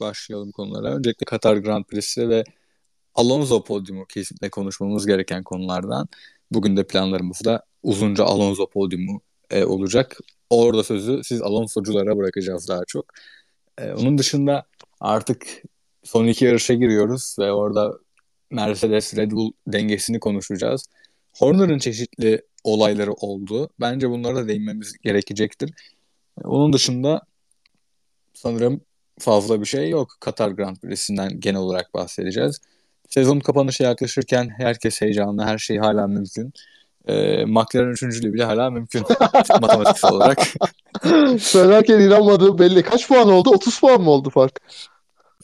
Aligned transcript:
başlayalım 0.00 0.52
konulara. 0.52 0.94
Öncelikle 0.94 1.24
Katar 1.24 1.56
Grand 1.56 1.84
Prix'si 1.84 2.28
ve 2.28 2.44
Alonso 3.14 3.64
podyumu 3.64 4.06
kesinlikle 4.06 4.50
konuşmamız 4.50 5.06
gereken 5.06 5.42
konulardan. 5.42 6.08
Bugün 6.50 6.76
de 6.76 6.86
planlarımızda 6.86 7.62
uzunca 7.82 8.24
Alonso 8.24 8.70
podyumu 8.70 9.20
e, 9.50 9.64
olacak. 9.64 10.18
Orada 10.50 10.82
sözü 10.84 11.20
siz 11.24 11.42
Alonso'culara 11.42 12.16
bırakacağız 12.16 12.68
daha 12.68 12.84
çok. 12.86 13.06
E, 13.78 13.92
onun 13.92 14.18
dışında 14.18 14.66
artık 15.00 15.46
son 16.04 16.26
iki 16.26 16.44
yarışa 16.44 16.74
giriyoruz 16.74 17.36
ve 17.38 17.52
orada 17.52 17.92
Mercedes 18.50 19.16
Red 19.16 19.30
Bull 19.30 19.52
dengesini 19.66 20.20
konuşacağız. 20.20 20.86
Horner'ın 21.38 21.78
çeşitli 21.78 22.42
olayları 22.64 23.12
oldu. 23.12 23.70
Bence 23.80 24.10
bunlara 24.10 24.36
da 24.36 24.48
değinmemiz 24.48 24.98
gerekecektir. 25.02 25.70
Onun 26.44 26.72
dışında 26.72 27.20
sanırım 28.34 28.80
fazla 29.18 29.60
bir 29.60 29.66
şey 29.66 29.90
yok. 29.90 30.16
Katar 30.20 30.50
Grand 30.50 30.76
Prix'sinden 30.76 31.40
genel 31.40 31.60
olarak 31.60 31.94
bahsedeceğiz. 31.94 32.60
Sezon 33.08 33.40
kapanışı 33.40 33.82
yaklaşırken 33.82 34.48
herkes 34.56 35.00
heyecanlı, 35.00 35.42
her 35.42 35.58
şey 35.58 35.78
hala 35.78 36.06
mümkün. 36.06 36.52
Ee, 37.06 37.44
McLaren 37.44 37.90
üçüncülüğü 37.90 38.34
bile 38.34 38.44
hala 38.44 38.70
mümkün 38.70 39.02
matematiksel 39.60 40.12
olarak. 40.12 40.38
Söylerken 41.40 42.00
inanmadığım 42.00 42.58
belli. 42.58 42.82
Kaç 42.82 43.08
puan 43.08 43.28
oldu? 43.28 43.50
30 43.50 43.80
puan 43.80 44.00
mı 44.00 44.10
oldu 44.10 44.30
fark? 44.30 44.60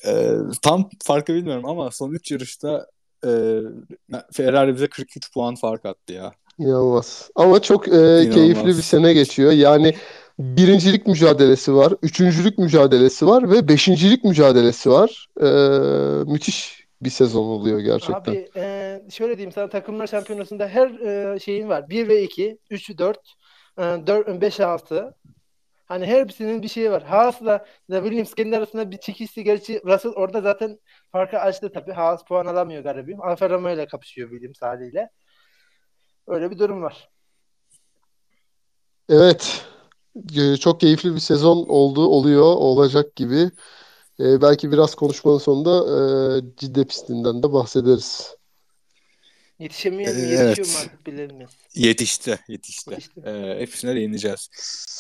Ee, 0.07 0.31
tam 0.63 0.91
farkı 1.05 1.35
bilmiyorum 1.35 1.65
ama 1.67 1.91
son 1.91 2.13
3 2.13 2.31
yarışta 2.31 2.87
e, 3.27 3.31
Ferrari 4.33 4.75
bize 4.75 4.87
43 4.87 5.33
puan 5.33 5.55
fark 5.55 5.87
attı 5.87 6.13
ya. 6.13 6.33
İnanılmaz. 6.59 7.31
Ama 7.35 7.63
çok 7.63 7.89
e, 7.89 8.31
keyifli 8.35 8.67
bir 8.67 8.83
sene 8.83 9.13
geçiyor. 9.13 9.53
Yani 9.53 9.95
birincilik 10.43 11.07
mücadelesi 11.07 11.75
var, 11.75 11.93
üçüncülük 12.03 12.59
mücadelesi 12.59 13.27
var 13.27 13.51
ve 13.51 13.69
beşincilik 13.69 14.25
mücadelesi 14.25 14.91
var. 14.91 15.29
E, 15.41 15.47
müthiş 16.33 16.87
bir 17.03 17.11
sezon 17.11 17.45
oluyor 17.45 17.81
gerçekten. 17.81 18.33
Abi 18.33 18.49
e, 18.57 19.01
şöyle 19.11 19.37
diyeyim 19.37 19.53
sana 19.53 19.69
takımlar 19.69 20.07
şampiyonasında 20.07 20.69
her 20.69 20.91
e, 20.91 21.39
şeyin 21.39 21.69
var. 21.69 21.89
1 21.89 22.09
ve 22.09 22.23
2, 22.23 22.59
3 22.71 22.99
4, 22.99 23.19
e, 23.79 23.83
4 23.83 24.41
5 24.41 24.61
6. 24.61 25.15
Hani 25.85 26.07
her 26.07 26.29
birisinin 26.29 26.63
bir 26.63 26.69
şeyi 26.69 26.91
var. 26.91 27.03
Haas'la 27.03 27.67
da 27.91 28.03
Williams 28.03 28.35
kendi 28.35 28.57
arasında 28.57 28.91
bir 28.91 28.97
çekişti. 28.99 29.45
Gerçi 29.45 29.81
Russell 29.85 30.13
orada 30.13 30.41
zaten 30.41 30.79
farkı 31.13 31.39
açtı 31.39 31.73
tabii. 31.75 31.93
Haas 31.93 32.25
puan 32.25 32.47
alamıyor 32.47 32.83
garibim. 32.83 33.23
Alfa 33.23 33.51
Romeo 33.51 33.75
ile 33.75 33.87
kapışıyor 33.87 34.31
Williams 34.31 34.63
haliyle. 34.63 35.11
Öyle 36.27 36.51
bir 36.51 36.59
durum 36.59 36.83
var. 36.83 37.09
Evet. 39.09 39.65
Çok 40.61 40.81
keyifli 40.81 41.15
bir 41.15 41.21
sezon 41.21 41.65
oldu, 41.69 42.07
oluyor, 42.07 42.43
olacak 42.43 43.17
gibi. 43.17 43.51
Ee, 44.21 44.43
belki 44.43 44.73
biraz 44.73 44.95
konuşmanın 44.95 45.39
sonunda 45.39 45.85
e, 46.39 46.43
Cidde 46.57 46.85
pistinden 46.85 47.43
de 47.43 47.53
bahsederiz. 47.53 48.37
Yetişemiyor 49.59 50.15
mu? 50.15 50.21
Evet. 50.21 50.59
Yetişiyor 50.59 50.69
mu 50.69 50.85
artık 50.85 51.07
bilinmez. 51.07 51.51
Yetişti. 51.75 52.41
Yetişti. 52.49 52.91
yetişti. 52.91 53.21
Ee, 53.27 53.57
hepsine 53.59 53.95
değineceğiz. 53.95 54.49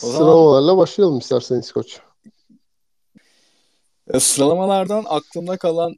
O 0.05 0.07
Sıralamalarla 0.07 0.67
zaman... 0.67 0.79
başlayalım 0.79 1.19
isterseniz 1.19 1.73
koç. 1.73 2.01
E, 4.15 4.21
sıralamalardan 4.21 5.05
aklımda 5.09 5.57
kalan 5.57 5.97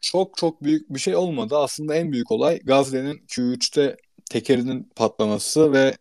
çok 0.00 0.36
çok 0.36 0.62
büyük 0.62 0.94
bir 0.94 1.00
şey 1.00 1.16
olmadı. 1.16 1.58
Aslında 1.58 1.94
en 1.94 2.12
büyük 2.12 2.30
olay 2.30 2.58
Gazze'nin 2.58 3.18
Q3'te 3.18 3.96
tekerinin 4.30 4.92
patlaması 4.96 5.72
ve 5.72 5.96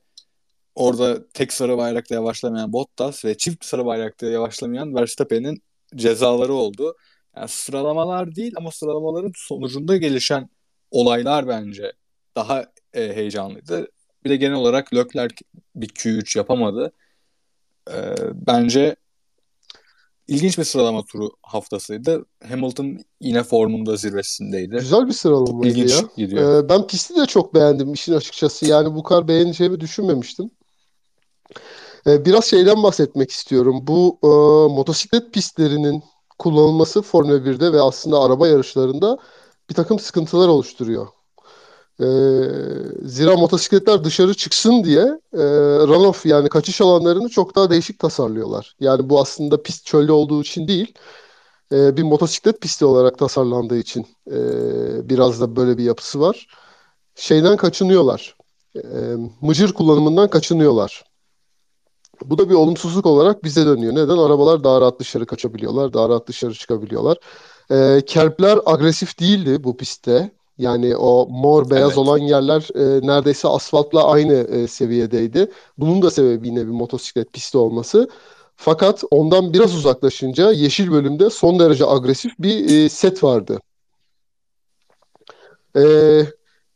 orada 0.75 1.27
tek 1.27 1.53
sarı 1.53 1.77
bayrakta 1.77 2.15
yavaşlamayan 2.15 2.73
Bottas 2.73 3.25
ve 3.25 3.37
çift 3.37 3.65
sarı 3.65 3.85
bayrakta 3.85 4.25
yavaşlamayan 4.25 4.95
Verstappen'in 4.95 5.63
cezaları 5.95 6.53
oldu. 6.53 6.95
Yani 7.35 7.47
sıralamalar 7.47 8.35
değil 8.35 8.53
ama 8.57 8.71
sıralamaların 8.71 9.31
sonucunda 9.35 9.97
gelişen 9.97 10.49
olaylar 10.91 11.47
bence 11.47 11.93
daha 12.35 12.65
e, 12.93 13.15
heyecanlıydı. 13.15 13.87
Bir 14.25 14.29
de 14.29 14.35
genel 14.35 14.55
olarak 14.55 14.93
Leclerc 14.93 15.35
bir 15.75 15.87
Q3 15.87 16.37
yapamadı. 16.37 16.91
E, 17.91 18.15
bence 18.33 18.95
ilginç 20.27 20.57
bir 20.57 20.63
sıralama 20.63 21.05
turu 21.05 21.31
haftasıydı. 21.43 22.25
Hamilton 22.47 22.99
yine 23.21 23.43
formunda 23.43 23.95
zirvesindeydi. 23.95 24.75
Güzel 24.75 25.07
bir 25.07 25.13
sıralama 25.13 25.67
ilginç 25.67 25.91
ya. 25.91 26.09
gidiyor. 26.17 26.63
Ee, 26.63 26.69
ben 26.69 26.87
pisti 26.87 27.15
de 27.15 27.25
çok 27.25 27.55
beğendim 27.55 27.93
işin 27.93 28.13
açıkçası. 28.13 28.65
Yani 28.65 28.95
bu 28.95 29.03
kadar 29.03 29.27
beğeneceğimi 29.27 29.79
düşünmemiştim. 29.79 30.51
Ee, 32.07 32.25
biraz 32.25 32.45
şeyden 32.45 32.83
bahsetmek 32.83 33.31
istiyorum. 33.31 33.79
Bu 33.87 34.19
e, 34.23 34.27
motosiklet 34.75 35.33
pistlerinin 35.33 36.03
kullanılması 36.39 37.01
Formula 37.01 37.45
1'de 37.45 37.73
ve 37.73 37.81
aslında 37.81 38.19
araba 38.19 38.47
yarışlarında 38.47 39.17
bir 39.69 39.75
takım 39.75 39.99
sıkıntılar 39.99 40.47
oluşturuyor. 40.47 41.07
E, 41.99 42.07
zira 43.07 43.37
motosikletler 43.37 44.03
dışarı 44.03 44.33
çıksın 44.33 44.83
diye 44.83 45.01
e, 45.33 45.43
runoff 45.87 46.25
yani 46.25 46.49
kaçış 46.49 46.81
alanlarını 46.81 47.29
çok 47.29 47.55
daha 47.55 47.69
değişik 47.69 47.99
tasarlıyorlar. 47.99 48.75
Yani 48.79 49.09
bu 49.09 49.21
aslında 49.21 49.63
pist 49.63 49.85
çölde 49.85 50.11
olduğu 50.11 50.41
için 50.41 50.67
değil, 50.67 50.93
e, 51.71 51.97
bir 51.97 52.03
motosiklet 52.03 52.61
pisti 52.61 52.85
olarak 52.85 53.17
tasarlandığı 53.19 53.77
için 53.77 54.07
e, 54.31 54.39
biraz 55.09 55.41
da 55.41 55.55
böyle 55.55 55.77
bir 55.77 55.83
yapısı 55.83 56.19
var. 56.19 56.47
Şeyden 57.15 57.57
kaçınıyorlar, 57.57 58.37
e, 58.75 58.81
mıcır 59.41 59.73
kullanımından 59.73 60.29
kaçınıyorlar. 60.29 61.12
Bu 62.25 62.37
da 62.37 62.49
bir 62.49 62.55
olumsuzluk 62.55 63.05
olarak 63.05 63.43
bize 63.43 63.65
dönüyor. 63.65 63.95
Neden? 63.95 64.17
Arabalar 64.17 64.63
daha 64.63 64.81
rahat 64.81 64.99
dışarı 64.99 65.25
kaçabiliyorlar, 65.25 65.93
daha 65.93 66.09
rahat 66.09 66.27
dışarı 66.27 66.53
çıkabiliyorlar. 66.53 67.17
E, 67.71 68.01
kerpler 68.05 68.59
agresif 68.65 69.19
değildi 69.19 69.63
bu 69.63 69.77
pistte. 69.77 70.31
Yani 70.57 70.97
o 70.97 71.27
mor 71.29 71.69
beyaz 71.69 71.87
evet. 71.87 71.97
olan 71.97 72.17
yerler 72.17 72.67
e, 72.75 73.07
neredeyse 73.07 73.47
asfaltla 73.47 74.07
aynı 74.07 74.33
e, 74.33 74.67
seviyedeydi. 74.67 75.51
Bunun 75.77 76.01
da 76.01 76.11
sebebi 76.11 76.47
yine 76.47 76.59
bir 76.67 76.71
motosiklet 76.71 77.33
pisti 77.33 77.57
olması. 77.57 78.09
Fakat 78.55 79.03
ondan 79.11 79.53
biraz 79.53 79.75
uzaklaşınca 79.75 80.51
yeşil 80.51 80.91
bölümde 80.91 81.29
son 81.29 81.59
derece 81.59 81.85
agresif 81.85 82.31
bir 82.39 82.85
e, 82.85 82.89
set 82.89 83.23
vardı. 83.23 83.59
Eee 85.75 86.27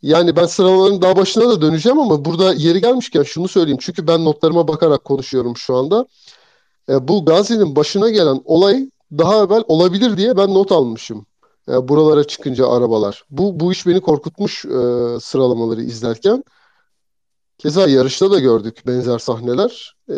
yani 0.07 0.35
ben 0.35 0.45
sıralamaların 0.45 1.01
daha 1.01 1.15
başına 1.15 1.49
da 1.49 1.61
döneceğim 1.61 1.99
ama 1.99 2.25
burada 2.25 2.53
yeri 2.53 2.81
gelmişken 2.81 3.23
şunu 3.23 3.47
söyleyeyim. 3.47 3.79
Çünkü 3.81 4.07
ben 4.07 4.25
notlarıma 4.25 4.67
bakarak 4.67 5.03
konuşuyorum 5.03 5.57
şu 5.57 5.75
anda. 5.75 6.05
E, 6.89 7.07
bu 7.07 7.25
Gazi'nin 7.25 7.75
başına 7.75 8.09
gelen 8.09 8.41
olay 8.45 8.89
daha 9.11 9.43
evvel 9.43 9.63
olabilir 9.67 10.17
diye 10.17 10.37
ben 10.37 10.53
not 10.53 10.71
almışım. 10.71 11.25
E, 11.69 11.87
buralara 11.87 12.23
çıkınca 12.23 12.69
arabalar. 12.69 13.23
Bu 13.29 13.59
bu 13.59 13.71
iş 13.71 13.87
beni 13.87 14.01
korkutmuş 14.01 14.65
e, 14.65 14.69
sıralamaları 15.21 15.81
izlerken. 15.81 16.43
Keza 17.57 17.87
yarışta 17.87 18.31
da 18.31 18.39
gördük 18.39 18.83
benzer 18.87 19.19
sahneler. 19.19 19.95
E, 20.09 20.15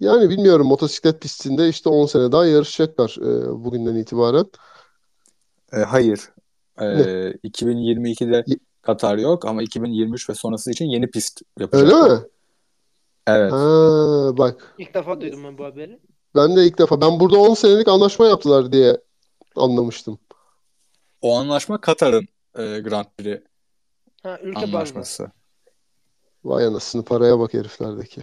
yani 0.00 0.30
bilmiyorum 0.30 0.66
motosiklet 0.66 1.20
pistinde 1.20 1.68
işte 1.68 1.88
10 1.88 2.06
sene 2.06 2.32
daha 2.32 2.46
yarışacaklar 2.46 3.16
e, 3.20 3.64
bugünden 3.64 3.94
itibaren. 3.94 4.46
E, 5.72 5.76
hayır. 5.76 6.20
E, 6.80 6.84
2022'de 7.44 8.44
Katar 8.88 9.18
yok 9.18 9.44
ama 9.44 9.62
2023 9.62 10.30
ve 10.30 10.34
sonrası 10.34 10.70
için 10.70 10.84
yeni 10.84 11.10
pist 11.10 11.42
yapacak. 11.58 11.84
Öyle 11.84 12.14
mi? 12.14 12.20
Evet. 13.26 13.52
Ha, 13.52 13.58
bak. 14.38 14.74
İlk 14.78 14.94
defa 14.94 15.20
duydum 15.20 15.44
ben 15.44 15.58
bu 15.58 15.64
haberi. 15.64 16.00
Ben 16.34 16.56
de 16.56 16.66
ilk 16.66 16.78
defa. 16.78 17.00
Ben 17.00 17.20
burada 17.20 17.38
10 17.38 17.54
senelik 17.54 17.88
anlaşma 17.88 18.26
yaptılar 18.26 18.72
diye 18.72 19.00
anlamıştım. 19.56 20.18
O 21.22 21.36
anlaşma 21.36 21.80
Katar'ın 21.80 22.28
e, 22.58 22.80
Grand 22.80 23.06
Prix 23.18 23.40
ha, 24.22 24.38
ülke 24.42 24.60
anlaşması. 24.60 25.22
Bazı. 25.22 25.32
Vay 26.44 26.66
anasını 26.66 27.04
paraya 27.04 27.38
bak 27.38 27.54
heriflerdeki. 27.54 28.22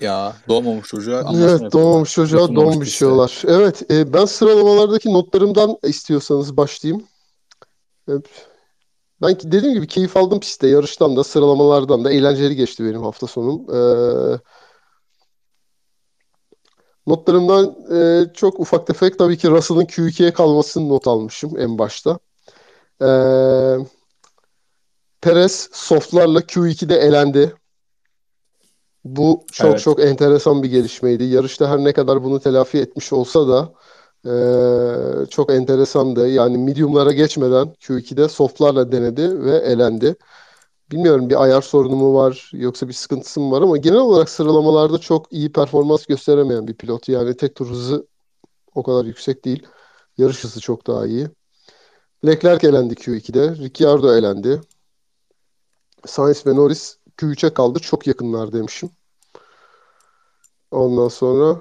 Ya 0.00 0.36
doğmamış 0.48 0.88
çocuğa 0.88 1.32
Evet 1.36 1.72
doğmamış 1.72 2.12
çocuğa 2.12 2.54
doğum 2.54 2.80
biçiyorlar. 2.80 3.42
Evet 3.46 3.90
e, 3.90 4.12
ben 4.12 4.24
sıralamalardaki 4.24 5.12
notlarımdan 5.12 5.76
istiyorsanız 5.82 6.56
başlayayım. 6.56 7.06
Ben 9.22 9.36
dediğim 9.42 9.74
gibi 9.74 9.86
keyif 9.86 10.16
aldım 10.16 10.40
pistte. 10.40 10.66
Yarıştan 10.68 11.16
da, 11.16 11.24
sıralamalardan 11.24 12.04
da. 12.04 12.10
Eğlenceli 12.10 12.56
geçti 12.56 12.84
benim 12.84 13.02
hafta 13.02 13.26
sonum. 13.26 13.74
Ee, 13.74 14.38
notlarımdan 17.06 17.76
e, 17.92 18.32
çok 18.34 18.60
ufak 18.60 18.86
tefek 18.86 19.18
tabii 19.18 19.38
ki 19.38 19.50
Russell'ın 19.50 19.84
Q2'ye 19.84 20.32
kalmasını 20.32 20.88
not 20.88 21.06
almışım 21.06 21.58
en 21.58 21.78
başta. 21.78 22.18
Ee, 23.02 23.76
Perez 25.20 25.68
softlarla 25.72 26.40
Q2'de 26.40 26.96
elendi. 26.96 27.54
Bu 29.04 29.44
çok 29.52 29.70
evet. 29.70 29.80
çok 29.80 30.00
enteresan 30.00 30.62
bir 30.62 30.68
gelişmeydi. 30.68 31.24
Yarışta 31.24 31.70
her 31.70 31.78
ne 31.78 31.92
kadar 31.92 32.24
bunu 32.24 32.40
telafi 32.40 32.78
etmiş 32.78 33.12
olsa 33.12 33.48
da 33.48 33.72
ee, 34.26 35.26
çok 35.30 35.52
enteresandı. 35.52 36.28
Yani 36.28 36.58
medium'lara 36.58 37.12
geçmeden 37.12 37.74
Q2'de 37.80 38.28
soft'larla 38.28 38.92
denedi 38.92 39.44
ve 39.44 39.56
elendi. 39.56 40.16
Bilmiyorum 40.90 41.30
bir 41.30 41.42
ayar 41.42 41.62
sorunu 41.62 41.96
mu 41.96 42.14
var 42.14 42.50
yoksa 42.54 42.88
bir 42.88 42.92
sıkıntısı 42.92 43.40
mı 43.40 43.50
var 43.50 43.62
ama 43.62 43.76
genel 43.76 43.98
olarak 43.98 44.30
sıralamalarda 44.30 44.98
çok 44.98 45.32
iyi 45.32 45.52
performans 45.52 46.06
gösteremeyen 46.06 46.66
bir 46.68 46.74
pilot. 46.74 47.08
Yani 47.08 47.36
tek 47.36 47.54
tur 47.54 47.70
hızı 47.70 48.06
o 48.74 48.82
kadar 48.82 49.04
yüksek 49.04 49.44
değil. 49.44 49.66
Yarış 50.18 50.44
hızı 50.44 50.60
çok 50.60 50.86
daha 50.86 51.06
iyi. 51.06 51.28
Leclerc 52.26 52.68
elendi 52.68 52.94
Q2'de. 52.94 53.56
Ricciardo 53.56 54.14
elendi. 54.14 54.60
Sainz 56.06 56.46
ve 56.46 56.56
Norris 56.56 56.98
Q3'e 57.18 57.54
kaldı. 57.54 57.78
Çok 57.78 58.06
yakınlar 58.06 58.52
demişim. 58.52 58.90
Ondan 60.70 61.08
sonra 61.08 61.60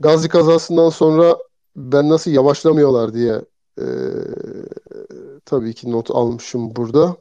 Gazli 0.00 0.28
kazasından 0.28 0.90
sonra 0.90 1.36
ben 1.76 2.08
nasıl 2.08 2.30
yavaşlamıyorlar 2.30 3.14
diye 3.14 3.44
e, 3.78 3.86
tabii 5.44 5.74
ki 5.74 5.90
not 5.90 6.10
almışım 6.10 6.76
burada. 6.76 7.16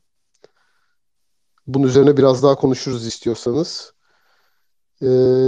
Bunun 1.67 1.87
üzerine 1.87 2.17
biraz 2.17 2.43
daha 2.43 2.55
konuşuruz 2.55 3.07
istiyorsanız. 3.07 3.93
E, 5.01 5.07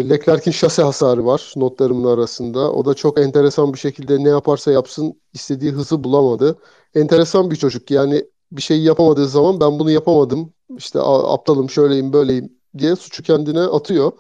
Leclerc'in 0.10 0.52
şase 0.52 0.84
hasarı 0.84 1.26
var 1.26 1.54
notlarımın 1.56 2.08
arasında. 2.14 2.72
O 2.72 2.86
da 2.86 2.94
çok 2.94 3.20
enteresan 3.20 3.74
bir 3.74 3.80
şekilde 3.80 4.24
ne 4.24 4.30
yaparsa 4.30 4.72
yapsın 4.72 5.22
istediği 5.34 5.72
hızı 5.72 6.04
bulamadı. 6.04 6.60
Enteresan 6.96 7.52
bir 7.52 7.56
çocuk. 7.56 7.92
Yani 7.92 8.26
bir 8.52 8.62
şeyi 8.62 8.84
yapamadığı 8.84 9.28
zaman 9.28 9.60
ben 9.60 9.80
bunu 9.80 9.92
yapamadım. 9.92 10.54
İşte 10.78 11.00
aptalım, 11.02 11.70
şöyleyim, 11.70 12.14
böyleyim 12.14 12.54
diye 12.78 12.96
suçu 12.96 13.24
kendine 13.24 13.62
atıyor. 13.62 14.12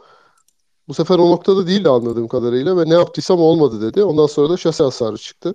Bu 0.87 0.93
sefer 0.93 1.19
o 1.19 1.31
noktada 1.31 1.67
değildi 1.67 1.89
anladığım 1.89 2.27
kadarıyla 2.27 2.77
ve 2.77 2.89
ne 2.89 2.93
yaptıysam 2.93 3.39
olmadı 3.39 3.81
dedi. 3.81 4.03
Ondan 4.03 4.27
sonra 4.27 4.49
da 4.49 4.57
şase 4.57 4.83
hasarı 4.83 5.17
çıktı. 5.17 5.53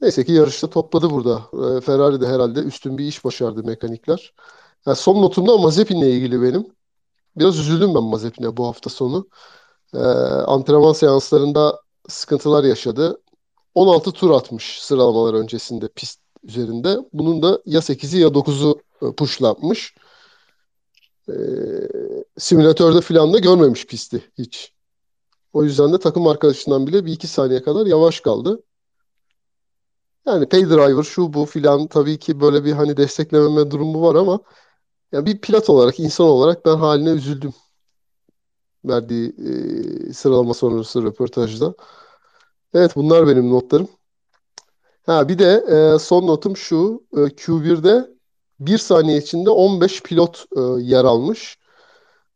Neyse 0.00 0.24
ki 0.24 0.32
yarışta 0.32 0.70
topladı 0.70 1.10
burada. 1.10 1.42
E, 1.76 1.80
Ferrari 1.80 2.20
de 2.20 2.26
herhalde 2.26 2.60
üstün 2.60 2.98
bir 2.98 3.04
iş 3.04 3.24
başardı 3.24 3.64
mekanikler. 3.64 4.34
Yani 4.86 4.96
son 4.96 5.22
notumda 5.22 5.58
Mazepin'le 5.58 6.02
ilgili 6.02 6.42
benim. 6.42 6.66
Biraz 7.36 7.58
üzüldüm 7.58 7.94
ben 7.94 8.02
Mazepin'e 8.02 8.56
bu 8.56 8.66
hafta 8.66 8.90
sonu. 8.90 9.28
E, 9.94 9.98
antrenman 10.46 10.92
seanslarında 10.92 11.80
sıkıntılar 12.08 12.64
yaşadı. 12.64 13.20
16 13.74 14.12
tur 14.12 14.30
atmış 14.30 14.82
sıralamalar 14.82 15.34
öncesinde 15.34 15.88
pist 15.88 16.20
üzerinde. 16.44 16.98
Bunun 17.12 17.42
da 17.42 17.62
ya 17.66 17.80
8'i 17.80 18.20
ya 18.20 18.28
9'u 18.28 18.80
e, 19.02 19.12
pushlanmış. 19.14 19.94
E, 21.28 21.34
simülatörde 22.38 23.00
filan 23.00 23.32
da 23.32 23.38
görmemiş 23.38 23.86
pisti 23.86 24.30
hiç. 24.38 24.72
O 25.52 25.64
yüzden 25.64 25.92
de 25.92 25.98
takım 25.98 26.26
arkadaşından 26.26 26.86
bile 26.86 27.06
bir 27.06 27.12
iki 27.12 27.26
saniye 27.28 27.62
kadar 27.62 27.86
yavaş 27.86 28.20
kaldı. 28.20 28.62
Yani 30.26 30.48
pay 30.48 30.70
driver 30.70 31.02
şu 31.02 31.32
bu 31.32 31.46
filan 31.46 31.86
tabii 31.86 32.18
ki 32.18 32.40
böyle 32.40 32.64
bir 32.64 32.72
hani 32.72 32.96
desteklememe 32.96 33.70
durumu 33.70 34.02
var 34.02 34.14
ama 34.14 34.40
yani 35.12 35.26
bir 35.26 35.40
pilot 35.40 35.70
olarak, 35.70 36.00
insan 36.00 36.26
olarak 36.26 36.66
ben 36.66 36.76
haline 36.76 37.10
üzüldüm. 37.10 37.54
Verdiği 38.84 39.28
e, 40.08 40.12
sıralama 40.12 40.54
sonrası 40.54 41.02
röportajda. 41.02 41.74
Evet 42.74 42.96
bunlar 42.96 43.26
benim 43.28 43.50
notlarım. 43.50 43.88
Ha 45.06 45.28
bir 45.28 45.38
de 45.38 45.64
e, 45.68 45.98
son 45.98 46.26
notum 46.26 46.56
şu. 46.56 47.04
E, 47.12 47.16
Q1'de 47.16 48.10
bir 48.60 48.78
saniye 48.78 49.18
içinde 49.18 49.50
15 49.50 50.02
pilot 50.02 50.44
e, 50.56 50.60
yer 50.82 51.04
almış. 51.04 51.58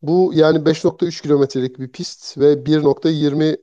Bu 0.03 0.33
yani 0.35 0.59
5.3 0.59 1.23
kilometrelik 1.23 1.79
bir 1.79 1.89
pist 1.89 2.39
ve 2.39 2.67
1.20 2.67 3.57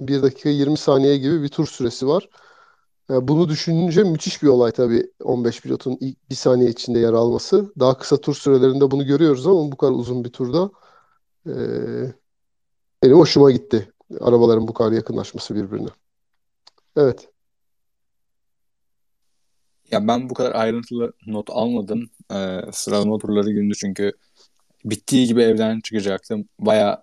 1 0.00 0.22
dakika 0.22 0.48
20 0.48 0.76
saniye 0.78 1.18
gibi 1.18 1.42
bir 1.42 1.48
tur 1.48 1.66
süresi 1.66 2.06
var. 2.08 2.28
Yani 3.10 3.28
bunu 3.28 3.48
düşününce 3.48 4.02
müthiş 4.04 4.42
bir 4.42 4.48
olay 4.48 4.72
tabii 4.72 5.10
15 5.22 5.60
pilotun 5.60 5.98
ilk 6.00 6.30
bir 6.30 6.34
saniye 6.34 6.70
içinde 6.70 6.98
yer 6.98 7.12
alması. 7.12 7.72
Daha 7.78 7.98
kısa 7.98 8.16
tur 8.16 8.34
sürelerinde 8.34 8.90
bunu 8.90 9.06
görüyoruz 9.06 9.46
ama 9.46 9.72
bu 9.72 9.76
kadar 9.76 9.92
uzun 9.92 10.24
bir 10.24 10.30
turda 10.30 10.70
e, 11.46 11.54
benim 13.02 13.16
hoşuma 13.16 13.50
gitti. 13.50 13.92
Arabaların 14.20 14.68
bu 14.68 14.74
kadar 14.74 14.92
yakınlaşması 14.92 15.54
birbirine. 15.54 15.88
Evet. 16.96 17.28
Ya 19.90 20.08
ben 20.08 20.30
bu 20.30 20.34
kadar 20.34 20.54
ayrıntılı 20.54 21.12
not 21.26 21.50
almadım. 21.50 22.10
Ee, 22.32 22.60
sıralama 22.72 23.18
turları 23.18 23.50
gündü 23.52 23.74
çünkü 23.74 24.12
bittiği 24.86 25.26
gibi 25.26 25.42
evden 25.42 25.80
çıkacaktım. 25.80 26.48
Baya 26.58 27.02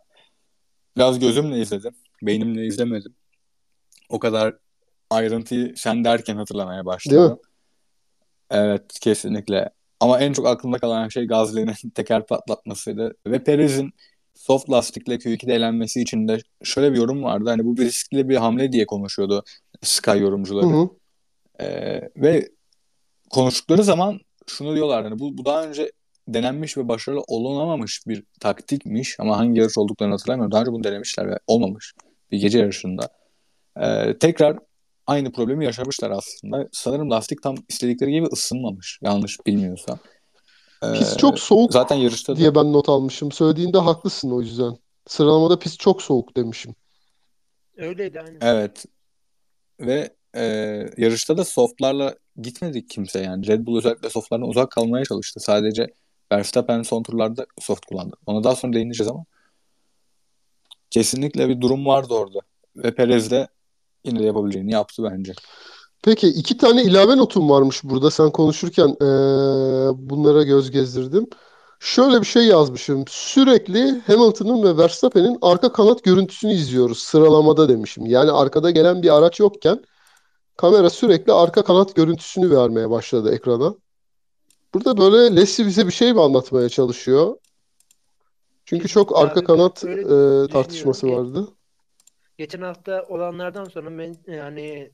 biraz 0.98 1.20
gözümle 1.20 1.62
izledim. 1.62 1.96
Beynimle 2.22 2.66
izlemedim. 2.66 3.16
O 4.10 4.20
kadar 4.20 4.56
ayrıntıyı 5.10 5.74
sen 5.78 6.04
derken 6.04 6.36
hatırlamaya 6.36 6.86
başladım. 6.86 7.40
Evet 8.52 9.00
kesinlikle. 9.02 9.70
Ama 10.00 10.20
en 10.20 10.34
çok 10.34 10.48
aklımda 10.48 10.78
kalan 10.78 11.08
şey 11.08 11.28
Gazli'nin 11.28 11.90
teker 11.96 12.26
patlatmasıydı. 12.26 13.16
Ve 13.28 13.44
Perez'in 13.44 13.94
soft 14.36 14.70
lastikle 14.70 15.16
Q2'de 15.16 15.56
elenmesi 15.56 16.02
için 16.02 16.28
de 16.28 16.40
şöyle 16.64 16.92
bir 16.92 16.98
yorum 16.98 17.24
vardı. 17.24 17.50
Hani 17.50 17.66
bu 17.66 17.78
bir 17.78 17.86
riskli 17.86 18.30
bir 18.30 18.36
hamle 18.36 18.72
diye 18.72 18.86
konuşuyordu 18.86 19.44
Sky 19.82 20.18
yorumcuları. 20.18 20.66
Hı 20.66 20.70
hı. 20.70 20.90
Ee, 21.62 22.10
ve 22.18 22.50
konuştukları 23.30 23.84
zaman 23.84 24.20
şunu 24.48 24.76
diyorlar 24.76 25.04
hani 25.04 25.20
bu, 25.20 25.38
bu 25.38 25.46
daha 25.46 25.64
önce 25.64 25.92
denenmiş 26.28 26.78
ve 26.78 26.88
başarılı 26.88 27.22
olunamamış 27.28 28.02
bir 28.08 28.24
taktikmiş 28.40 29.16
ama 29.20 29.38
hangi 29.38 29.60
yarış 29.60 29.78
olduklarını 29.78 30.14
hatırlamıyorum. 30.14 30.52
Daha 30.52 30.62
önce 30.62 30.72
bunu 30.72 30.84
denemişler 30.84 31.30
ve 31.30 31.40
olmamış 31.48 31.94
bir 32.32 32.40
gece 32.40 32.60
yarışında. 32.60 33.10
Ee, 33.82 34.18
tekrar 34.20 34.60
aynı 35.08 35.32
problemi 35.32 35.66
yaşamışlar 35.66 36.12
aslında. 36.12 36.68
Sanırım 36.72 37.12
lastik 37.12 37.44
tam 37.44 37.56
istedikleri 37.70 38.12
gibi 38.12 38.26
ısınmamış. 38.26 39.00
Yanlış 39.02 39.38
bilmiyorsam. 39.48 40.00
Ee, 40.84 40.94
pist 40.94 41.20
çok 41.20 41.40
soğuk 41.40 41.74
zaten 41.74 41.96
yarışta 41.96 42.36
diye 42.36 42.56
da... 42.56 42.56
ben 42.56 42.74
not 42.74 42.90
almışım. 42.90 43.32
Söylediğinde 43.32 43.78
haklısın 43.78 44.32
o 44.32 44.42
yüzden. 44.42 44.78
Sıralamada 45.08 45.60
pist 45.60 45.80
çok 45.80 46.02
soğuk 46.02 46.38
demişim. 46.38 46.76
Öyleydi 47.78 48.22
aynı. 48.22 48.38
Evet. 48.42 48.86
Ve 49.80 50.10
e, 50.36 50.44
yarışta 50.98 51.38
da 51.38 51.46
softlarla 51.46 52.16
gitmedik 52.42 52.90
kimse 52.90 53.20
yani. 53.20 53.48
Red 53.48 53.66
Bull 53.66 53.78
özellikle 53.78 54.10
softlardan 54.10 54.48
uzak 54.48 54.72
kalmaya 54.72 55.06
çalıştı. 55.06 55.40
Sadece 55.40 55.88
Verstappen 56.38 56.82
son 56.82 57.04
turlarda 57.04 57.46
soft 57.60 57.86
kullandı. 57.86 58.16
Ona 58.26 58.44
daha 58.44 58.56
sonra 58.56 58.74
değineceğiz 58.74 59.12
ama 59.12 59.26
kesinlikle 60.90 61.50
bir 61.50 61.62
durum 61.62 61.86
vardı 61.86 62.14
orada. 62.14 62.40
Ve 62.76 62.96
Perez 62.96 63.32
de 63.32 63.48
yine 64.06 64.20
de 64.20 64.24
yapabileceğini 64.24 64.72
yaptı 64.72 65.04
bence. 65.04 65.34
Peki 66.04 66.28
iki 66.28 66.58
tane 66.58 66.84
ilave 66.84 67.18
notum 67.18 67.50
varmış 67.50 67.84
burada. 67.84 68.12
Sen 68.12 68.32
konuşurken 68.32 68.90
ee, 69.02 69.08
bunlara 70.10 70.44
göz 70.44 70.72
gezdirdim. 70.72 71.28
Şöyle 71.80 72.22
bir 72.22 72.26
şey 72.26 72.46
yazmışım. 72.46 73.06
Sürekli 73.08 74.02
Hamilton'ın 74.08 74.64
ve 74.64 74.78
Verstappen'in 74.78 75.38
arka 75.42 75.72
kanat 75.74 76.04
görüntüsünü 76.04 76.54
izliyoruz 76.54 77.00
sıralamada 77.00 77.70
demişim. 77.70 78.06
Yani 78.06 78.32
arkada 78.32 78.72
gelen 78.72 79.02
bir 79.02 79.18
araç 79.18 79.40
yokken 79.40 79.84
kamera 80.58 80.90
sürekli 80.90 81.34
arka 81.34 81.64
kanat 81.64 81.96
görüntüsünü 81.96 82.52
vermeye 82.52 82.90
başladı 82.90 83.36
ekrana. 83.36 83.76
Burada 84.74 84.98
böyle 84.98 85.36
Leslie 85.36 85.66
bize 85.66 85.88
bir 85.88 85.92
şey 85.92 86.14
mi 86.14 86.22
anlatmaya 86.22 86.70
çalışıyor? 86.70 87.38
Çünkü 88.66 88.88
çok 88.88 89.18
arka 89.18 89.44
kanat 89.44 89.84
e, 89.84 90.52
tartışması 90.52 91.08
vardı. 91.08 91.48
Geçen 92.38 92.62
hafta 92.62 93.06
olanlardan 93.10 93.66
sonra 93.66 93.98
ben 93.98 94.16
yani 94.28 94.92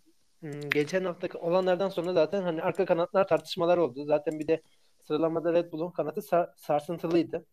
geçen 0.69 1.05
hafta 1.05 1.39
olanlardan 1.39 1.89
sonra 1.89 2.13
zaten 2.13 2.41
hani 2.41 2.61
arka 2.61 2.85
kanatlar 2.85 3.27
tartışmalar 3.27 3.77
oldu. 3.77 4.05
Zaten 4.05 4.39
bir 4.39 4.47
de 4.47 4.61
sıralamada 5.07 5.53
Red 5.53 5.71
Bull'un 5.71 5.91
kanatı 5.91 6.21
sar- 6.21 6.49
sarsıntılıydı. 6.57 7.45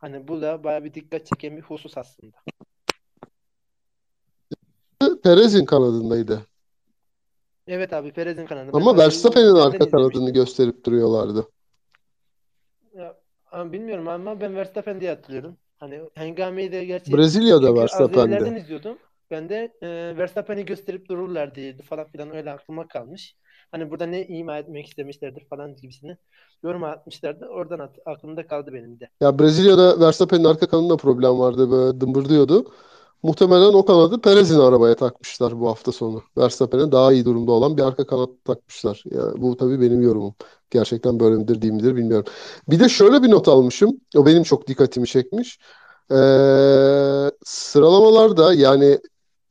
Hani 0.00 0.28
bu 0.28 0.42
da 0.42 0.64
bayağı 0.64 0.84
bir 0.84 0.94
dikkat 0.94 1.26
çeken 1.26 1.56
bir 1.56 1.62
husus 1.62 1.98
aslında. 1.98 2.36
Perez'in 5.22 5.64
kanadındaydı. 5.64 6.46
Evet 7.66 7.92
abi 7.92 8.12
Perez'in 8.12 8.46
kanadı. 8.46 8.70
Ama 8.72 8.96
Verstappen'in 8.96 9.54
arka 9.54 9.90
kanadını 9.90 10.30
gösterip 10.30 10.84
duruyorlardı. 10.84 11.48
Ya, 13.52 13.72
bilmiyorum 13.72 14.08
ama 14.08 14.40
ben 14.40 14.56
Verstappen 14.56 15.00
diye 15.00 15.10
hatırlıyorum. 15.10 15.56
Hani 15.78 16.00
Hengame'yi 16.14 16.72
de 16.72 16.84
gerçi 16.84 17.12
Brezilya'da 17.12 17.74
Verstappen'de. 17.74 18.54
izliyordum. 18.56 18.98
Ben 19.30 19.48
de 19.48 19.72
e, 19.82 20.16
Verstappen'i 20.16 20.64
gösterip 20.64 21.08
dururlar 21.08 21.54
diye 21.54 21.76
falan 21.78 22.06
filan 22.06 22.30
öyle 22.36 22.50
aklıma 22.50 22.88
kalmış. 22.88 23.36
Hani 23.70 23.90
burada 23.90 24.06
ne 24.06 24.26
ima 24.26 24.58
etmek 24.58 24.86
istemişlerdir 24.86 25.44
falan 25.48 25.76
gibisini 25.76 26.16
yorum 26.62 26.84
atmışlardı. 26.84 27.46
Oradan 27.46 27.78
at, 27.78 27.96
aklımda 28.06 28.46
kaldı 28.46 28.72
benim 28.72 29.00
de. 29.00 29.08
Ya 29.20 29.38
Brezilya'da 29.38 30.00
Verstappen'in 30.00 30.44
arka 30.44 30.66
kanında 30.68 30.96
problem 30.96 31.38
vardı. 31.38 31.70
Böyle 31.70 32.00
dımbırdıyordu. 32.00 32.72
Muhtemelen 33.22 33.72
o 33.72 33.84
kanadı 33.84 34.20
Perez'in 34.20 34.58
arabaya 34.58 34.96
takmışlar 34.96 35.60
bu 35.60 35.68
hafta 35.68 35.92
sonu. 35.92 36.22
Verstappen'e 36.38 36.92
daha 36.92 37.12
iyi 37.12 37.24
durumda 37.24 37.52
olan 37.52 37.76
bir 37.76 37.82
arka 37.82 38.06
kanat 38.06 38.30
takmışlar. 38.44 39.02
Yani 39.10 39.42
bu 39.42 39.56
tabii 39.56 39.80
benim 39.80 40.02
yorumum. 40.02 40.34
Gerçekten 40.70 41.20
böyle 41.20 41.36
midir 41.36 41.62
değil 41.62 41.72
midir 41.72 41.96
bilmiyorum. 41.96 42.32
Bir 42.68 42.80
de 42.80 42.88
şöyle 42.88 43.22
bir 43.22 43.30
not 43.30 43.48
almışım. 43.48 44.00
O 44.16 44.26
benim 44.26 44.42
çok 44.42 44.66
dikkatimi 44.66 45.06
çekmiş. 45.06 45.58
Ee, 46.10 46.14
sıralamalarda 47.44 48.54
yani 48.54 48.98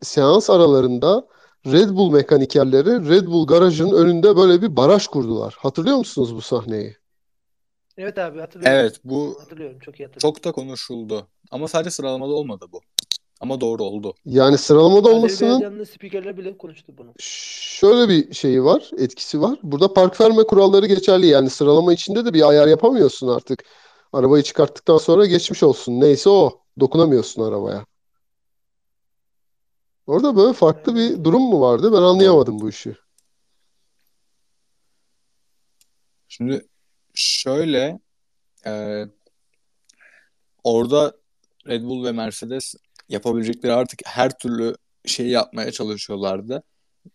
seans 0.01 0.49
aralarında 0.49 1.27
Red 1.65 1.89
Bull 1.89 2.11
mekanikerleri 2.11 3.09
Red 3.09 3.27
Bull 3.27 3.47
garajının 3.47 3.95
önünde 3.95 4.37
böyle 4.37 4.61
bir 4.61 4.75
baraj 4.75 5.07
kurdular. 5.07 5.55
Hatırlıyor 5.59 5.97
musunuz 5.97 6.35
bu 6.35 6.41
sahneyi? 6.41 6.95
Evet 7.97 8.17
abi 8.17 8.39
hatırlıyorum. 8.39 8.79
Evet 8.79 8.99
bu 9.03 9.37
hatırlıyorum 9.39 9.79
çok 9.79 9.99
iyi 9.99 10.05
hatırlıyorum. 10.05 10.35
Çok 10.35 10.43
da 10.43 10.51
konuşuldu. 10.51 11.27
Ama 11.51 11.67
sadece 11.67 11.91
sıralamada 11.91 12.31
olmadı 12.31 12.65
bu. 12.71 12.81
Ama 13.39 13.61
doğru 13.61 13.83
oldu. 13.83 14.13
Yani 14.25 14.57
sıralamada 14.57 15.09
olmasının 15.09 15.49
Azerbaycanlı 15.49 15.85
spikerler 15.85 16.37
bile 16.37 16.57
konuştu 16.57 16.93
bunu. 16.97 17.13
şöyle 17.19 18.09
bir 18.09 18.33
şeyi 18.33 18.63
var, 18.63 18.89
etkisi 18.97 19.41
var. 19.41 19.59
Burada 19.63 19.93
park 19.93 20.21
verme 20.21 20.43
kuralları 20.43 20.85
geçerli. 20.85 21.27
Yani 21.27 21.49
sıralama 21.49 21.93
içinde 21.93 22.25
de 22.25 22.33
bir 22.33 22.49
ayar 22.49 22.67
yapamıyorsun 22.67 23.27
artık. 23.27 23.63
Arabayı 24.13 24.43
çıkarttıktan 24.43 24.97
sonra 24.97 25.25
geçmiş 25.25 25.63
olsun. 25.63 26.01
Neyse 26.01 26.29
o. 26.29 26.61
Dokunamıyorsun 26.79 27.43
arabaya. 27.43 27.85
Orada 30.07 30.35
böyle 30.35 30.53
farklı 30.53 30.95
bir 30.95 31.23
durum 31.23 31.41
mu 31.41 31.61
vardı? 31.61 31.93
Ben 31.93 32.01
anlayamadım 32.01 32.59
bu 32.59 32.69
işi. 32.69 32.95
Şimdi 36.27 36.67
şöyle 37.13 37.99
e, 38.65 39.03
orada 40.63 41.17
Red 41.67 41.83
Bull 41.83 42.05
ve 42.05 42.11
Mercedes 42.11 42.75
yapabilecekleri 43.09 43.73
artık 43.73 43.99
her 44.05 44.37
türlü 44.37 44.75
şeyi 45.05 45.29
yapmaya 45.29 45.71
çalışıyorlardı. 45.71 46.63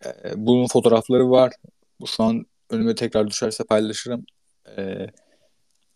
E, 0.04 0.10
bunun 0.36 0.66
fotoğrafları 0.66 1.30
var. 1.30 1.52
Şu 2.06 2.22
an 2.22 2.46
önüme 2.70 2.94
tekrar 2.94 3.28
düşerse 3.28 3.64
paylaşırım. 3.64 4.24
E, 4.76 5.06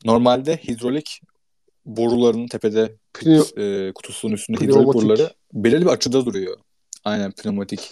normalde 0.04 0.56
hidrolik 0.56 1.20
boruların 1.86 2.46
tepede 2.46 2.96
Pneu- 3.14 3.88
e, 3.88 3.92
kutusunun 3.92 4.32
üstünde 4.32 4.58
Pneumatik. 4.58 4.80
hidrolik 4.80 4.94
boruları 4.94 5.30
belirli 5.52 5.84
bir 5.84 5.90
açıda 5.90 6.26
duruyor. 6.26 6.56
Aynen 7.04 7.32
pneumatik. 7.32 7.90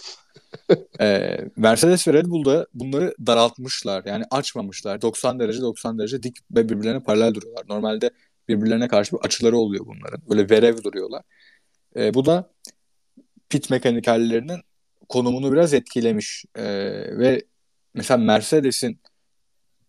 Ee, 0.99 1.37
Mercedes 1.57 2.07
ve 2.07 2.13
Red 2.13 2.25
Bull'da 2.25 2.67
bunları 2.73 3.15
daraltmışlar. 3.27 4.03
Yani 4.05 4.23
açmamışlar. 4.31 5.01
90 5.01 5.39
derece 5.39 5.61
90 5.61 5.99
derece 5.99 6.23
dik 6.23 6.37
ve 6.51 6.69
birbirlerine 6.69 7.03
paralel 7.03 7.33
duruyorlar. 7.33 7.63
Normalde 7.69 8.09
birbirlerine 8.47 8.87
karşı 8.87 9.15
bir 9.15 9.21
açıları 9.21 9.57
oluyor 9.57 9.85
bunların. 9.85 10.21
Böyle 10.29 10.49
verev 10.49 10.83
duruyorlar. 10.83 11.21
Ee, 11.97 12.13
bu 12.13 12.25
da 12.25 12.53
pit 13.49 13.69
mekanikerlerinin 13.69 14.59
konumunu 15.09 15.51
biraz 15.51 15.73
etkilemiş. 15.73 16.45
Ee, 16.55 16.63
ve 17.19 17.41
mesela 17.93 18.17
Mercedes'in 18.17 18.99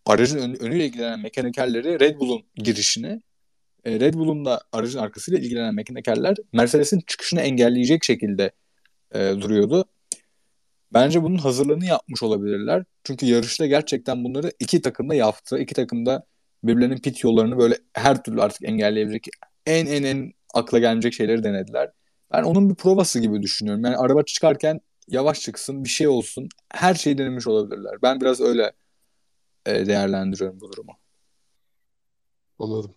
aracın 0.06 0.38
ön- 0.38 0.60
önüyle 0.60 0.86
ilgilenen 0.86 1.20
mekanikerleri 1.20 2.00
Red 2.00 2.20
Bull'un 2.20 2.42
girişine 2.54 3.20
e, 3.84 4.00
Red 4.00 4.14
Bull'un 4.14 4.44
da 4.44 4.60
aracın 4.72 4.98
arkasıyla 4.98 5.40
ilgilenen 5.40 5.74
mekanikerler 5.74 6.36
Mercedes'in 6.52 7.00
çıkışını 7.06 7.40
engelleyecek 7.40 8.04
şekilde 8.04 8.52
e, 9.14 9.18
duruyordu. 9.18 9.84
Bence 10.92 11.22
bunun 11.22 11.38
hazırlığını 11.38 11.84
yapmış 11.86 12.22
olabilirler. 12.22 12.84
Çünkü 13.04 13.26
yarışta 13.26 13.66
gerçekten 13.66 14.24
bunları 14.24 14.52
iki 14.60 14.82
takım 14.82 15.08
da 15.08 15.14
yaptı. 15.14 15.58
İki 15.58 15.74
takım 15.74 16.06
da 16.06 16.26
birbirlerinin 16.64 16.98
pit 16.98 17.24
yollarını 17.24 17.58
böyle 17.58 17.78
her 17.92 18.22
türlü 18.22 18.42
artık 18.42 18.68
engelleyebilecek 18.68 19.28
en 19.66 19.86
en 19.86 20.02
en 20.02 20.32
akla 20.58 20.78
gelmeyecek 20.78 21.14
şeyleri 21.14 21.44
denediler. 21.44 21.90
Ben 22.32 22.42
onun 22.42 22.70
bir 22.70 22.74
provası 22.74 23.20
gibi 23.20 23.42
düşünüyorum. 23.42 23.84
Yani 23.84 23.96
araba 23.96 24.22
çıkarken 24.22 24.80
yavaş 25.08 25.40
çıksın, 25.40 25.84
bir 25.84 25.88
şey 25.88 26.08
olsun. 26.08 26.48
Her 26.70 26.94
şeyi 26.94 27.18
denemiş 27.18 27.46
olabilirler. 27.46 28.02
Ben 28.02 28.20
biraz 28.20 28.40
öyle 28.40 28.72
e, 29.66 29.86
değerlendiriyorum 29.86 30.60
bu 30.60 30.72
durumu. 30.72 30.92
Anladım. 32.58 32.94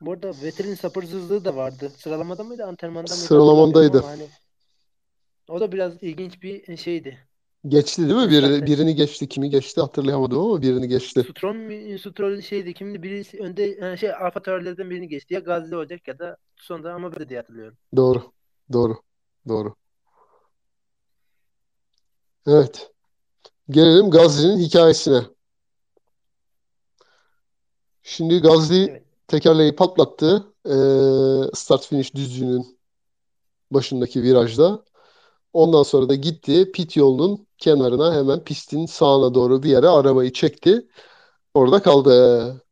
Bu 0.00 0.12
arada 0.12 0.32
Vettel'in 0.42 0.74
sabırsızlığı 0.74 1.44
da 1.44 1.56
vardı. 1.56 1.92
Sıralamada 1.96 2.44
mıydı, 2.44 2.64
antrenmanda 2.64 3.14
mıydı? 3.14 3.26
Sıralamandaydı. 3.26 4.00
Hani, 4.00 4.28
o 5.48 5.60
da 5.60 5.72
biraz 5.72 6.02
ilginç 6.02 6.42
bir 6.42 6.76
şeydi. 6.76 7.29
Geçti 7.68 8.02
değil 8.02 8.14
mi? 8.14 8.30
Biri, 8.30 8.40
Zaten- 8.46 8.66
birini 8.66 8.94
geçti. 8.94 9.28
Kimi 9.28 9.50
geçti 9.50 9.80
hatırlayamadım 9.80 10.38
ama 10.38 10.62
birini 10.62 10.88
geçti. 10.88 11.26
Stroll 11.30 11.54
mi, 11.54 11.98
Stroll 11.98 12.40
şeydi. 12.40 12.74
Kimdi 12.74 13.02
birisi 13.02 13.38
önde 13.38 13.62
yani 13.62 13.98
şey 13.98 14.14
Alfa 14.14 14.42
Tauri'lerden 14.42 14.90
birini 14.90 15.08
geçti. 15.08 15.34
Ya 15.34 15.40
Gazli 15.40 15.76
olacak 15.76 16.08
ya 16.08 16.18
da 16.18 16.36
sonunda 16.56 16.92
ama 16.94 17.12
böyle 17.12 17.28
diye 17.28 17.38
hatırlıyorum. 17.40 17.76
Doğru. 17.96 18.32
Doğru. 18.72 18.96
Doğru. 19.48 19.74
Evet. 22.46 22.90
Gelelim 23.70 24.10
Gazli'nin 24.10 24.58
hikayesine. 24.58 25.22
Şimdi 28.02 28.38
Gazli 28.40 28.84
Evet. 28.90 29.04
tekerleği 29.28 29.76
patlattı. 29.76 30.46
Ee, 30.66 31.50
start 31.54 31.86
finish 31.86 32.14
düzlüğünün 32.14 32.78
başındaki 33.70 34.22
virajda. 34.22 34.84
Ondan 35.52 35.82
sonra 35.82 36.08
da 36.08 36.14
gitti 36.14 36.72
pit 36.72 36.96
yolunun 36.96 37.46
kenarına 37.58 38.14
hemen 38.14 38.44
pistin 38.44 38.86
sağına 38.86 39.34
doğru 39.34 39.62
bir 39.62 39.70
yere 39.70 39.88
arabayı 39.88 40.32
çekti. 40.32 40.88
Orada 41.54 41.82
kaldı. 41.82 42.62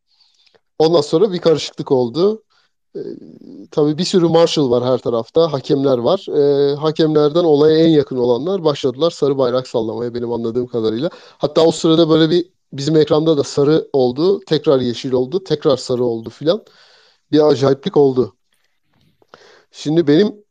Ondan 0.79 1.01
sonra 1.01 1.33
bir 1.33 1.39
karışıklık 1.39 1.93
oldu. 1.93 2.43
Ee, 2.97 3.01
tabii 3.71 3.99
bir 3.99 4.05
sürü 4.05 4.29
marshal 4.29 4.71
var 4.71 4.85
her 4.85 4.99
tarafta. 4.99 5.53
Hakemler 5.53 5.99
var. 5.99 6.27
Ee, 6.29 6.75
hakemlerden 6.77 7.45
olaya 7.45 7.79
en 7.79 7.89
yakın 7.89 8.17
olanlar 8.17 8.65
başladılar 8.65 9.11
sarı 9.11 9.39
bayrak 9.39 9.69
sallamaya 9.69 10.15
benim 10.15 10.33
anladığım 10.33 10.67
kadarıyla. 10.67 11.11
Hatta 11.39 11.63
o 11.67 11.73
sırada 11.73 12.11
böyle 12.11 12.31
bir 12.31 12.47
bizim 12.73 12.97
ekranda 12.97 13.37
da 13.37 13.45
sarı 13.45 13.89
oldu. 13.93 14.41
Tekrar 14.47 14.81
yeşil 14.81 15.13
oldu. 15.13 15.45
Tekrar 15.45 15.77
sarı 15.77 16.05
oldu 16.05 16.31
filan. 16.31 16.65
Bir 17.33 17.41
acayiplik 17.49 17.97
oldu. 17.97 18.35
Şimdi 19.71 20.07
benim 20.07 20.45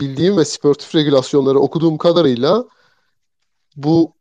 bildiğim 0.00 0.36
ve 0.36 0.44
sportif 0.44 0.94
regülasyonları 0.94 1.60
okuduğum 1.60 1.98
kadarıyla 1.98 2.64
bu 3.76 4.12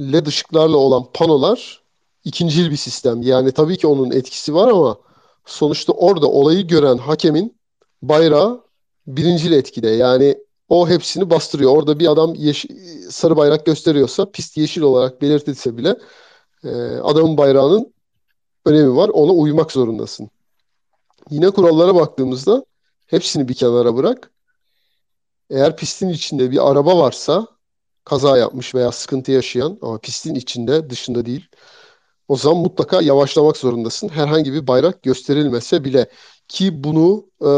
LED 0.00 0.26
ışıklarla 0.26 0.76
olan 0.76 1.04
panolar 1.14 1.82
ikincil 2.24 2.70
bir 2.70 2.76
sistem. 2.76 3.22
Yani 3.22 3.52
tabii 3.52 3.78
ki 3.78 3.86
onun 3.86 4.10
etkisi 4.10 4.54
var 4.54 4.68
ama 4.68 4.98
sonuçta 5.46 5.92
orada 5.92 6.26
olayı 6.26 6.66
gören 6.66 6.98
hakemin 6.98 7.58
bayrağı 8.02 8.64
birincil 9.06 9.52
etkide. 9.52 9.88
Yani 9.88 10.38
o 10.68 10.88
hepsini 10.88 11.30
bastırıyor. 11.30 11.76
Orada 11.76 11.98
bir 11.98 12.06
adam 12.06 12.34
yeşil, 12.34 12.70
sarı 13.10 13.36
bayrak 13.36 13.66
gösteriyorsa 13.66 14.30
pist 14.30 14.56
yeşil 14.56 14.82
olarak 14.82 15.22
belirtilse 15.22 15.76
bile 15.76 15.96
e, 16.64 16.68
adamın 17.02 17.36
bayrağının 17.36 17.94
önemi 18.66 18.96
var. 18.96 19.08
Ona 19.08 19.32
uymak 19.32 19.72
zorundasın. 19.72 20.30
Yine 21.30 21.50
kurallara 21.50 21.94
baktığımızda 21.94 22.64
hepsini 23.06 23.48
bir 23.48 23.54
kenara 23.54 23.96
bırak. 23.96 24.30
Eğer 25.50 25.76
pistin 25.76 26.08
içinde 26.08 26.50
bir 26.50 26.70
araba 26.70 26.98
varsa 26.98 27.46
kaza 28.04 28.38
yapmış 28.38 28.74
veya 28.74 28.92
sıkıntı 28.92 29.32
yaşayan 29.32 29.78
ama 29.82 29.98
pistin 29.98 30.34
içinde 30.34 30.90
dışında 30.90 31.26
değil. 31.26 31.48
O 32.28 32.36
zaman 32.36 32.58
mutlaka 32.62 33.02
yavaşlamak 33.02 33.56
zorundasın. 33.56 34.08
Herhangi 34.08 34.52
bir 34.52 34.66
bayrak 34.66 35.02
gösterilmese 35.02 35.84
bile 35.84 36.10
ki 36.48 36.84
bunu 36.84 37.26
e, 37.40 37.50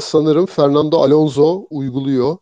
sanırım 0.00 0.46
Fernando 0.46 0.98
Alonso 1.02 1.66
uyguluyor. 1.70 2.36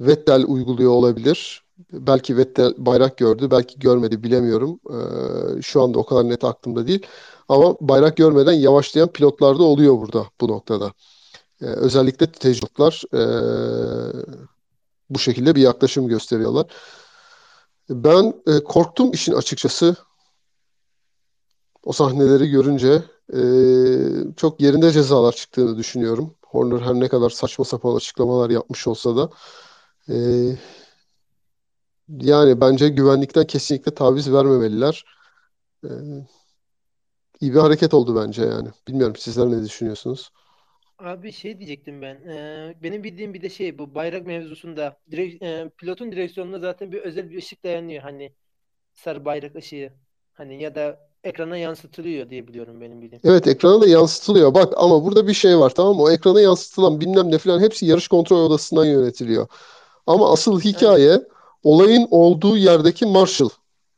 Vettel 0.00 0.44
uyguluyor 0.46 0.92
olabilir. 0.92 1.64
Belki 1.92 2.36
Vettel 2.36 2.74
bayrak 2.78 3.18
gördü, 3.18 3.50
belki 3.50 3.78
görmedi 3.78 4.22
bilemiyorum. 4.22 4.80
E, 5.58 5.62
şu 5.62 5.82
anda 5.82 5.98
o 5.98 6.06
kadar 6.06 6.28
net 6.28 6.44
aklımda 6.44 6.86
değil. 6.86 7.06
Ama 7.48 7.76
bayrak 7.80 8.16
görmeden 8.16 8.52
yavaşlayan 8.52 9.08
pilotlar 9.08 9.58
da 9.58 9.62
oluyor 9.62 9.98
burada 10.00 10.26
bu 10.40 10.48
noktada. 10.48 10.92
E, 11.62 11.64
özellikle 11.64 12.32
tecrübeler 12.32 13.02
e, 13.14 13.22
bu 15.10 15.18
şekilde 15.18 15.54
bir 15.54 15.60
yaklaşım 15.60 16.08
gösteriyorlar. 16.08 16.66
Ben 17.90 18.42
e, 18.46 18.64
korktum 18.64 19.12
işin 19.12 19.32
açıkçası. 19.32 19.96
O 21.84 21.92
sahneleri 21.92 22.50
görünce 22.50 23.02
e, 23.34 23.40
çok 24.36 24.60
yerinde 24.60 24.92
cezalar 24.92 25.32
çıktığını 25.32 25.78
düşünüyorum. 25.78 26.34
Horner 26.46 26.80
her 26.80 26.94
ne 26.94 27.08
kadar 27.08 27.30
saçma 27.30 27.64
sapan 27.64 27.96
açıklamalar 27.96 28.50
yapmış 28.50 28.86
olsa 28.86 29.16
da 29.16 29.30
e, 30.08 30.16
yani 32.08 32.60
bence 32.60 32.88
güvenlikten 32.88 33.46
kesinlikle 33.46 33.94
taviz 33.94 34.32
vermemeliler. 34.32 35.04
E, 35.84 35.90
iyi 37.40 37.54
bir 37.54 37.58
hareket 37.58 37.94
oldu 37.94 38.16
bence 38.16 38.42
yani. 38.42 38.68
Bilmiyorum 38.88 39.16
sizler 39.16 39.50
ne 39.50 39.64
düşünüyorsunuz? 39.64 40.30
Abi 40.98 41.32
şey 41.32 41.58
diyecektim 41.58 42.02
ben. 42.02 42.14
Ee, 42.28 42.74
benim 42.82 43.04
bildiğim 43.04 43.34
bir 43.34 43.42
de 43.42 43.48
şey 43.48 43.78
bu 43.78 43.94
bayrak 43.94 44.26
mevzusunda 44.26 45.00
direkt, 45.10 45.42
e, 45.42 45.70
pilotun 45.78 46.12
direksiyonuna 46.12 46.58
zaten 46.58 46.92
bir 46.92 46.98
özel 47.00 47.30
bir 47.30 47.38
ışık 47.38 47.64
dayanıyor 47.64 48.02
hani 48.02 48.32
sarı 48.94 49.24
bayrak 49.24 49.56
ışığı. 49.56 49.92
Hani 50.34 50.62
ya 50.62 50.74
da 50.74 51.10
ekrana 51.24 51.56
yansıtılıyor 51.56 52.30
diye 52.30 52.48
biliyorum 52.48 52.80
benim 52.80 53.02
bildiğim. 53.02 53.22
Evet 53.24 53.46
ekrana 53.46 53.80
da 53.80 53.86
yansıtılıyor. 53.88 54.54
Bak 54.54 54.72
ama 54.76 55.04
burada 55.04 55.26
bir 55.26 55.34
şey 55.34 55.58
var 55.58 55.70
tamam 55.70 55.96
mı? 55.96 56.02
O 56.02 56.10
ekrana 56.10 56.40
yansıtılan 56.40 57.00
bilmem 57.00 57.30
ne 57.30 57.38
falan 57.38 57.60
hepsi 57.60 57.86
yarış 57.86 58.08
kontrol 58.08 58.46
odasından 58.46 58.84
yönetiliyor. 58.84 59.46
Ama 60.06 60.32
asıl 60.32 60.60
hikaye 60.60 61.20
olayın 61.64 62.08
olduğu 62.10 62.56
yerdeki 62.56 63.06
marshal. 63.06 63.48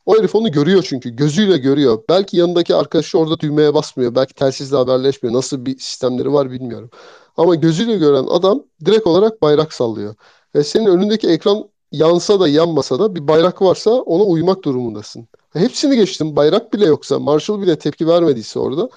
O 0.08 0.18
herif 0.18 0.34
onu 0.34 0.52
görüyor 0.52 0.82
çünkü. 0.88 1.10
Gözüyle 1.10 1.58
görüyor. 1.58 2.02
Belki 2.08 2.36
yanındaki 2.36 2.74
arkadaşı 2.74 3.18
orada 3.18 3.40
düğmeye 3.40 3.74
basmıyor. 3.74 4.14
Belki 4.14 4.34
telsizle 4.34 4.76
haberleşmiyor. 4.76 5.36
Nasıl 5.36 5.66
bir 5.66 5.78
sistemleri 5.78 6.32
var 6.32 6.50
bilmiyorum. 6.50 6.90
Ama 7.36 7.54
gözüyle 7.54 7.96
gören 7.96 8.24
adam 8.24 8.62
direkt 8.84 9.06
olarak 9.06 9.42
bayrak 9.42 9.72
sallıyor. 9.72 10.14
Ve 10.54 10.64
senin 10.64 10.86
önündeki 10.86 11.28
ekran 11.28 11.70
yansa 11.92 12.40
da 12.40 12.48
yanmasa 12.48 12.98
da 12.98 13.14
bir 13.14 13.28
bayrak 13.28 13.62
varsa 13.62 13.90
ona 13.90 14.22
uymak 14.22 14.64
durumundasın. 14.64 15.28
Hepsini 15.52 15.96
geçtim. 15.96 16.36
Bayrak 16.36 16.72
bile 16.72 16.86
yoksa, 16.86 17.18
marshal 17.18 17.60
bile 17.62 17.78
tepki 17.78 18.06
vermediyse 18.08 18.58
orada 18.58 18.88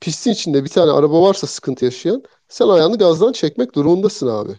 pistin 0.00 0.30
içinde 0.30 0.64
bir 0.64 0.68
tane 0.68 0.90
araba 0.92 1.22
varsa 1.22 1.46
sıkıntı 1.46 1.84
yaşayan 1.84 2.22
sen 2.48 2.68
ayağını 2.68 2.98
gazdan 2.98 3.32
çekmek 3.32 3.74
durumundasın 3.74 4.26
abi. 4.28 4.52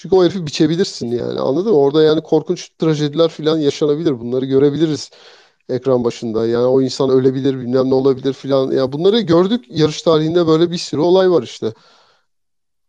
Çünkü 0.00 0.16
o 0.16 0.24
herifi 0.24 0.46
biçebilirsin 0.46 1.10
yani 1.10 1.40
anladın 1.40 1.72
mı? 1.72 1.78
Orada 1.78 2.02
yani 2.02 2.20
korkunç 2.20 2.68
trajediler 2.78 3.28
falan 3.28 3.58
yaşanabilir. 3.58 4.20
Bunları 4.20 4.44
görebiliriz 4.44 5.10
ekran 5.68 6.04
başında. 6.04 6.46
Yani 6.46 6.66
o 6.66 6.82
insan 6.82 7.10
ölebilir 7.10 7.58
bilmem 7.58 7.90
ne 7.90 7.94
olabilir 7.94 8.32
falan. 8.32 8.70
Ya 8.70 8.92
bunları 8.92 9.20
gördük 9.20 9.64
yarış 9.68 10.02
tarihinde 10.02 10.46
böyle 10.46 10.70
bir 10.70 10.78
sürü 10.78 11.00
olay 11.00 11.30
var 11.30 11.42
işte. 11.42 11.72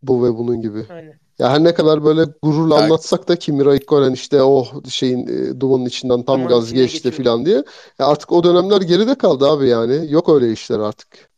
Bu 0.04 0.24
ve 0.24 0.38
bunun 0.38 0.62
gibi. 0.62 0.86
Aynen. 0.90 1.20
Ya 1.40 1.50
her 1.50 1.64
ne 1.64 1.74
kadar 1.74 2.04
böyle 2.04 2.26
gururla 2.42 2.76
yani, 2.76 2.84
anlatsak 2.84 3.28
da 3.28 3.36
Kimi 3.36 3.66
Raikkonen 3.66 4.14
işte 4.14 4.42
o 4.42 4.66
şeyin 4.90 5.28
e, 5.28 5.60
dumanın 5.60 5.86
içinden 5.86 6.24
tam 6.24 6.48
gaz 6.48 6.74
geçti 6.74 7.12
falan 7.12 7.46
diye. 7.46 7.64
Ya 8.00 8.08
artık 8.08 8.32
o 8.32 8.44
dönemler 8.44 8.82
geride 8.82 9.16
kaldı 9.16 9.48
abi 9.48 9.68
yani. 9.68 10.12
Yok 10.12 10.30
öyle 10.30 10.52
işler 10.52 10.80
artık. 10.80 11.30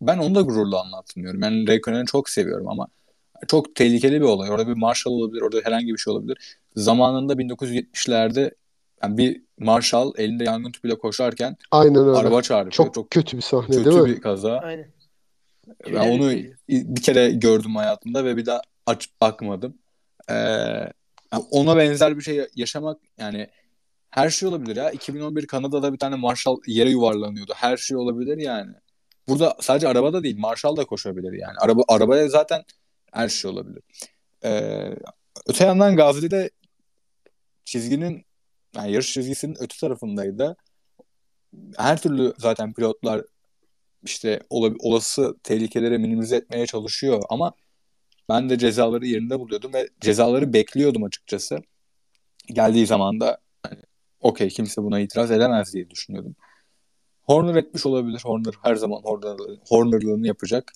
Ben 0.00 0.18
onu 0.18 0.34
da 0.34 0.40
gururla 0.40 0.80
anlatmıyorum. 0.80 1.40
Ben 1.40 1.68
Raikkonen'i 1.68 2.06
çok 2.06 2.30
seviyorum 2.30 2.68
ama 2.68 2.88
çok 3.48 3.74
tehlikeli 3.74 4.20
bir 4.20 4.26
olay. 4.26 4.50
Orada 4.50 4.68
bir 4.68 4.76
Marshall 4.76 5.12
olabilir, 5.12 5.42
orada 5.42 5.60
herhangi 5.64 5.92
bir 5.92 5.98
şey 5.98 6.12
olabilir. 6.12 6.58
Zamanında 6.76 7.32
1970'lerde 7.32 8.50
yani 9.02 9.18
bir 9.18 9.42
Marshall 9.58 10.12
elinde 10.16 10.44
yangın 10.44 10.72
tüpüyle 10.72 10.98
koşarken 10.98 11.56
Aynen 11.70 11.96
öyle. 11.96 12.18
araba 12.18 12.42
çarpıyor. 12.42 12.72
Çok, 12.72 12.94
çok 12.94 13.10
kötü 13.10 13.36
bir 13.36 13.42
sahne 13.42 13.76
kötü 13.76 13.84
değil 13.84 13.96
mi? 13.96 14.08
bir 14.08 14.20
kaza. 14.20 14.58
Aynen. 14.58 14.94
Ben 15.86 16.10
onu 16.10 16.32
bir 16.68 17.02
kere 17.02 17.30
gördüm 17.30 17.76
hayatımda 17.76 18.24
ve 18.24 18.36
bir 18.36 18.46
daha 18.46 18.60
açıp 18.86 19.20
bakmadım. 19.20 19.78
Ee, 20.30 20.34
ona 21.50 21.76
benzer 21.76 22.16
bir 22.16 22.22
şey 22.22 22.46
yaşamak 22.54 22.98
yani 23.18 23.48
her 24.10 24.30
şey 24.30 24.48
olabilir 24.48 24.76
ya. 24.76 24.90
2011 24.90 25.46
Kanada'da 25.46 25.92
bir 25.92 25.98
tane 25.98 26.16
Marshall 26.16 26.56
yere 26.66 26.90
yuvarlanıyordu. 26.90 27.52
Her 27.56 27.76
şey 27.76 27.96
olabilir 27.96 28.38
yani. 28.38 28.72
Burada 29.28 29.56
sadece 29.60 29.88
araba 29.88 30.12
da 30.12 30.22
değil, 30.22 30.38
Marshall 30.38 30.76
da 30.76 30.84
koşabilir 30.84 31.32
yani. 31.32 31.54
Araba 31.58 31.82
arabaya 31.88 32.28
zaten 32.28 32.62
her 33.14 33.28
şey 33.28 33.50
olabilir. 33.50 33.82
Ee, 34.44 34.94
öte 35.46 35.64
yandan 35.64 35.96
Gazi'de 35.96 36.50
çizginin 37.64 38.24
yani 38.76 38.92
yarış 38.92 39.12
çizgisinin 39.12 39.56
öte 39.60 39.76
tarafındaydı. 39.80 40.56
Her 41.76 42.02
türlü 42.02 42.34
zaten 42.38 42.72
pilotlar 42.72 43.22
işte 44.02 44.40
olası 44.50 45.36
tehlikeleri 45.42 45.98
minimize 45.98 46.36
etmeye 46.36 46.66
çalışıyor 46.66 47.22
ama 47.28 47.52
ben 48.28 48.50
de 48.50 48.58
cezaları 48.58 49.06
yerinde 49.06 49.40
buluyordum 49.40 49.72
ve 49.74 49.88
cezaları 50.00 50.52
bekliyordum 50.52 51.04
açıkçası. 51.04 51.58
Geldiği 52.46 52.86
zaman 52.86 53.20
da 53.20 53.38
hani, 53.62 53.80
okey 54.20 54.48
kimse 54.48 54.82
buna 54.82 55.00
itiraz 55.00 55.30
edemez 55.30 55.74
diye 55.74 55.90
düşünüyordum. 55.90 56.36
Horner 57.22 57.54
etmiş 57.54 57.86
olabilir. 57.86 58.20
Horner 58.24 58.54
her 58.62 58.74
zaman 58.74 59.00
Horner, 59.02 59.58
Horner'lığını 59.68 60.26
yapacak. 60.26 60.72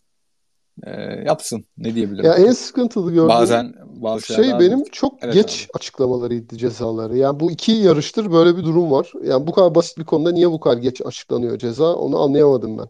E, 0.86 0.90
yapsın. 1.26 1.64
Ne 1.78 1.94
diyebilirim? 1.94 2.24
Ya 2.24 2.34
en 2.34 2.52
sıkıntılı 2.52 3.12
gördüğüm 3.12 3.28
Bazen 3.28 3.74
bazı 3.86 4.26
şey 4.26 4.58
benim 4.60 4.84
çok 4.84 5.18
evet, 5.22 5.34
geç 5.34 5.64
abi. 5.64 5.78
açıklamalarıydı 5.78 6.56
cezaları. 6.56 7.16
Yani 7.16 7.40
bu 7.40 7.50
iki 7.50 7.72
yarıştır 7.72 8.32
böyle 8.32 8.56
bir 8.56 8.64
durum 8.64 8.90
var. 8.90 9.12
Yani 9.24 9.46
bu 9.46 9.52
kadar 9.52 9.74
basit 9.74 9.98
bir 9.98 10.04
konuda 10.04 10.32
niye 10.32 10.50
bu 10.50 10.60
kadar 10.60 10.76
geç 10.76 11.00
açıklanıyor 11.04 11.58
ceza 11.58 11.94
onu 11.94 12.18
anlayamadım 12.18 12.78
ben. 12.78 12.88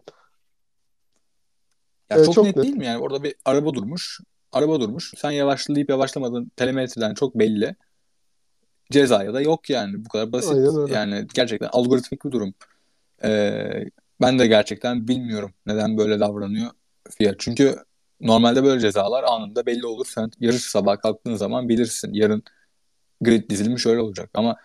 Ya 2.09 2.21
ee, 2.21 2.25
çok, 2.25 2.33
çok 2.33 2.45
net, 2.45 2.55
net 2.55 2.65
değil 2.65 2.75
mi 2.75 2.85
yani? 2.85 2.99
Orada 2.99 3.23
bir 3.23 3.35
araba 3.45 3.73
durmuş. 3.73 4.19
Araba 4.51 4.79
durmuş. 4.79 5.13
Sen 5.17 5.31
yavaşlayıp 5.31 5.89
yavaşlamadın 5.89 6.51
telemetreden 6.55 7.13
çok 7.13 7.35
belli. 7.35 7.75
Ceza 8.91 9.23
ya 9.23 9.33
da 9.33 9.41
yok 9.41 9.69
yani. 9.69 10.05
Bu 10.05 10.09
kadar 10.09 10.31
basit. 10.31 10.57
Yani 10.89 11.27
gerçekten 11.33 11.69
algoritmik 11.71 12.25
bir 12.25 12.31
durum. 12.31 12.53
Ee, 13.23 13.85
ben 14.21 14.39
de 14.39 14.47
gerçekten 14.47 15.07
bilmiyorum 15.07 15.51
neden 15.65 15.97
böyle 15.97 16.19
davranıyor 16.19 16.71
Fiat. 17.17 17.35
Çünkü 17.39 17.75
normalde 18.21 18.63
böyle 18.63 18.81
cezalar 18.81 19.23
anında 19.23 19.65
belli 19.65 19.85
olur. 19.85 20.05
Sen 20.05 20.31
yarış 20.39 20.61
sabah 20.61 20.97
kalktığın 20.97 21.35
zaman 21.35 21.69
bilirsin. 21.69 22.13
Yarın 22.13 22.43
grid 23.21 23.49
dizilmiş 23.49 23.85
öyle 23.85 24.01
olacak. 24.01 24.29
Ama 24.33 24.55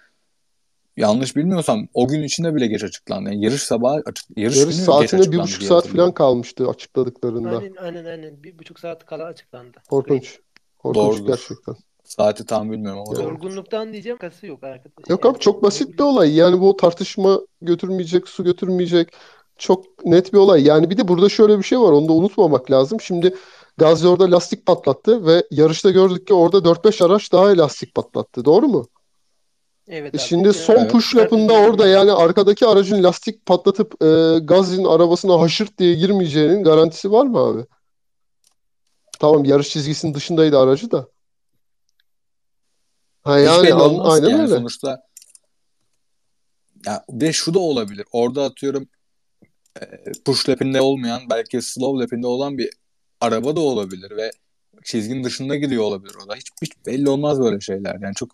yanlış 0.97 1.37
bilmiyorsam 1.37 1.89
o 1.95 2.09
gün 2.09 2.23
içinde 2.23 2.55
bile 2.55 2.67
geç 2.67 2.85
açıklandı. 2.85 3.31
Yani 3.31 3.45
yarış 3.45 3.63
sabahı 3.63 4.03
açık, 4.07 4.39
yarış, 4.39 4.57
yarış 4.57 4.77
saatine 4.77 5.33
bir 5.33 5.39
buçuk 5.39 5.63
saat 5.63 5.89
falan 5.89 6.15
kalmıştı 6.15 6.69
açıkladıklarında. 6.69 7.59
Aynen 7.59 7.75
aynen 7.77 8.05
aynen. 8.05 8.43
Bir 8.43 8.59
buçuk 8.59 8.81
saat 8.81 9.07
kala 9.07 9.25
açıklandı. 9.25 9.79
Korkunç. 9.91 10.39
Korkunç 10.79 11.05
Doğrudur. 11.05 11.27
gerçekten. 11.27 11.77
Saati 12.05 12.47
tam 12.47 12.73
bilmiyorum 12.73 13.05
ama. 13.09 13.23
Yorgunluktan 13.23 13.93
diyeceğim 13.93 14.19
kası 14.19 14.47
yok 14.47 14.65
arkadaş. 14.65 15.09
Yok 15.09 15.27
abi 15.27 15.39
çok 15.39 15.63
basit 15.63 15.99
bir 15.99 16.03
olay. 16.03 16.35
Yani 16.35 16.61
bu 16.61 16.77
tartışma 16.77 17.41
götürmeyecek, 17.63 18.29
su 18.29 18.45
götürmeyecek. 18.45 19.09
Çok 19.59 20.05
net 20.05 20.33
bir 20.33 20.39
olay. 20.39 20.63
Yani 20.63 20.91
bir 20.91 20.97
de 20.97 21.09
burada 21.09 21.29
şöyle 21.29 21.59
bir 21.59 21.63
şey 21.63 21.81
var. 21.81 21.93
Onu 21.93 22.09
da 22.09 22.13
unutmamak 22.13 22.71
lazım. 22.71 23.01
Şimdi 23.01 23.35
Gazi 23.77 24.09
orada 24.09 24.31
lastik 24.31 24.67
patlattı 24.67 25.27
ve 25.27 25.47
yarışta 25.51 25.91
gördük 25.91 26.27
ki 26.27 26.35
orada 26.35 26.57
4-5 26.59 27.05
araç 27.05 27.33
daha 27.33 27.45
lastik 27.45 27.95
patlattı. 27.95 28.45
Doğru 28.45 28.69
mu? 28.69 28.89
Evet 29.89 30.15
e 30.15 30.19
şimdi 30.19 30.53
son 30.53 30.77
evet. 30.77 30.91
push 30.91 31.17
lap'ında 31.17 31.53
orada 31.53 31.87
yani 31.87 32.13
arkadaki 32.13 32.67
aracın 32.67 33.03
lastik 33.03 33.47
patlatıp 33.47 34.03
e, 34.03 34.39
Gazi'nin 34.39 34.85
arabasına 34.85 35.41
haşırt 35.41 35.79
diye 35.79 35.95
girmeyeceğinin 35.95 36.65
garantisi 36.65 37.13
var 37.13 37.27
mı 37.27 37.39
abi? 37.39 37.67
Tamam 39.21 39.45
yarış 39.45 39.69
çizgisinin 39.69 40.15
dışındaydı 40.15 40.59
aracı 40.59 40.91
da. 40.91 41.09
Ha 43.23 43.39
yani 43.39 43.67
Hiç 43.67 43.73
an, 43.73 43.99
aynen 43.99 44.29
yani 44.29 44.43
öyle. 44.43 44.55
Sonuçta 44.55 45.03
ya 46.87 47.05
ve 47.09 47.33
şu 47.33 47.55
da 47.55 47.59
olabilir. 47.59 48.07
Orada 48.13 48.45
atıyorum 48.45 48.89
push 50.25 50.49
lap'inde 50.49 50.81
olmayan 50.81 51.23
belki 51.31 51.63
slow 51.63 52.05
lap'inde 52.05 52.27
olan 52.27 52.59
bir 52.59 52.71
araba 53.21 53.57
da 53.57 53.61
olabilir 53.61 54.17
ve 54.17 54.31
çizginin 54.85 55.25
dışında 55.25 55.57
gidiyor 55.57 55.83
olabilir 55.83 56.15
orada. 56.23 56.35
Hiç, 56.35 56.47
hiç 56.63 56.73
belli 56.87 57.11
olmaz 57.11 57.41
böyle 57.41 57.61
şeyler. 57.61 57.97
Yani 58.01 58.15
çok 58.15 58.31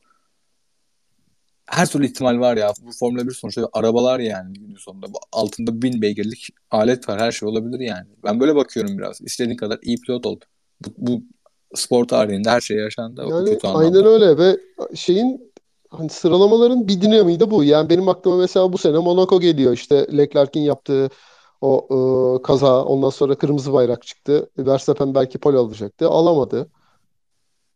her 1.66 1.87
türlü 1.87 2.07
ihtimal 2.07 2.40
var 2.40 2.57
ya. 2.57 2.72
Bu 2.83 2.92
Formula 2.92 3.29
1 3.29 3.33
sonuçta 3.33 3.68
arabalar 3.72 4.20
yani 4.20 4.53
günün 4.53 4.76
sonunda. 4.76 5.07
Altında 5.33 5.83
bin 5.83 6.03
beygirlik 6.03 6.48
alet 6.70 7.09
var. 7.09 7.20
Her 7.20 7.33
şey 7.33 7.48
olabilir 7.48 7.81
yani. 7.81 8.07
Ben 8.24 8.40
böyle 8.40 8.55
bakıyorum 8.55 8.98
biraz. 8.98 9.20
İstediğin 9.20 9.57
kadar 9.57 9.79
iyi 9.83 9.96
pilot 10.00 10.26
ol. 10.26 10.38
Bu, 10.87 10.88
bu 10.98 11.22
spor 11.74 12.05
tarihinde 12.05 12.50
her 12.50 12.61
şey 12.61 12.76
yaşandı. 12.76 13.24
Yani 13.29 13.59
aynen 13.64 14.05
öyle 14.05 14.38
ve 14.38 14.57
şeyin 14.94 15.53
hani 15.90 16.09
sıralamaların 16.09 16.88
bir 16.88 17.00
dinamiği 17.00 17.40
de 17.40 17.50
bu. 17.50 17.64
Yani 17.64 17.90
benim 17.90 18.09
aklıma 18.09 18.37
mesela 18.37 18.72
bu 18.72 18.79
sene 18.79 18.98
Monaco 18.98 19.40
geliyor. 19.40 19.72
İşte 19.72 20.07
Leclerc'in 20.16 20.61
yaptığı 20.61 21.11
o 21.61 21.87
e, 21.90 22.42
kaza 22.42 22.85
ondan 22.85 23.11
sonra 23.11 23.35
kırmızı 23.35 23.73
bayrak 23.73 24.07
çıktı. 24.07 24.51
Verstappen 24.59 25.14
belki 25.14 25.38
pole 25.38 25.57
alacaktı. 25.57 26.09
Alamadı. 26.09 26.70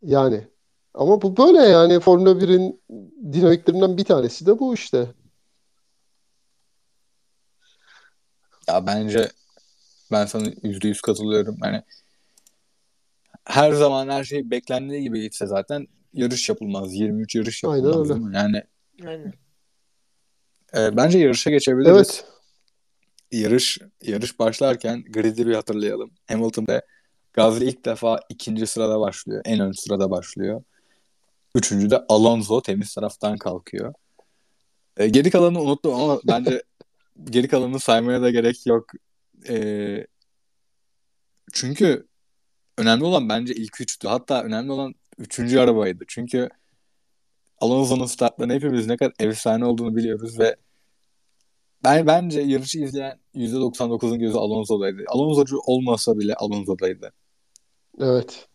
Yani 0.02 0.48
ama 0.94 1.22
bu 1.22 1.36
böyle 1.36 1.58
yani 1.58 2.00
Formula 2.00 2.30
1'in 2.30 2.82
dinamiklerinden 3.32 3.96
bir 3.96 4.04
tanesi 4.04 4.46
de 4.46 4.58
bu 4.58 4.74
işte. 4.74 5.06
Ya 8.68 8.86
bence 8.86 9.28
ben 10.12 10.26
sana 10.26 10.48
yüzde 10.62 10.88
yüz 10.88 11.00
katılıyorum. 11.00 11.58
Yani 11.64 11.82
her 13.44 13.72
zaman 13.72 14.08
her 14.08 14.24
şey 14.24 14.50
beklendiği 14.50 15.02
gibi 15.02 15.20
gitse 15.20 15.46
zaten 15.46 15.86
yarış 16.12 16.48
yapılmaz. 16.48 16.94
23 16.94 17.34
yarış 17.34 17.62
yapılmaz 17.62 18.10
Aynen 18.10 18.26
öyle. 18.26 18.36
Yani 18.36 18.62
Aynen. 19.06 19.34
E, 20.76 20.96
bence 20.96 21.18
yarışa 21.18 21.50
geçebiliriz. 21.50 21.96
Evet. 21.96 22.24
Yarış 23.32 23.78
yarış 24.02 24.38
başlarken 24.38 25.04
grid'i 25.04 25.46
bir 25.46 25.54
hatırlayalım. 25.54 26.10
Hamilton'da 26.28 26.82
Gasly 27.32 27.68
ilk 27.68 27.84
defa 27.84 28.20
ikinci 28.28 28.66
sırada 28.66 29.00
başlıyor. 29.00 29.42
En 29.44 29.60
ön 29.60 29.72
sırada 29.72 30.10
başlıyor. 30.10 30.62
Üçüncü 31.54 31.90
de 31.90 32.04
Alonso 32.08 32.62
temiz 32.62 32.94
taraftan 32.94 33.38
kalkıyor. 33.38 33.94
E, 34.96 35.08
geri 35.08 35.30
kalanını 35.30 35.60
unuttum 35.60 35.94
ama 35.94 36.20
bence 36.24 36.62
geri 37.24 37.48
kalanını 37.48 37.80
saymaya 37.80 38.22
da 38.22 38.30
gerek 38.30 38.66
yok. 38.66 38.86
E, 39.48 40.06
çünkü 41.52 42.06
önemli 42.78 43.04
olan 43.04 43.28
bence 43.28 43.54
ilk 43.54 43.80
üçtü. 43.80 44.08
Hatta 44.08 44.42
önemli 44.42 44.72
olan 44.72 44.94
üçüncü 45.18 45.58
arabaydı. 45.58 46.04
Çünkü 46.08 46.48
Alonso'nun 47.58 48.06
startlarını 48.06 48.52
hepimiz 48.52 48.86
ne 48.86 48.96
kadar 48.96 49.12
efsane 49.18 49.64
olduğunu 49.64 49.96
biliyoruz 49.96 50.38
ve 50.38 50.56
ben 51.84 52.06
bence 52.06 52.40
yarışı 52.40 52.78
izleyen 52.78 53.18
%99'un 53.34 54.18
gözü 54.18 54.38
Alonso'daydı. 54.38 55.04
Alonso'cu 55.08 55.58
olmasa 55.66 56.18
bile 56.18 56.34
Alonso'daydı. 56.34 57.12
Evet. 58.00 58.48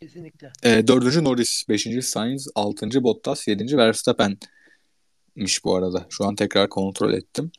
Kesinlikle. 0.00 0.52
E, 0.62 0.86
dördüncü 0.86 1.24
Norris, 1.24 1.68
beşinci 1.68 2.02
Sainz, 2.02 2.48
altıncı 2.54 3.02
Bottas, 3.02 3.48
yedinci 3.48 3.76
Verstappen'miş 3.76 5.64
bu 5.64 5.74
arada. 5.76 6.06
Şu 6.10 6.24
an 6.24 6.34
tekrar 6.34 6.68
kontrol 6.68 7.12
ettim. 7.12 7.52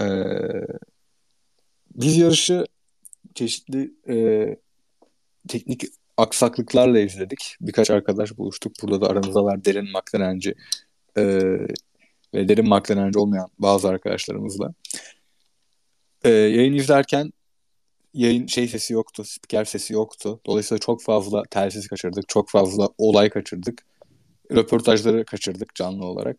E, 0.00 0.06
biz 1.94 2.16
yarışı 2.16 2.66
çeşitli 3.34 3.94
e, 4.08 4.56
teknik 5.48 5.82
aksaklıklarla 6.16 6.98
izledik. 7.00 7.56
Birkaç 7.60 7.90
arkadaş 7.90 8.38
buluştuk. 8.38 8.72
Burada 8.82 9.00
da 9.00 9.08
aramızda 9.08 9.44
var 9.44 9.64
derin 9.64 9.88
McLaren'ci 9.92 10.54
e, 11.18 11.42
ve 12.34 12.48
derin 12.48 12.68
McLaren'ci 12.68 13.18
olmayan 13.18 13.48
bazı 13.58 13.88
arkadaşlarımızla. 13.88 14.74
E, 16.24 16.30
yayın 16.30 16.74
izlerken 16.74 17.32
yayın 18.14 18.46
şey 18.46 18.68
sesi 18.68 18.92
yoktu, 18.92 19.24
spiker 19.24 19.64
sesi 19.64 19.92
yoktu. 19.92 20.40
Dolayısıyla 20.46 20.78
çok 20.78 21.02
fazla 21.02 21.42
telsiz 21.50 21.88
kaçırdık, 21.88 22.28
çok 22.28 22.50
fazla 22.50 22.88
olay 22.98 23.30
kaçırdık. 23.30 23.84
Röportajları 24.52 25.24
kaçırdık 25.24 25.74
canlı 25.74 26.04
olarak. 26.04 26.36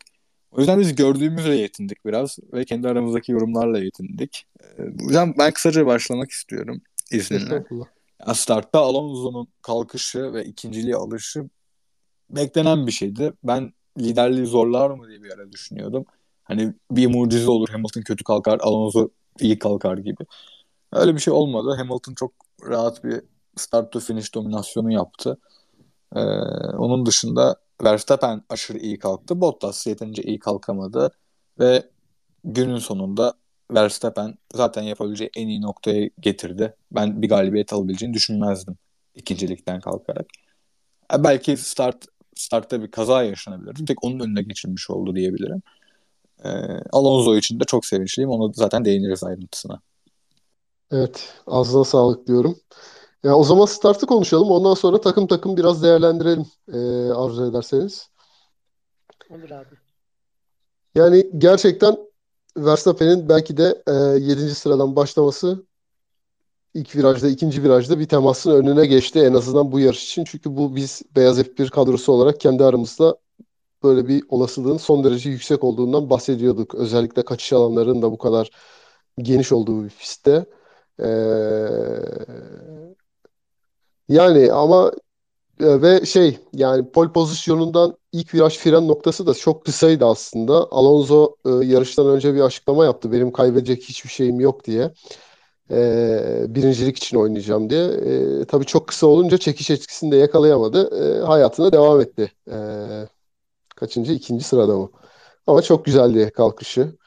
O 0.51 0.60
yüzden 0.60 0.79
biz 0.79 0.95
gördüğümüzle 0.95 1.56
yetindik 1.56 2.06
biraz 2.06 2.39
ve 2.53 2.65
kendi 2.65 2.88
aramızdaki 2.88 3.32
yorumlarla 3.32 3.79
yetindik. 3.79 4.45
Ee, 4.62 4.82
o 4.82 5.03
yüzden 5.03 5.34
ben 5.38 5.51
kısaca 5.51 5.86
başlamak 5.86 6.32
istiyorum 6.32 6.82
izninle. 7.12 7.63
Startta 8.34 8.79
Alonso'nun 8.79 9.47
kalkışı 9.62 10.34
ve 10.34 10.45
ikinciliği 10.45 10.95
alışı 10.95 11.49
beklenen 12.29 12.88
bir 12.88 12.91
şeydi. 12.91 13.34
Ben 13.43 13.73
liderliği 13.99 14.45
zorlar 14.45 14.89
mı 14.89 15.10
diye 15.10 15.23
bir 15.23 15.32
ara 15.32 15.51
düşünüyordum. 15.51 16.06
Hani 16.43 16.73
bir 16.91 17.08
mucize 17.08 17.51
olur 17.51 17.69
Hamilton 17.69 18.01
kötü 18.01 18.23
kalkar, 18.23 18.60
Alonso 18.60 19.10
iyi 19.39 19.60
kalkar 19.60 19.97
gibi. 19.97 20.23
Öyle 20.93 21.15
bir 21.15 21.19
şey 21.19 21.34
olmadı. 21.34 21.75
Hamilton 21.77 22.13
çok 22.13 22.34
rahat 22.69 23.03
bir 23.03 23.21
start 23.58 23.91
to 23.91 23.99
finish 23.99 24.36
dominasyonu 24.36 24.91
yaptı. 24.93 25.38
Ee, 26.15 26.19
onun 26.77 27.06
dışında 27.06 27.56
Verstappen 27.84 28.43
aşırı 28.49 28.77
iyi 28.77 28.99
kalktı. 28.99 29.41
Bottas 29.41 29.88
yeterince 29.88 30.23
iyi 30.23 30.39
kalkamadı 30.39 31.12
ve 31.60 31.89
günün 32.43 32.77
sonunda 32.77 33.34
Verstappen 33.71 34.36
zaten 34.53 34.82
yapabileceği 34.84 35.29
en 35.36 35.47
iyi 35.47 35.62
noktaya 35.62 36.10
getirdi. 36.19 36.75
Ben 36.91 37.21
bir 37.21 37.29
galibiyet 37.29 37.73
alabileceğini 37.73 38.13
düşünmezdim 38.13 38.77
ikincilikten 39.15 39.79
kalkarak. 39.79 40.25
E, 41.13 41.23
belki 41.23 41.58
start 41.58 42.06
startta 42.36 42.82
bir 42.82 42.91
kaza 42.91 43.24
yaşanabilirdi. 43.24 43.86
Tek 43.86 44.04
onun 44.04 44.19
önüne 44.19 44.41
geçirmiş 44.41 44.89
oldu 44.89 45.15
diyebilirim. 45.15 45.62
E, 46.43 46.50
Alonso 46.91 47.36
için 47.36 47.60
de 47.60 47.63
çok 47.63 47.86
sevinçliyim. 47.86 48.30
Ona 48.30 48.54
zaten 48.56 48.86
değiniriz 48.86 49.24
ayrıntısına. 49.24 49.80
Evet. 50.91 51.34
Ağzına 51.48 51.84
sağlık 51.84 52.28
diyorum. 52.28 52.58
Ya 53.24 53.36
o 53.36 53.43
zaman 53.43 53.65
startı 53.65 54.06
konuşalım. 54.06 54.52
Ondan 54.52 54.74
sonra 54.74 55.02
takım 55.02 55.28
takım 55.28 55.58
biraz 55.58 55.84
değerlendirelim 55.84 56.46
e, 56.74 56.78
arzu 57.12 57.50
ederseniz. 57.50 58.10
Olur 59.30 59.50
abi. 59.50 59.76
Yani 60.96 61.30
gerçekten 61.38 61.98
Verstappen'in 62.58 63.30
belki 63.30 63.58
de 63.58 63.84
e, 63.88 63.91
7. 63.91 64.56
sıradan 64.56 64.96
başlaması 64.96 65.65
ilk 66.73 66.95
virajda, 66.95 67.29
ikinci 67.29 67.63
virajda 67.63 67.99
bir 67.99 68.07
temasın 68.07 68.51
önüne 68.51 68.86
geçti 68.86 69.19
en 69.19 69.33
azından 69.33 69.71
bu 69.71 69.79
yarış 69.79 70.03
için. 70.03 70.23
Çünkü 70.23 70.57
bu 70.57 70.75
biz 70.75 71.01
Beyaz 71.15 71.39
F1 71.39 71.69
kadrosu 71.69 72.12
olarak 72.13 72.39
kendi 72.39 72.63
aramızda 72.63 73.17
böyle 73.83 74.07
bir 74.07 74.23
olasılığın 74.29 74.77
son 74.77 75.03
derece 75.03 75.29
yüksek 75.29 75.63
olduğundan 75.63 76.09
bahsediyorduk. 76.09 76.75
Özellikle 76.75 77.25
kaçış 77.25 77.53
alanlarının 77.53 78.01
da 78.01 78.12
bu 78.12 78.17
kadar 78.17 78.49
geniş 79.17 79.51
olduğu 79.51 79.83
bir 79.83 79.89
pistte. 79.89 80.45
Ee, 80.99 81.05
yani 84.09 84.51
ama 84.51 84.91
e, 85.59 85.81
ve 85.81 86.05
şey 86.05 86.39
yani 86.53 86.91
pol 86.91 87.13
pozisyonundan 87.13 87.97
ilk 88.12 88.33
viraj 88.36 88.57
fren 88.57 88.88
noktası 88.88 89.27
da 89.27 89.33
çok 89.33 89.65
kısaydı 89.65 90.05
aslında. 90.05 90.67
Alonso 90.71 91.36
e, 91.45 91.49
yarıştan 91.49 92.07
önce 92.07 92.33
bir 92.36 92.41
açıklama 92.41 92.86
yaptı. 92.86 93.12
Benim 93.12 93.31
kaybedecek 93.31 93.83
hiçbir 93.83 94.09
şeyim 94.09 94.39
yok 94.39 94.65
diye. 94.65 94.93
E, 95.71 96.45
birincilik 96.56 96.97
için 96.97 97.17
oynayacağım 97.17 97.69
diye. 97.69 97.86
E, 98.41 98.45
tabii 98.45 98.65
çok 98.65 98.88
kısa 98.88 99.08
olunca 99.08 99.38
çekiş 99.38 99.69
etkisini 99.71 100.12
de 100.12 100.15
yakalayamadı. 100.17 100.89
E, 101.21 101.26
hayatına 101.26 101.71
devam 101.71 102.02
etti. 102.02 102.32
E, 102.52 102.56
kaçıncı? 103.76 104.13
ikinci 104.13 104.43
sırada 104.43 104.78
mı? 104.78 104.89
Ama 105.47 105.62
çok 105.62 105.86
güzeldi 105.86 106.32
kalkışı. 106.36 106.97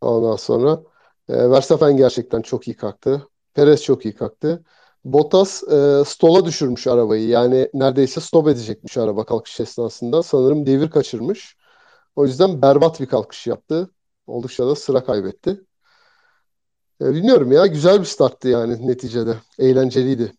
Ondan 0.00 0.36
sonra 0.36 0.82
e, 1.28 1.50
Verstappen 1.50 1.96
gerçekten 1.96 2.42
çok 2.42 2.68
iyi 2.68 2.76
kalktı. 2.76 3.28
Perez 3.54 3.82
çok 3.84 4.04
iyi 4.06 4.14
kalktı. 4.14 4.64
Bottas 5.04 5.62
e, 5.64 6.04
stola 6.06 6.46
düşürmüş 6.46 6.86
arabayı. 6.86 7.28
Yani 7.28 7.70
neredeyse 7.74 8.20
stop 8.20 8.48
edecekmiş 8.48 8.98
araba 8.98 9.26
kalkış 9.26 9.60
esnasında. 9.60 10.22
Sanırım 10.22 10.66
devir 10.66 10.90
kaçırmış. 10.90 11.56
O 12.16 12.26
yüzden 12.26 12.62
berbat 12.62 13.00
bir 13.00 13.06
kalkış 13.06 13.46
yaptı. 13.46 13.90
Oldukça 14.26 14.66
da 14.66 14.74
sıra 14.76 15.04
kaybetti. 15.04 15.60
E, 17.00 17.10
bilmiyorum 17.10 17.52
ya 17.52 17.66
güzel 17.66 18.00
bir 18.00 18.04
starttı 18.04 18.48
yani 18.48 18.86
neticede. 18.88 19.34
Eğlenceliydi. 19.58 20.32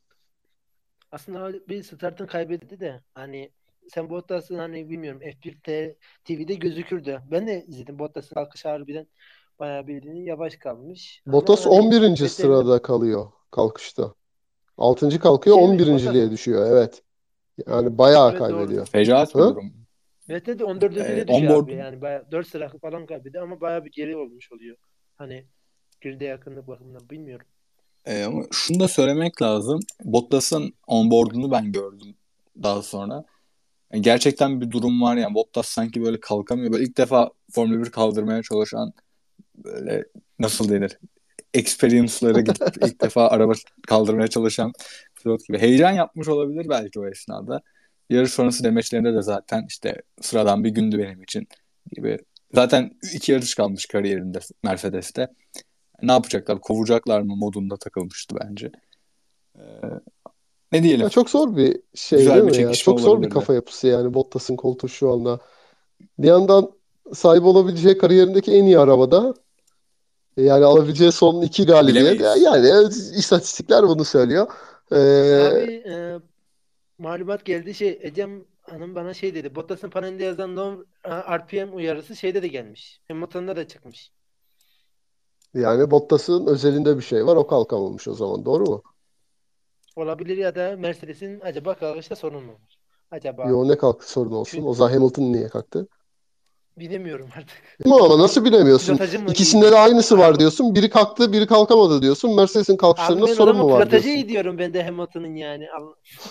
Aslında 1.11 1.53
bir 1.67 1.83
startın 1.83 2.25
kaybetti 2.25 2.79
de 2.79 3.01
hani 3.13 3.51
sen 3.87 4.09
Bottas'ın 4.09 4.57
hani 4.57 4.89
bilmiyorum 4.89 5.21
F1 5.21 5.95
TV'de 6.25 6.53
gözükürdü. 6.53 7.21
Ben 7.31 7.47
de 7.47 7.65
izledim 7.67 7.99
Bottas'ın 7.99 8.33
kalkış 8.33 8.65
harbiden 8.65 9.07
bayağı 9.59 9.87
bildiğin 9.87 10.25
yavaş 10.25 10.55
kalmış. 10.55 11.21
Bottas 11.27 11.67
Ama 11.67 11.75
11. 11.75 12.01
Hani, 12.01 12.17
sırada 12.17 12.81
kalıyor 12.81 13.31
kalkışta. 13.51 14.13
6. 14.77 15.19
kalkıyor 15.19 15.55
şey 15.55 15.65
11.liğe 15.65 16.31
düşüyor 16.31 16.67
evet. 16.71 17.01
Yani 17.67 17.97
bayağı 17.97 18.29
evet, 18.29 18.39
kaybediyor. 18.39 18.85
Fecaat 18.85 19.35
bir 19.35 19.39
durum. 19.39 19.73
Evet 20.29 20.45
de 20.45 20.63
14. 20.63 20.97
Ee, 20.97 20.97
düşüyor 20.97 21.27
onboard... 21.29 21.63
abi 21.63 21.73
yani 21.73 22.01
bayağı 22.01 22.31
4 22.31 22.47
sıra 22.47 22.69
falan 22.81 23.05
kaybediyor 23.05 23.43
ama 23.43 23.61
bayağı 23.61 23.85
bir 23.85 23.91
geri 23.91 24.17
olmuş 24.17 24.51
oluyor. 24.51 24.77
Hani 25.15 25.45
geride 26.03 26.25
yakınlık 26.25 26.67
bakımından 26.67 27.09
bilmiyorum. 27.09 27.45
Ee, 28.05 28.23
ama 28.23 28.43
şunu 28.51 28.79
da 28.79 28.87
söylemek 28.87 29.41
lazım. 29.41 29.79
Bottas'ın 30.03 30.73
onboard'unu 30.87 31.51
ben 31.51 31.71
gördüm 31.71 32.15
daha 32.63 32.81
sonra. 32.81 33.23
Yani 33.93 34.01
gerçekten 34.01 34.61
bir 34.61 34.71
durum 34.71 35.01
var 35.01 35.15
yani 35.15 35.35
Bottas 35.35 35.67
sanki 35.67 36.03
böyle 36.03 36.19
kalkamıyor. 36.19 36.71
Böyle 36.71 36.83
ilk 36.83 36.97
defa 36.97 37.31
Formula 37.51 37.85
1 37.85 37.91
kaldırmaya 37.91 38.41
çalışan 38.43 38.93
böyle 39.55 40.05
nasıl 40.39 40.69
denir? 40.69 40.99
Experience'lara 41.53 42.39
gidip 42.39 42.77
ilk 42.85 43.01
defa 43.01 43.27
araba 43.27 43.53
kaldırmaya 43.87 44.27
çalışan 44.27 44.73
pilot 45.23 45.47
gibi. 45.47 45.59
Heyecan 45.59 45.91
yapmış 45.91 46.27
olabilir 46.27 46.65
belki 46.69 46.99
o 46.99 47.07
esnada. 47.07 47.61
Yarış 48.09 48.31
sonrası 48.31 48.63
demeçlerinde 48.63 49.13
de 49.13 49.21
zaten 49.21 49.65
işte 49.69 50.01
sıradan 50.21 50.63
bir 50.63 50.69
gündü 50.69 50.99
benim 50.99 51.23
için 51.23 51.47
gibi. 51.91 52.17
Zaten 52.53 52.91
iki 53.13 53.31
yarış 53.31 53.55
kalmış 53.55 53.85
kariyerinde 53.85 54.39
Mercedes'te. 54.63 55.27
Ne 56.03 56.11
yapacaklar? 56.11 56.61
Kovacaklar 56.61 57.21
mı 57.21 57.35
modunda 57.35 57.77
takılmıştı 57.77 58.35
bence. 58.41 58.71
Ee, 59.55 59.61
ne 60.71 60.83
diyelim? 60.83 61.01
Ya 61.01 61.09
çok 61.09 61.29
zor 61.29 61.55
bir 61.57 61.79
şey 61.95 62.19
Güzel 62.19 62.33
değil 62.33 62.45
bir 62.45 62.57
mi 62.57 62.63
ya? 62.63 62.73
Çok 62.73 62.99
zor 62.99 63.21
bir 63.21 63.29
kafa 63.29 63.53
yapısı 63.53 63.87
yani 63.87 64.13
Bottas'ın 64.13 64.55
koltuğu 64.55 64.89
şu 64.89 65.11
anda. 65.11 65.39
Bir 66.19 66.27
yandan 66.27 66.71
sahip 67.13 67.43
olabileceği 67.43 67.97
kariyerindeki 67.97 68.51
en 68.51 68.63
iyi 68.63 68.79
arabada 68.79 69.33
yani 70.37 70.65
alabileceği 70.65 71.11
son 71.11 71.41
iki 71.41 71.65
galibiyet. 71.65 72.21
Yani 72.21 72.87
istatistikler 73.17 73.83
bunu 73.83 74.05
söylüyor. 74.05 74.47
Ee, 74.91 74.95
Abi 74.95 75.83
e, 75.87 76.19
malumat 76.97 77.45
geldi 77.45 77.73
şey 77.73 77.99
Ecem 78.01 78.45
Hanım 78.61 78.95
bana 78.95 79.13
şey 79.13 79.35
dedi. 79.35 79.55
Bottas'ın 79.55 79.89
panelinde 79.89 80.23
yazan 80.23 80.55
no 80.55 80.83
RPM 81.07 81.75
uyarısı 81.75 82.15
şeyde 82.15 82.41
de 82.41 82.47
gelmiş. 82.47 83.01
Hamilton'da 83.07 83.55
da 83.55 83.67
çıkmış. 83.67 84.11
Yani 85.53 85.91
Bottas'ın 85.91 86.47
özelinde 86.47 86.97
bir 86.97 87.03
şey 87.03 87.25
var. 87.25 87.35
O 87.35 87.47
kalkamamış 87.47 88.07
o 88.07 88.13
zaman. 88.13 88.45
Doğru 88.45 88.65
mu? 88.65 88.83
Olabilir 89.95 90.37
ya 90.37 90.55
da 90.55 90.75
Mercedes'in 90.77 91.39
acaba 91.39 91.73
kalkışta 91.73 92.15
sorun 92.15 92.43
mu 92.43 92.51
var? 92.51 92.77
Acaba. 93.11 93.49
Yo 93.49 93.67
ne 93.67 93.77
kalktı 93.77 94.11
sorun 94.11 94.31
olsun. 94.31 94.51
Çünkü... 94.51 94.67
O 94.67 94.73
zaman 94.73 94.93
Hamilton 94.93 95.23
niye 95.23 95.49
kalktı? 95.49 95.87
Bilemiyorum 96.77 97.29
artık. 97.37 97.57
Ama 97.85 98.19
nasıl 98.19 98.45
bilemiyorsun? 98.45 98.99
İkisinde 99.27 99.71
de 99.71 99.77
aynısı 99.77 100.17
var 100.17 100.39
diyorsun. 100.39 100.75
Biri 100.75 100.89
kalktı, 100.89 101.33
biri 101.33 101.47
kalkamadı 101.47 102.01
diyorsun. 102.01 102.35
Mercedes'in 102.35 102.77
kalkışlarında 102.77 103.25
Abi 103.25 103.35
sorun 103.35 103.57
mu 103.57 103.71
var 103.71 103.89
diyorsun. 103.91 104.09
Pilotajı 104.09 104.29
diyorum 104.29 104.57
ben 104.57 104.73
de 104.73 104.83
Hamilton'ın 104.83 105.35
yani. 105.35 105.67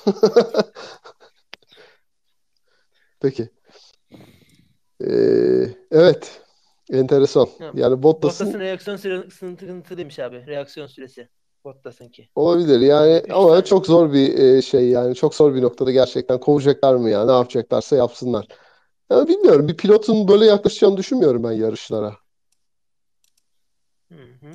Peki. 3.20 3.50
Ee, 5.04 5.68
evet. 5.90 6.41
Enteresan. 6.92 7.48
Yani 7.74 8.02
Bottas'ın... 8.02 8.46
Bottas'ın 8.46 8.61
reaksiyon 8.61 8.96
süresi 8.96 9.96
demiş 9.96 10.18
abi. 10.18 10.46
Reaksiyon 10.46 10.87
süresi. 10.87 11.28
Bottas'ınki. 11.64 12.28
Olabilir 12.35 12.81
yani 12.81 13.20
Üç 13.24 13.31
ama 13.31 13.48
tane. 13.48 13.64
çok 13.64 13.87
zor 13.87 14.12
bir 14.12 14.38
e, 14.38 14.62
şey 14.62 14.88
yani 14.88 15.14
çok 15.14 15.35
zor 15.35 15.55
bir 15.55 15.62
noktada 15.62 15.90
gerçekten 15.90 16.40
kovacaklar 16.40 16.94
mı 16.94 17.11
ya 17.11 17.26
ne 17.26 17.33
yapacaklarsa 17.33 17.96
yapsınlar. 17.96 18.46
Ya 19.11 19.28
bilmiyorum. 19.28 19.68
Bir 19.68 19.76
pilotun 19.76 20.28
böyle 20.28 20.46
yaklaşacağını 20.46 20.96
düşünmüyorum 20.96 21.44
ben 21.44 21.52
yarışlara. 21.52 22.16
Hı 24.12 24.18
hı. 24.18 24.52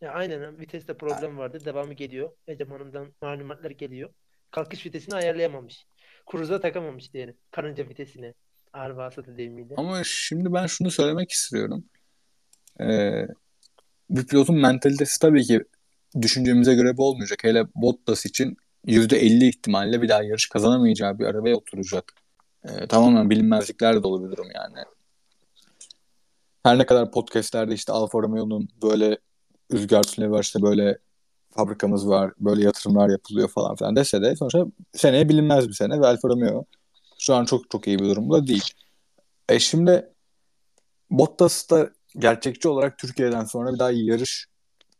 Ya 0.00 0.12
aynen 0.12 0.58
viteste 0.58 0.94
problem 0.96 1.38
vardı. 1.38 1.58
Devamı 1.64 1.92
geliyor. 1.94 2.30
Ecem 2.46 2.70
Hanım'dan 2.70 3.14
malumatlar 3.22 3.70
geliyor. 3.70 4.10
Kalkış 4.50 4.86
vitesini 4.86 5.14
ayarlayamamış. 5.14 5.86
Cruise'a 6.30 6.60
takamamış 6.60 7.12
diyelim. 7.12 7.36
Karınca 7.50 7.88
vitesine. 7.88 8.34
Ağır 8.72 8.90
vasıta 8.90 9.36
deyimiyle. 9.36 9.74
Ama 9.76 10.00
şimdi 10.04 10.52
ben 10.52 10.66
şunu 10.66 10.90
söylemek 10.90 11.30
istiyorum. 11.30 11.84
Ee, 12.80 13.26
bir 14.10 14.26
pilotun 14.26 14.56
mentalitesi 14.56 15.18
tabii 15.18 15.44
ki 15.44 15.64
düşüncemize 16.22 16.74
göre 16.74 16.96
bu 16.96 17.08
olmayacak. 17.08 17.44
Hele 17.44 17.64
Bottas 17.74 18.26
için 18.26 18.56
%50 18.86 19.48
ihtimalle 19.48 20.02
bir 20.02 20.08
daha 20.08 20.22
yarış 20.22 20.48
kazanamayacağı 20.48 21.18
bir 21.18 21.24
arabaya 21.24 21.56
oturacak. 21.56 22.12
E, 22.64 22.86
tamamen 22.86 23.30
bilinmezlikler 23.30 24.02
dolu 24.02 24.24
bir 24.24 24.36
durum 24.36 24.48
yani. 24.54 24.84
Her 26.62 26.78
ne 26.78 26.86
kadar 26.86 27.10
podcastlerde 27.10 27.74
işte 27.74 27.92
Alfa 27.92 28.18
Romeo'nun 28.18 28.68
böyle 28.82 29.18
rüzgar 29.72 30.02
tüneli 30.02 30.40
işte 30.40 30.62
böyle 30.62 30.98
fabrikamız 31.50 32.08
var, 32.08 32.32
böyle 32.40 32.62
yatırımlar 32.64 33.08
yapılıyor 33.08 33.48
falan 33.48 33.76
filan 33.76 33.96
dese 33.96 34.22
de 34.22 34.36
sonuçta 34.36 34.66
seneye 34.92 35.28
bilinmez 35.28 35.68
bir 35.68 35.74
sene 35.74 36.00
ve 36.00 36.06
Alfa 36.06 36.28
Romeo 36.28 36.64
şu 37.28 37.34
an 37.34 37.44
çok 37.44 37.70
çok 37.70 37.86
iyi 37.86 37.98
bir 37.98 38.04
durumda 38.04 38.46
değil. 38.46 38.70
E 39.48 39.58
şimdi 39.58 40.08
Bottas 41.10 41.70
da 41.70 41.90
gerçekçi 42.18 42.68
olarak 42.68 42.98
Türkiye'den 42.98 43.44
sonra 43.44 43.74
bir 43.74 43.78
daha 43.78 43.90
yarış 43.90 44.46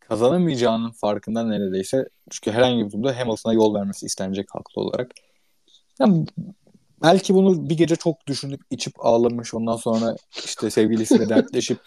kazanamayacağının 0.01 0.91
farkında 0.91 1.43
neredeyse. 1.43 2.09
Çünkü 2.31 2.51
herhangi 2.51 2.87
bir 2.87 2.91
durumda 2.91 3.19
Hamilton'a 3.19 3.55
yol 3.55 3.75
vermesi 3.75 4.07
istenecek 4.07 4.47
haklı 4.55 4.83
olarak. 4.83 5.11
Yani 6.01 6.27
belki 7.03 7.35
bunu 7.35 7.71
bir 7.71 7.77
gece 7.77 7.97
çok 7.97 8.27
düşünüp 8.27 8.61
içip 8.71 9.07
ağlamış 9.07 9.55
ondan 9.55 9.77
sonra 9.77 10.17
işte 10.45 10.71
sevgilisiyle 10.71 11.29
dertleşip 11.35 11.79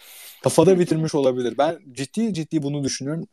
kafada 0.42 0.78
bitirmiş 0.78 1.14
olabilir. 1.14 1.54
Ben 1.58 1.78
ciddi 1.92 2.34
ciddi 2.34 2.62
bunu 2.62 2.84
düşünüyorum. 2.84 3.26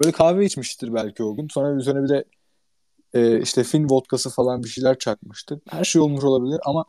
Böyle 0.00 0.12
kahve 0.12 0.44
içmiştir 0.46 0.94
belki 0.94 1.22
o 1.22 1.36
gün. 1.36 1.48
Sonra 1.48 1.80
üzerine 1.80 2.04
bir 2.04 2.08
de 2.08 2.24
e, 3.14 3.40
işte 3.40 3.64
Fin 3.64 3.90
vodkası 3.90 4.30
falan 4.30 4.64
bir 4.64 4.68
şeyler 4.68 4.98
çakmıştır. 4.98 5.60
Her 5.68 5.84
şey 5.84 6.02
olmuş 6.02 6.24
olabilir 6.24 6.60
ama 6.64 6.84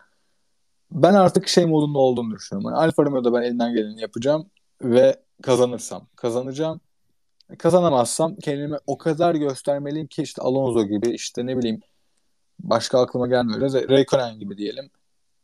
ben 0.91 1.13
artık 1.13 1.47
şey 1.47 1.65
modunda 1.65 1.99
olduğunu 1.99 2.35
düşünüyorum. 2.35 2.71
Yani 2.71 2.83
Alfa 2.85 3.05
Romeo'da 3.05 3.33
ben 3.33 3.41
elinden 3.41 3.73
geleni 3.73 4.01
yapacağım 4.01 4.49
ve 4.81 5.23
kazanırsam 5.43 6.07
kazanacağım. 6.15 6.81
Kazanamazsam 7.57 8.35
kendimi 8.35 8.77
o 8.87 8.97
kadar 8.97 9.35
göstermeliyim 9.35 10.07
ki 10.07 10.21
işte 10.21 10.41
Alonso 10.41 10.83
gibi 10.83 11.09
işte 11.09 11.45
ne 11.45 11.57
bileyim 11.57 11.81
başka 12.59 13.01
aklıma 13.01 13.27
gelmiyor. 13.27 13.61
Raikkonen 13.89 14.39
gibi 14.39 14.57
diyelim. 14.57 14.89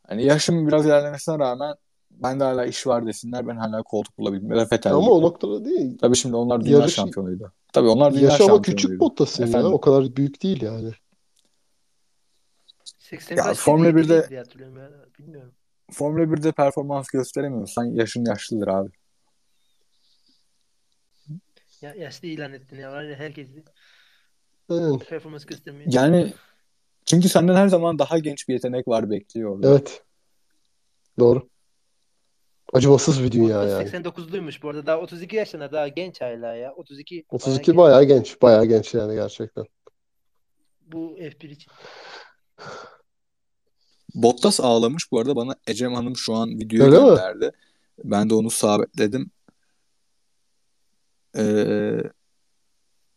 Hani 0.07 0.25
yaşım 0.25 0.67
biraz 0.67 0.85
ilerlemesine 0.85 1.39
rağmen 1.39 1.75
ben 2.23 2.39
de 2.39 2.43
hala 2.43 2.65
iş 2.65 2.87
var 2.87 3.05
desinler 3.07 3.47
ben 3.47 3.57
hala 3.57 3.83
koltuk 3.83 4.17
bulabildim. 4.17 4.51
Ya 4.51 4.65
Fetel 4.65 4.93
Ama 4.93 5.01
gibi. 5.01 5.11
o 5.11 5.21
noktada 5.21 5.65
değil. 5.65 5.97
Tabii 5.97 6.15
şimdi 6.15 6.35
onlar 6.35 6.65
dünya 6.65 6.79
Yarış... 6.79 6.93
şampiyonuydu. 6.93 7.51
Tabii 7.73 7.87
onlar 7.87 8.13
dünya 8.13 8.29
Yaş 8.29 8.41
ama 8.41 8.61
küçük 8.61 8.99
Bottas'ın 8.99 9.47
ya. 9.47 9.67
O 9.67 9.81
kadar 9.81 10.15
büyük 10.15 10.43
değil 10.43 10.61
yani. 10.61 10.91
80 12.99 13.35
ya, 13.35 13.53
Formula 13.53 13.89
1'de 13.89 14.43
bilmiyorum. 15.19 15.53
Formula 15.91 16.23
1'de 16.23 16.51
performans 16.51 17.07
gösteremiyorsan 17.07 17.85
yaşın 17.85 18.25
yaşlıdır 18.25 18.67
abi. 18.67 18.89
Ya 21.81 21.93
yaşlı 21.95 22.27
ilan 22.27 22.53
ettin 22.53 22.77
ya 22.77 22.91
var 22.91 23.03
ya 23.03 23.15
herkes 23.15 23.47
evet. 24.69 25.09
performans 25.09 25.45
göstermiyor. 25.45 25.91
Yani 25.93 26.33
çünkü 27.05 27.29
senden 27.29 27.55
her 27.55 27.67
zaman 27.67 27.99
daha 27.99 28.19
genç 28.19 28.49
bir 28.49 28.53
yetenek 28.53 28.87
var 28.87 29.09
bekliyor 29.09 29.55
orada. 29.55 29.69
Evet. 29.69 30.03
Doğru. 31.19 31.49
Acımasız 32.73 33.23
bir 33.23 33.31
dünya 33.31 33.63
yani. 33.63 33.89
89'luymuş 33.89 34.61
bu 34.61 34.69
arada. 34.69 34.85
Daha 34.85 34.97
32 34.97 35.35
yaşında 35.35 35.71
daha 35.71 35.87
genç 35.87 36.21
hala 36.21 36.55
ya. 36.55 36.73
32 36.73 37.25
32 37.29 37.77
bayağı 37.77 38.03
genç. 38.03 38.27
genç. 38.27 38.41
Bayağı 38.41 38.65
genç 38.65 38.93
yani 38.93 39.15
gerçekten. 39.15 39.65
Bu 40.81 41.17
F1 41.17 41.47
için. 41.51 41.71
Bottas 44.15 44.59
ağlamış 44.59 45.11
bu 45.11 45.19
arada 45.19 45.35
bana 45.35 45.55
Ecem 45.67 45.93
Hanım 45.93 46.15
şu 46.15 46.33
an 46.33 46.49
videoyu 46.49 46.83
Öyle 46.83 46.95
gönderdi. 46.95 47.45
Mi? 47.45 47.51
Ben 48.03 48.29
de 48.29 48.33
onu 48.35 48.49
sabitledim. 48.49 49.31
Ee, 51.37 51.97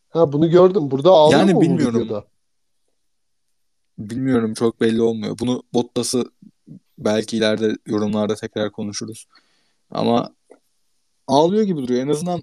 ha 0.09 0.33
bunu 0.33 0.51
gördüm. 0.51 0.91
Burada 0.91 1.11
ağlıyor 1.11 1.41
yani 1.41 1.55
mu 1.55 1.61
bilmiyorum. 1.61 2.01
Videoda? 2.01 2.25
Bilmiyorum 3.99 4.55
çok 4.55 4.81
belli 4.81 5.03
olmuyor. 5.03 5.39
Bunu 5.39 5.63
Bottas'ı 5.75 6.25
belki 7.01 7.37
ileride 7.37 7.77
yorumlarda 7.87 8.35
tekrar 8.35 8.73
konuşuruz. 8.73 9.27
Ama 9.91 10.35
ağlıyor 11.27 11.63
gibi 11.63 11.83
duruyor. 11.83 12.03
En 12.03 12.09
azından 12.09 12.43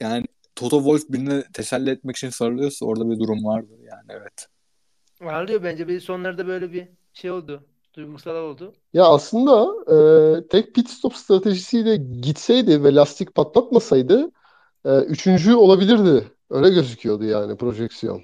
yani 0.00 0.24
Toto 0.56 0.76
Wolff 0.76 1.08
birini 1.08 1.44
teselli 1.52 1.90
etmek 1.90 2.16
için 2.16 2.30
sarılıyorsa 2.30 2.86
orada 2.86 3.10
bir 3.10 3.18
durum 3.18 3.44
vardır 3.44 3.78
yani 3.78 4.06
evet. 4.08 4.46
Ağlıyor 5.20 5.62
bence. 5.62 5.88
Bir 5.88 6.00
sonlarda 6.00 6.46
böyle 6.46 6.72
bir 6.72 6.88
şey 7.12 7.30
oldu. 7.30 7.64
Duygusal 7.94 8.36
oldu. 8.36 8.74
Ya 8.92 9.04
aslında 9.04 9.66
e, 9.94 10.48
tek 10.48 10.74
pit 10.74 10.90
stop 10.90 11.16
stratejisiyle 11.16 11.96
gitseydi 11.96 12.84
ve 12.84 12.94
lastik 12.94 13.34
patlatmasaydı 13.34 14.30
e, 14.84 14.98
üçüncü 14.98 15.54
olabilirdi. 15.54 16.32
Öyle 16.50 16.70
gözüküyordu 16.70 17.24
yani 17.24 17.56
projeksiyon. 17.56 18.22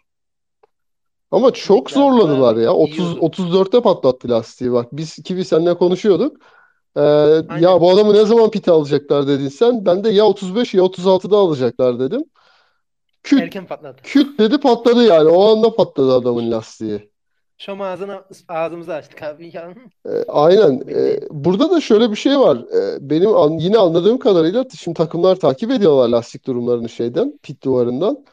Ama 1.30 1.50
çok 1.50 1.90
zorladılar 1.90 2.56
ya. 2.56 2.74
30 2.74 3.16
34'te 3.16 3.80
patlattı 3.80 4.30
lastiği 4.30 4.72
bak. 4.72 4.86
Biz 4.92 5.14
Kivi 5.14 5.44
seninle 5.44 5.74
konuşuyorduk. 5.74 6.36
Ee, 6.96 7.00
ya 7.60 7.80
bu 7.80 7.90
adamı 7.90 8.14
ne 8.14 8.24
zaman 8.24 8.50
pit 8.50 8.68
alacaklar 8.68 9.28
dedin 9.28 9.48
sen. 9.48 9.86
Ben 9.86 10.04
de 10.04 10.10
ya 10.10 10.24
35 10.24 10.74
ya 10.74 10.82
36'da 10.82 11.36
alacaklar 11.36 12.00
dedim. 12.00 12.24
Küt, 13.22 13.40
Erken 13.40 13.66
patladı. 13.66 13.96
Küt 14.02 14.38
dedi 14.38 14.60
patladı 14.60 15.04
yani. 15.04 15.28
O 15.28 15.52
anda 15.52 15.74
patladı 15.74 16.14
adamın 16.14 16.50
lastiği. 16.50 17.10
Şom 17.58 17.80
ağzını 17.80 18.22
ağzımızı 18.48 18.94
açtık 18.94 19.22
abi. 19.22 19.52
E, 20.06 20.10
aynen. 20.28 20.82
E, 20.88 21.20
burada 21.30 21.70
da 21.70 21.80
şöyle 21.80 22.10
bir 22.10 22.16
şey 22.16 22.38
var. 22.38 22.56
E, 22.56 23.10
benim 23.10 23.36
an, 23.36 23.50
yine 23.50 23.78
anladığım 23.78 24.18
kadarıyla 24.18 24.64
şimdi 24.78 24.96
takımlar 24.96 25.36
takip 25.36 25.70
ediyorlar 25.70 26.08
lastik 26.08 26.46
durumlarını 26.46 26.88
şeyden, 26.88 27.38
pit 27.42 27.64
duvarından. 27.64 28.24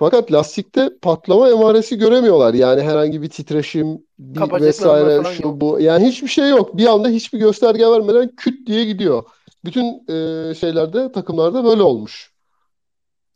Fakat 0.00 0.32
lastikte 0.32 0.90
patlama 1.02 1.50
emaresi 1.50 1.98
göremiyorlar. 1.98 2.54
Yani 2.54 2.82
herhangi 2.82 3.22
bir 3.22 3.30
titreşim 3.30 3.98
bir 4.18 4.52
vesaire 4.62 5.24
şu 5.24 5.42
yok. 5.42 5.60
bu. 5.60 5.80
Yani 5.80 6.06
hiçbir 6.06 6.28
şey 6.28 6.48
yok. 6.48 6.76
Bir 6.76 6.86
anda 6.86 7.08
hiçbir 7.08 7.38
gösterge 7.38 7.86
vermeden 7.86 8.36
küt 8.36 8.66
diye 8.66 8.84
gidiyor. 8.84 9.24
Bütün 9.64 9.84
e, 9.84 10.54
şeylerde 10.54 11.12
takımlarda 11.12 11.64
böyle 11.64 11.82
olmuş. 11.82 12.32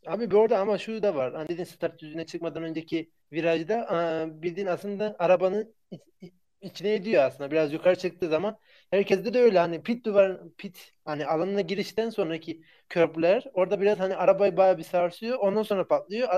Abi 0.07 0.31
bir 0.31 0.35
orada 0.35 0.59
ama 0.59 0.77
şu 0.77 1.03
da 1.03 1.15
var. 1.15 1.33
Hani 1.33 1.47
dedin 1.47 1.63
start 1.63 1.99
düzüne 1.99 2.25
çıkmadan 2.25 2.63
önceki 2.63 3.09
virajda 3.31 3.87
bildiğin 4.41 4.67
aslında 4.67 5.15
arabanın 5.19 5.73
içine 6.61 6.93
ediyor 6.93 7.23
aslında. 7.23 7.51
Biraz 7.51 7.73
yukarı 7.73 7.95
çıktığı 7.95 8.29
zaman 8.29 8.57
herkeste 8.91 9.33
de 9.33 9.39
öyle 9.39 9.59
hani 9.59 9.83
pit 9.83 10.05
duvar 10.05 10.39
pit 10.57 10.91
hani 11.05 11.25
alanına 11.25 11.61
girişten 11.61 12.09
sonraki 12.09 12.61
köprüler 12.89 13.43
orada 13.53 13.81
biraz 13.81 13.99
hani 13.99 14.15
arabayı 14.15 14.57
bayağı 14.57 14.77
bir 14.77 14.83
sarsıyor. 14.83 15.39
Ondan 15.39 15.63
sonra 15.63 15.87
patlıyor. 15.87 16.29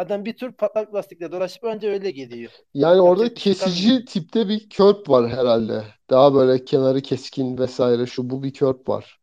Adam 0.00 0.24
bir 0.24 0.36
tür 0.36 0.52
patlak 0.52 0.94
lastikle 0.94 1.32
dolaşıp 1.32 1.64
önce 1.64 1.88
öyle 1.88 2.10
gidiyor. 2.10 2.52
Yani 2.74 3.00
orada 3.00 3.24
Yapacak 3.24 3.44
kesici 3.44 3.88
çıkan... 3.88 4.04
tipte 4.04 4.48
bir 4.48 4.68
körp 4.68 5.08
var 5.08 5.28
herhalde. 5.28 5.84
Daha 6.10 6.34
böyle 6.34 6.64
kenarı 6.64 7.00
keskin 7.00 7.58
vesaire 7.58 8.06
şu 8.06 8.30
bu 8.30 8.42
bir 8.42 8.52
körp 8.52 8.88
var. 8.88 9.20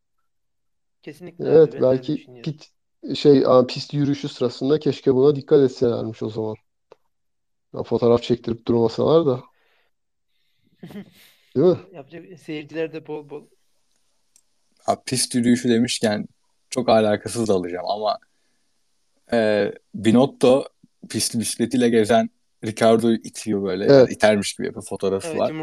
Kesinlikle. 1.03 1.49
Evet 1.49 1.75
abi, 1.75 1.81
belki 1.81 2.41
pit 2.43 2.69
şey 3.15 3.43
pist 3.67 3.93
yürüyüşü 3.93 4.29
sırasında 4.29 4.79
keşke 4.79 5.15
buna 5.15 5.35
dikkat 5.35 5.59
etselermiş 5.59 6.23
o 6.23 6.29
zaman. 6.29 6.55
Ya, 7.73 7.83
fotoğraf 7.83 8.23
çektirip 8.23 8.67
durmasalar 8.67 9.25
da. 9.25 9.43
Değil 11.55 11.67
mi? 11.67 11.77
Yapacak 11.93 12.39
seyirciler 12.39 12.93
de 12.93 13.07
bol 13.07 13.29
bol. 13.29 13.43
Abi, 14.85 15.01
pist 15.05 15.35
yürüyüşü 15.35 15.69
demişken 15.69 16.27
çok 16.69 16.89
alakasız 16.89 17.49
alacağım 17.49 17.85
ama 17.89 18.17
e, 19.33 19.71
Binotto 19.95 20.65
pist 21.09 21.39
bisikletiyle 21.39 21.89
gezen 21.89 22.29
Ricardo'yu 22.65 23.15
itiyor 23.15 23.63
böyle. 23.63 23.83
Evet. 23.83 23.93
Yani 23.93 24.13
itermiş 24.13 24.53
gibi 24.53 24.75
bir 24.75 24.81
fotoğrafı 24.81 25.27
evet, 25.27 25.39
var. 25.39 25.53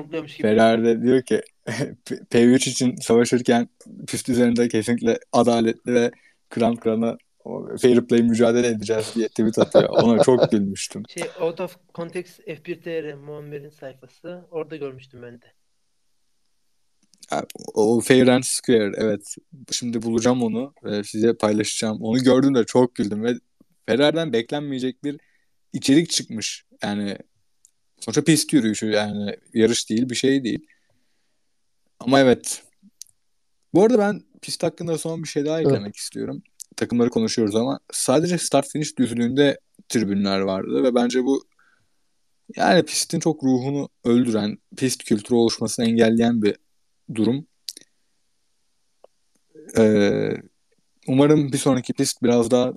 Ferrari'de 0.43 1.03
diyor 1.03 1.23
ki 1.23 1.41
P3 2.07 2.71
için 2.71 2.97
savaşırken 2.97 3.69
pist 4.07 4.29
üzerinde 4.29 4.69
kesinlikle 4.69 5.19
adaletli 5.33 5.95
ve 5.95 6.11
kran 6.51 6.77
krana 6.77 7.17
fair 7.83 8.07
play 8.07 8.23
mücadele 8.23 8.67
edeceğiz 8.67 9.13
diye 9.15 9.29
tweet 9.29 9.59
atıyor. 9.59 9.89
Ona 9.89 10.23
çok 10.23 10.51
gülmüştüm. 10.51 11.03
Şey 11.09 11.25
Out 11.41 11.61
of 11.61 11.77
Context 11.95 12.41
F1 12.41 12.81
TR 12.81 13.15
Muammer'in 13.15 13.71
sayfası. 13.71 14.45
Orada 14.51 14.77
görmüştüm 14.77 15.23
ben 15.23 15.35
de. 15.35 15.47
O 17.75 18.01
Fair 18.01 18.29
and 18.29 18.43
Square 18.43 18.93
evet. 18.97 19.37
Şimdi 19.71 20.03
bulacağım 20.03 20.43
onu 20.43 20.75
ve 20.85 21.05
size 21.05 21.35
paylaşacağım. 21.35 22.03
Onu 22.03 22.19
gördüm 22.19 22.55
de 22.55 22.65
çok 22.65 22.95
güldüm 22.95 23.25
ve 23.25 23.35
Ferrari'den 23.87 24.33
beklenmeyecek 24.33 25.05
bir 25.05 25.21
içerik 25.73 26.11
çıkmış. 26.11 26.65
Yani 26.83 27.19
sonuçta 28.01 28.25
pist 28.25 28.53
yürüyüşü 28.53 28.87
yani 28.87 29.37
yarış 29.55 29.91
değil 29.91 30.11
bir 30.11 30.15
şey 30.15 30.45
değil. 30.45 30.67
Ama 32.01 32.21
evet. 32.21 32.63
Bu 33.75 33.83
arada 33.83 33.99
ben 33.99 34.23
pist 34.43 34.63
hakkında 34.63 34.99
son 34.99 35.23
bir 35.23 35.29
şey 35.29 35.45
daha 35.45 35.61
eklemek 35.61 35.83
evet. 35.83 35.97
istiyorum. 35.97 36.43
Takımları 36.77 37.11
konuşuyoruz 37.11 37.57
ama 37.57 37.81
sadece 37.93 38.39
start 38.39 38.69
finish 38.69 38.99
düzlüğünde 38.99 39.61
tribünler 39.89 40.41
vardı 40.41 40.83
ve 40.83 40.95
bence 40.95 41.25
bu 41.25 41.45
yani 42.57 42.83
pistin 42.83 43.21
çok 43.21 43.45
ruhunu 43.45 43.89
öldüren, 44.05 44.59
pist 44.77 45.05
kültürü 45.05 45.35
oluşmasını 45.35 45.87
engelleyen 45.87 46.43
bir 46.43 46.57
durum. 47.15 47.47
Ee, 49.79 50.31
umarım 51.07 51.53
bir 51.53 51.59
sonraki 51.59 51.93
pist 51.93 52.23
biraz 52.23 52.51
daha 52.51 52.75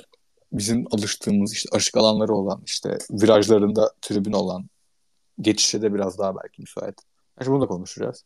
bizim 0.57 0.85
alıştığımız 0.91 1.53
işte 1.53 1.69
açık 1.71 1.97
alanları 1.97 2.33
olan 2.33 2.61
işte 2.65 2.97
virajlarında 3.11 3.93
tribün 4.01 4.33
olan 4.33 4.69
geçişe 5.41 5.81
de 5.81 5.93
biraz 5.93 6.19
daha 6.19 6.35
belki 6.35 6.61
müsait. 6.61 7.01
Yani 7.39 7.51
bunu 7.51 7.61
da 7.61 7.67
konuşacağız. 7.67 8.23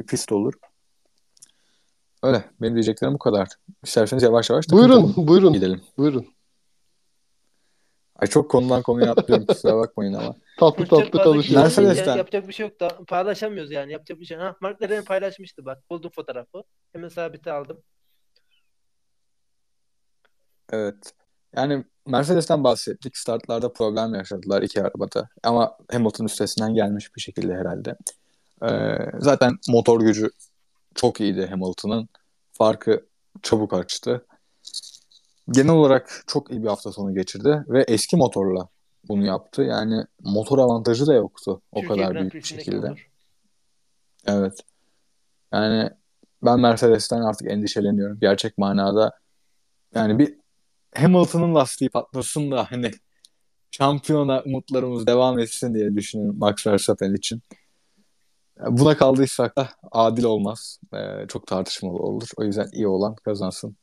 Bir 0.00 0.06
pist 0.06 0.32
olur. 0.32 0.54
Öyle. 2.22 2.44
Benim 2.60 2.74
diyeceklerim 2.74 3.14
bu 3.14 3.18
kadar. 3.18 3.48
İsterseniz 3.82 4.22
yavaş 4.22 4.50
yavaş 4.50 4.70
buyurun, 4.70 5.14
buyurun, 5.16 5.52
gidelim. 5.52 5.82
Buyurun. 5.98 6.26
Ay 8.16 8.28
çok 8.28 8.50
konudan 8.50 8.82
konuya 8.82 9.12
atlıyorum 9.12 9.46
kusura 9.46 9.76
bakmayın 9.76 10.12
ama. 10.12 10.34
tatlı 10.58 10.86
tatlı 10.86 11.22
konuşuyoruz. 11.22 11.78
Yani, 11.78 12.18
yapacak 12.18 12.48
bir 12.48 12.52
şey 12.52 12.66
yok 12.66 12.80
da 12.80 12.88
paylaşamıyoruz 13.08 13.70
yani 13.70 13.92
yapacak 13.92 14.20
bir 14.20 14.24
şey. 14.24 14.36
Ha, 14.36 14.56
Mark 14.60 14.82
Leren 14.82 15.04
paylaşmıştı 15.04 15.64
bak 15.64 15.90
buldum 15.90 16.10
fotoğrafı. 16.14 16.62
Hemen 16.92 17.08
sabite 17.08 17.52
aldım. 17.52 17.82
Evet. 20.72 21.14
Yani 21.56 21.84
Mercedes'ten 22.06 22.64
bahsettik. 22.64 23.16
Startlarda 23.16 23.72
problem 23.72 24.14
yaşadılar 24.14 24.62
iki 24.62 24.82
arabada. 24.82 25.28
Ama 25.42 25.76
Hamilton 25.92 26.24
üstesinden 26.24 26.74
gelmiş 26.74 27.16
bir 27.16 27.20
şekilde 27.20 27.54
herhalde. 27.54 27.96
Ee, 28.62 28.98
zaten 29.18 29.58
motor 29.68 30.00
gücü 30.00 30.30
çok 30.94 31.20
iyiydi 31.20 31.46
Hamilton'ın. 31.46 32.08
Farkı 32.52 33.06
çabuk 33.42 33.72
açtı. 33.72 34.26
Genel 35.50 35.72
olarak 35.72 36.24
çok 36.26 36.50
iyi 36.50 36.62
bir 36.62 36.68
hafta 36.68 36.92
sonu 36.92 37.14
geçirdi 37.14 37.64
ve 37.68 37.84
eski 37.88 38.16
motorla 38.16 38.68
bunu 39.08 39.26
yaptı. 39.26 39.62
Yani 39.62 40.04
motor 40.20 40.58
avantajı 40.58 41.06
da 41.06 41.14
yoktu 41.14 41.60
o 41.72 41.80
Türkiye 41.80 42.06
kadar 42.06 42.20
büyük 42.20 42.34
bir 42.34 42.42
şekilde. 42.42 42.86
Olur. 42.86 43.10
Evet. 44.26 44.60
Yani 45.52 45.90
ben 46.42 46.60
Mercedes'ten 46.60 47.20
artık 47.20 47.50
endişeleniyorum. 47.50 48.18
Gerçek 48.20 48.58
manada 48.58 49.18
yani 49.94 50.18
bir 50.18 50.43
Hamilton'ın 50.96 51.54
lastiği 51.54 51.90
patlasın 51.90 52.50
da 52.50 52.66
hani 52.70 52.90
şampiyona 53.70 54.42
umutlarımız 54.42 55.06
devam 55.06 55.38
etsin 55.38 55.74
diye 55.74 55.94
düşünüyorum 55.94 56.38
Max 56.38 56.66
Verstappen 56.66 57.14
için. 57.14 57.42
Buna 58.60 58.96
kaldıysak 58.96 59.56
da 59.56 59.68
adil 59.92 60.24
olmaz. 60.24 60.80
Ee, 60.94 61.26
çok 61.28 61.46
tartışmalı 61.46 61.96
olur. 61.96 62.28
O 62.36 62.44
yüzden 62.44 62.68
iyi 62.72 62.86
olan 62.86 63.14
kazansın. 63.14 63.76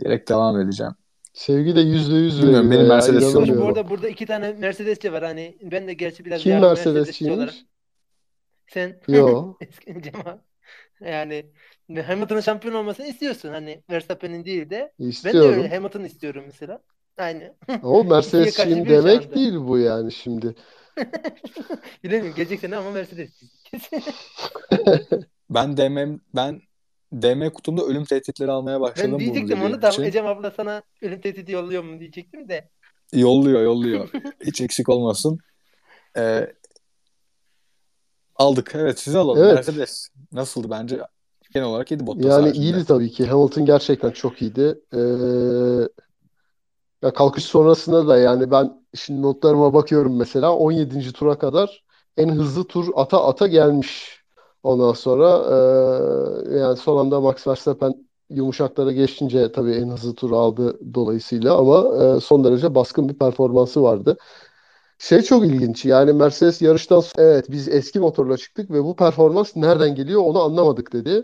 Diyerek 0.00 0.28
devam 0.28 0.60
edeceğim. 0.60 0.92
Sevgi 1.32 1.76
de 1.76 1.80
yüzde 1.80 2.14
yüz 2.14 2.42
veriyor. 2.42 2.70
Benim 2.70 2.86
Mercedes 2.86 3.34
yok. 3.34 3.48
Bu 3.48 3.66
arada 3.66 3.90
burada 3.90 4.08
iki 4.08 4.26
tane 4.26 4.52
Mercedesçi 4.52 5.12
var. 5.12 5.24
Hani 5.24 5.58
ben 5.62 5.88
de 5.88 5.94
gerçi 5.94 6.24
biraz 6.24 6.42
Kim 6.42 6.60
Mercedesçiymiş? 6.60 7.64
Sen. 8.66 9.00
Yo. 9.08 9.54
yani 11.06 11.46
Hamilton'ın 12.06 12.40
şampiyon 12.40 12.74
olmasını 12.74 13.06
istiyorsun. 13.06 13.48
Hani 13.48 13.82
Verstappen'in 13.90 14.44
değil 14.44 14.70
de. 14.70 14.92
İstiyorum. 14.98 15.50
Ben 15.50 15.58
de 15.58 15.62
öyle 15.62 15.74
Hamilton 15.74 16.04
istiyorum 16.04 16.42
mesela. 16.46 16.80
Aynı. 17.18 17.54
O 17.82 18.04
Mercedes'çiyim 18.10 18.88
demek 18.88 19.34
değil 19.34 19.54
bu 19.56 19.78
yani 19.78 20.12
şimdi. 20.12 20.54
Bilemiyorum. 22.04 22.36
Gelecek 22.36 22.60
sene 22.60 22.76
ama 22.76 22.90
Mercedes. 22.90 23.30
ben 25.50 25.76
demem 25.76 26.20
ben 26.34 26.60
DM 27.12 27.50
kutumda 27.50 27.82
ölüm 27.82 28.04
tehditleri 28.04 28.50
almaya 28.50 28.80
başladım. 28.80 29.12
Ben 29.12 29.18
diyecektim 29.18 29.62
onu 29.62 29.82
da 29.82 29.88
için. 29.88 30.02
Ecem 30.02 30.26
abla 30.26 30.50
sana 30.50 30.82
ölüm 31.02 31.20
tehdidi 31.20 31.52
yolluyor 31.52 31.82
mu 31.84 32.00
diyecektim 32.00 32.48
de. 32.48 32.68
Yolluyor 33.12 33.62
yolluyor. 33.62 34.10
Hiç 34.46 34.60
eksik 34.60 34.88
olmasın. 34.88 35.38
Ee, 36.16 36.52
aldık. 38.36 38.72
Evet 38.74 38.98
sizi 39.00 39.18
alalım. 39.18 39.42
Evet. 39.44 39.54
Mercedes 39.54 40.08
nasıldı 40.32 40.70
bence? 40.70 41.00
Genel 41.54 41.66
olarak 41.66 41.90
iyiydi 41.92 42.06
Bottas 42.06 42.24
Yani 42.24 42.42
haricinde. 42.42 42.64
iyiydi 42.66 42.84
tabii 42.84 43.10
ki. 43.10 43.26
Hamilton 43.26 43.64
gerçekten 43.64 44.10
çok 44.10 44.42
iyiydi. 44.42 44.80
Ee, 44.94 44.98
ya 47.02 47.12
kalkış 47.12 47.44
sonrasında 47.44 48.08
da 48.08 48.18
yani 48.18 48.50
ben 48.50 48.84
şimdi 48.94 49.22
notlarıma 49.22 49.74
bakıyorum 49.74 50.16
mesela 50.16 50.56
17. 50.56 51.12
tura 51.12 51.38
kadar 51.38 51.84
en 52.16 52.28
hızlı 52.28 52.64
tur 52.64 52.88
ata 52.96 53.24
ata 53.24 53.46
gelmiş. 53.46 54.20
Ondan 54.62 54.92
sonra 54.92 55.28
e, 56.54 56.58
yani 56.58 56.76
son 56.76 56.96
anda 56.98 57.20
Max 57.20 57.46
Verstappen 57.46 57.94
yumuşaklara 58.30 58.92
geçince 58.92 59.52
tabii 59.52 59.72
en 59.72 59.88
hızlı 59.90 60.14
tur 60.14 60.32
aldı 60.32 60.78
dolayısıyla 60.94 61.58
ama 61.58 62.04
e, 62.16 62.20
son 62.20 62.44
derece 62.44 62.74
baskın 62.74 63.08
bir 63.08 63.14
performansı 63.14 63.82
vardı. 63.82 64.16
Şey 64.98 65.22
çok 65.22 65.44
ilginç 65.46 65.84
yani 65.84 66.12
Mercedes 66.12 66.62
yarıştan 66.62 67.00
sonra 67.00 67.22
evet 67.26 67.46
biz 67.50 67.68
eski 67.68 68.00
motorla 68.00 68.36
çıktık 68.36 68.70
ve 68.70 68.84
bu 68.84 68.96
performans 68.96 69.56
nereden 69.56 69.94
geliyor 69.94 70.22
onu 70.24 70.42
anlamadık 70.42 70.92
dedi. 70.92 71.22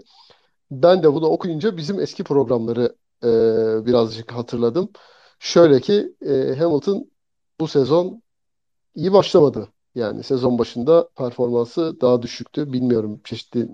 Ben 0.71 1.03
de 1.03 1.15
bunu 1.15 1.27
okuyunca 1.27 1.77
bizim 1.77 2.01
eski 2.01 2.25
programları 2.25 2.97
e, 3.25 3.29
birazcık 3.87 4.33
hatırladım. 4.33 4.91
Şöyle 5.39 5.81
ki 5.81 6.15
e, 6.27 6.57
Hamilton 6.59 7.11
bu 7.61 7.69
sezon 7.69 8.23
iyi 8.95 9.13
başlamadı. 9.13 9.69
Yani 9.95 10.23
sezon 10.23 10.59
başında 10.59 11.09
performansı 11.17 12.01
daha 12.01 12.23
düşüktü. 12.23 12.73
Bilmiyorum 12.73 13.21
çeşitli 13.25 13.69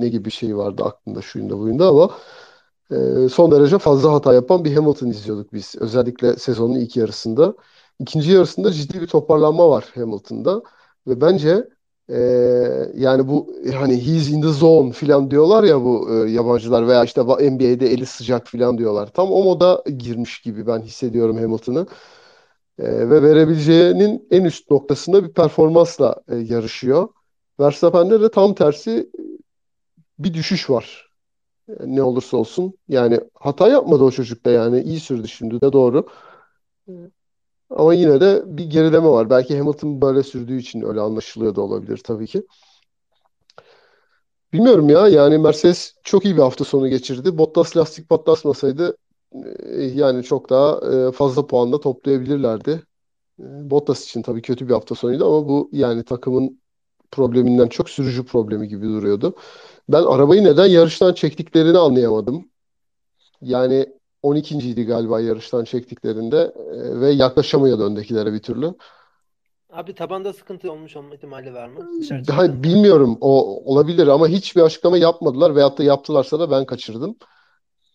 ne 0.00 0.08
gibi 0.08 0.24
bir 0.24 0.30
şey 0.30 0.56
vardı 0.56 0.84
aklında 0.84 1.22
şuyunda 1.22 1.58
buyunda 1.58 1.88
ama 1.88 2.10
e, 2.90 3.28
son 3.28 3.50
derece 3.50 3.78
fazla 3.78 4.12
hata 4.12 4.34
yapan 4.34 4.64
bir 4.64 4.76
Hamilton 4.76 5.06
izliyorduk 5.08 5.52
biz. 5.52 5.74
Özellikle 5.80 6.36
sezonun 6.36 6.74
ilk 6.74 6.96
yarısında. 6.96 7.54
İkinci 8.00 8.30
yarısında 8.30 8.72
ciddi 8.72 9.00
bir 9.00 9.06
toparlanma 9.06 9.68
var 9.70 9.84
Hamilton'da. 9.94 10.62
Ve 11.06 11.20
bence 11.20 11.68
e, 12.10 12.18
yani 12.94 13.28
bu 13.28 13.54
hani 13.74 14.06
he's 14.06 14.30
in 14.30 14.42
the 14.42 14.48
zone 14.48 14.92
filan 14.92 15.30
diyorlar 15.30 15.64
ya 15.64 15.84
bu 15.84 16.10
e, 16.10 16.30
yabancılar 16.30 16.88
veya 16.88 17.04
işte 17.04 17.22
NBA'de 17.22 17.92
eli 17.92 18.06
sıcak 18.06 18.46
filan 18.46 18.78
diyorlar. 18.78 19.06
Tam 19.06 19.32
o 19.32 19.44
moda 19.44 19.84
girmiş 19.98 20.40
gibi 20.40 20.66
ben 20.66 20.80
hissediyorum 20.80 21.38
Hamilton'ı. 21.38 21.86
E, 22.78 23.10
ve 23.10 23.22
verebileceğinin 23.22 24.28
en 24.30 24.44
üst 24.44 24.70
noktasında 24.70 25.24
bir 25.24 25.32
performansla 25.32 26.16
e, 26.28 26.36
yarışıyor. 26.36 27.08
Verstappen'de 27.60 28.20
de 28.20 28.30
tam 28.30 28.54
tersi 28.54 29.10
bir 30.18 30.34
düşüş 30.34 30.70
var. 30.70 31.10
E, 31.68 31.72
ne 31.86 32.02
olursa 32.02 32.36
olsun. 32.36 32.74
Yani 32.88 33.20
hata 33.34 33.68
yapmadı 33.68 34.04
o 34.04 34.10
çocuk 34.10 34.44
da 34.44 34.50
yani 34.50 34.82
iyi 34.82 35.00
sürdü 35.00 35.28
şimdi 35.28 35.60
de 35.60 35.72
doğru. 35.72 36.06
Ama 37.76 37.94
yine 37.94 38.20
de 38.20 38.42
bir 38.46 38.64
gerileme 38.64 39.08
var. 39.08 39.30
Belki 39.30 39.58
Hamilton 39.58 40.00
böyle 40.02 40.22
sürdüğü 40.22 40.58
için 40.58 40.82
öyle 40.82 41.00
anlaşılıyor 41.00 41.54
da 41.54 41.60
olabilir 41.60 41.98
tabii 42.04 42.26
ki. 42.26 42.46
Bilmiyorum 44.52 44.88
ya 44.88 45.08
yani 45.08 45.38
Mercedes 45.38 45.94
çok 46.04 46.24
iyi 46.24 46.36
bir 46.36 46.42
hafta 46.42 46.64
sonu 46.64 46.88
geçirdi. 46.88 47.38
Bottas 47.38 47.76
lastik 47.76 48.08
patlatmasaydı 48.08 48.96
e, 49.64 49.82
yani 49.82 50.22
çok 50.24 50.50
daha 50.50 50.80
e, 51.08 51.12
fazla 51.12 51.46
puanla 51.46 51.80
toplayabilirlerdi. 51.80 52.82
E, 53.40 53.44
Bottas 53.70 54.04
için 54.04 54.22
tabii 54.22 54.42
kötü 54.42 54.68
bir 54.68 54.74
hafta 54.74 54.94
sonuydu 54.94 55.26
ama 55.26 55.48
bu 55.48 55.70
yani 55.72 56.04
takımın 56.04 56.60
probleminden 57.10 57.68
çok 57.68 57.90
sürücü 57.90 58.24
problemi 58.26 58.68
gibi 58.68 58.86
duruyordu. 58.86 59.34
Ben 59.88 60.02
arabayı 60.02 60.44
neden 60.44 60.66
yarıştan 60.66 61.14
çektiklerini 61.14 61.78
anlayamadım. 61.78 62.50
Yani 63.42 63.86
12. 64.22 64.70
idi 64.70 64.84
galiba 64.84 65.20
yarıştan 65.20 65.64
çektiklerinde 65.64 66.54
ve 67.00 67.10
yaklaşamıyordu 67.10 67.82
öndekilere 67.82 68.32
bir 68.32 68.42
türlü. 68.42 68.74
Abi 69.72 69.94
tabanda 69.94 70.32
sıkıntı 70.32 70.72
olmuş 70.72 70.96
olma 70.96 71.14
ihtimali 71.14 71.54
var 71.54 71.68
mı? 71.68 71.90
Hayır, 72.30 72.62
bilmiyorum. 72.62 73.18
O 73.20 73.62
olabilir 73.72 74.06
ama 74.06 74.28
hiçbir 74.28 74.60
açıklama 74.60 74.98
yapmadılar 74.98 75.56
veyahut 75.56 75.78
da 75.78 75.82
yaptılarsa 75.82 76.40
da 76.40 76.50
ben 76.50 76.66
kaçırdım. 76.66 77.16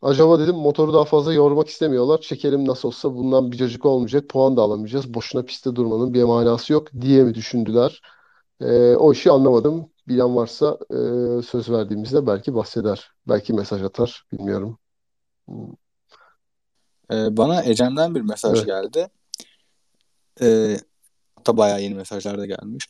Acaba 0.01 0.39
dedim 0.39 0.55
motoru 0.55 0.93
daha 0.93 1.05
fazla 1.05 1.33
yormak 1.33 1.67
istemiyorlar. 1.67 2.21
Çekelim 2.21 2.67
nasıl 2.67 2.87
olsa 2.87 3.15
bundan 3.15 3.51
bir 3.51 3.57
cacık 3.57 3.85
olmayacak. 3.85 4.29
Puan 4.29 4.57
da 4.57 4.61
alamayacağız. 4.61 5.13
Boşuna 5.13 5.43
pistte 5.43 5.75
durmanın 5.75 6.13
bir 6.13 6.23
manası 6.23 6.73
yok 6.73 6.87
diye 7.01 7.23
mi 7.23 7.33
düşündüler? 7.33 8.01
Ee, 8.61 8.95
o 8.95 9.11
işi 9.13 9.31
anlamadım. 9.31 9.89
Bilen 10.07 10.35
varsa 10.35 10.77
e, 10.91 10.95
söz 11.41 11.69
verdiğimizde 11.69 12.27
belki 12.27 12.55
bahseder. 12.55 13.11
Belki 13.27 13.53
mesaj 13.53 13.83
atar. 13.83 14.25
Bilmiyorum. 14.31 14.77
Ee, 17.11 17.37
bana 17.37 17.63
Ecem'den 17.63 18.15
bir 18.15 18.21
mesaj 18.21 18.57
evet. 18.57 18.65
geldi. 18.67 19.09
Ee, 20.41 20.77
hatta 21.35 21.57
bayağı 21.57 21.81
yeni 21.81 21.95
mesajlar 21.95 22.37
da 22.37 22.45
gelmiş. 22.45 22.87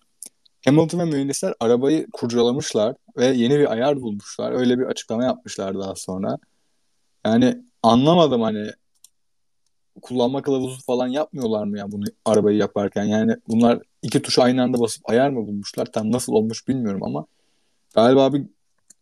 Hamilton 0.65 0.99
ve 0.99 1.05
mühendisler 1.05 1.53
arabayı 1.59 2.07
kurcalamışlar 2.13 2.95
ve 3.17 3.25
yeni 3.25 3.59
bir 3.59 3.71
ayar 3.71 4.01
bulmuşlar. 4.01 4.51
Öyle 4.51 4.79
bir 4.79 4.83
açıklama 4.83 5.23
yapmışlar 5.23 5.79
daha 5.79 5.95
sonra. 5.95 6.37
Yani 7.25 7.57
anlamadım 7.83 8.41
hani 8.41 8.71
kullanma 10.01 10.41
kılavuzu 10.41 10.81
falan 10.81 11.07
yapmıyorlar 11.07 11.63
mı 11.63 11.77
ya 11.77 11.91
bunu 11.91 12.03
arabayı 12.25 12.57
yaparken? 12.57 13.03
Yani 13.03 13.35
bunlar 13.47 13.79
iki 14.01 14.21
tuşu 14.21 14.41
aynı 14.43 14.63
anda 14.63 14.79
basıp 14.79 15.09
ayar 15.09 15.29
mı 15.29 15.47
bulmuşlar? 15.47 15.85
Tam 15.85 16.11
nasıl 16.11 16.33
olmuş 16.33 16.67
bilmiyorum 16.67 17.03
ama 17.03 17.25
galiba 17.95 18.33
bir 18.33 18.43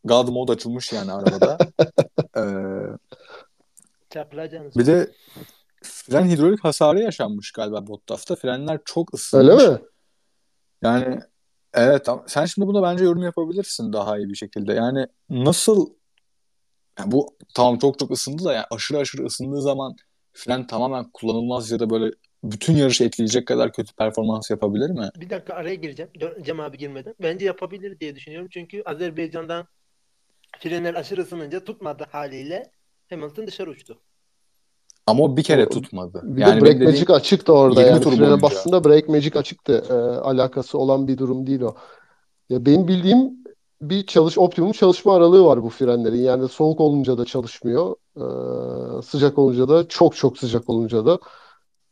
God 0.06 0.28
mode 0.28 0.52
açılmış 0.52 0.94
yani 0.94 1.12
arabada. 1.12 1.58
ee, 2.38 2.42
bir 4.76 4.86
de 4.86 5.12
fren 5.84 6.26
hidrolik 6.26 6.64
hasarı 6.64 7.00
yaşanmış 7.00 7.52
galiba 7.52 7.88
Bottas'ta. 7.88 8.36
Frenler 8.36 8.80
çok 8.86 9.14
ısınmış. 9.14 9.54
Öyle 9.54 9.70
mi? 9.70 9.80
Yani 10.84 11.20
evet 11.74 12.08
sen 12.28 12.46
şimdi 12.46 12.68
buna 12.68 12.84
bence 12.84 13.04
yorum 13.04 13.24
yapabilirsin 13.24 13.94
daha 13.94 14.18
iyi 14.18 14.30
bir 14.30 14.36
şekilde. 14.36 14.74
Yani 14.74 15.08
nasıl 15.30 15.90
yani 17.00 17.12
bu 17.12 17.38
tamam 17.54 17.78
çok 17.80 18.00
çok 18.00 18.12
ısındı 18.12 18.44
da 18.44 18.54
yani 18.54 18.66
aşırı 18.72 18.98
aşırı 18.98 19.26
ısındığı 19.26 19.62
zaman 19.62 19.96
fren 20.34 20.68
tamamen 20.68 21.12
kullanılmaz 21.14 21.72
ya 21.72 21.80
da 21.80 21.90
böyle 21.90 22.12
bütün 22.44 22.74
yarışı 22.76 23.04
etkileyecek 23.04 23.48
kadar 23.48 23.74
kötü 23.74 23.96
performans 23.96 24.52
yapabilir 24.52 24.90
mi? 24.90 25.10
Bir 25.16 25.30
dakika 25.30 25.54
araya 25.54 25.76
gireceğim. 25.76 26.12
Cem 26.42 26.60
abi 26.60 26.78
girmeden. 26.78 27.16
Bence 27.22 27.46
yapabilir 27.46 28.00
diye 28.00 28.16
düşünüyorum. 28.16 28.50
Çünkü 28.52 28.84
Ama 35.08 35.24
o 35.24 35.38
bir 35.38 35.44
kere 35.44 35.66
o, 35.66 35.70
tutmadı. 35.70 36.22
Bir 36.24 36.42
yani 36.42 36.62
de 36.62 36.66
Break 36.66 36.82
Magic 36.82 37.14
açıktı 37.14 37.54
orada 37.54 37.82
yani. 37.82 38.04
Frene 38.04 38.42
bastığında 38.42 38.84
Break 38.84 39.10
Magic 39.10 39.40
açıktı. 39.40 39.86
Ee, 39.90 39.94
alakası 40.20 40.78
olan 40.78 41.08
bir 41.08 41.18
durum 41.18 41.48
değil 41.48 41.62
o. 41.62 41.76
Ya 42.50 42.66
benim 42.66 42.88
bildiğim 42.88 43.46
bir 43.82 44.06
çalış 44.06 44.38
optimum 44.38 44.72
çalışma 44.72 45.16
aralığı 45.16 45.46
var 45.46 45.64
bu 45.64 45.70
frenlerin. 45.70 46.22
Yani 46.22 46.50
soğuk 46.50 46.80
olunca 46.82 47.18
da 47.18 47.26
çalışmıyor. 47.26 47.96
Ee, 48.18 49.02
sıcak 49.02 49.38
olunca 49.38 49.70
da 49.70 49.88
çok 49.88 50.16
çok 50.16 50.38
sıcak 50.38 50.70
olunca 50.70 51.06
da 51.06 51.20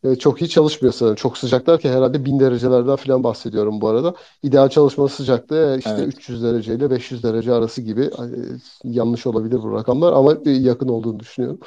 e, 0.04 0.16
çok 0.16 0.42
iyi 0.42 0.50
çalışmıyor 0.50 0.94
sanırım. 0.94 1.16
Çok 1.16 1.38
sıcak 1.38 1.68
derken 1.68 1.92
herhalde 1.92 2.26
1000 2.26 2.40
derecelerden 2.40 2.96
falan 2.96 3.24
bahsediyorum 3.24 3.82
bu 3.82 3.88
arada. 3.88 4.14
İdeal 4.44 4.70
çalışma 4.70 5.08
sıcaklığı 5.08 5.76
işte 5.80 5.96
evet. 5.98 6.08
300 6.08 6.44
derece 6.44 6.76
ile 6.76 6.90
500 6.90 7.24
derece 7.24 7.54
arası 7.54 7.82
gibi. 7.82 8.10
Yanlış 8.84 9.28
olabilir 9.28 9.64
bu 9.64 9.74
rakamlar 9.74 10.14
ama 10.14 10.36
yakın 10.46 10.88
olduğunu 10.88 11.20
düşünüyorum. 11.20 11.60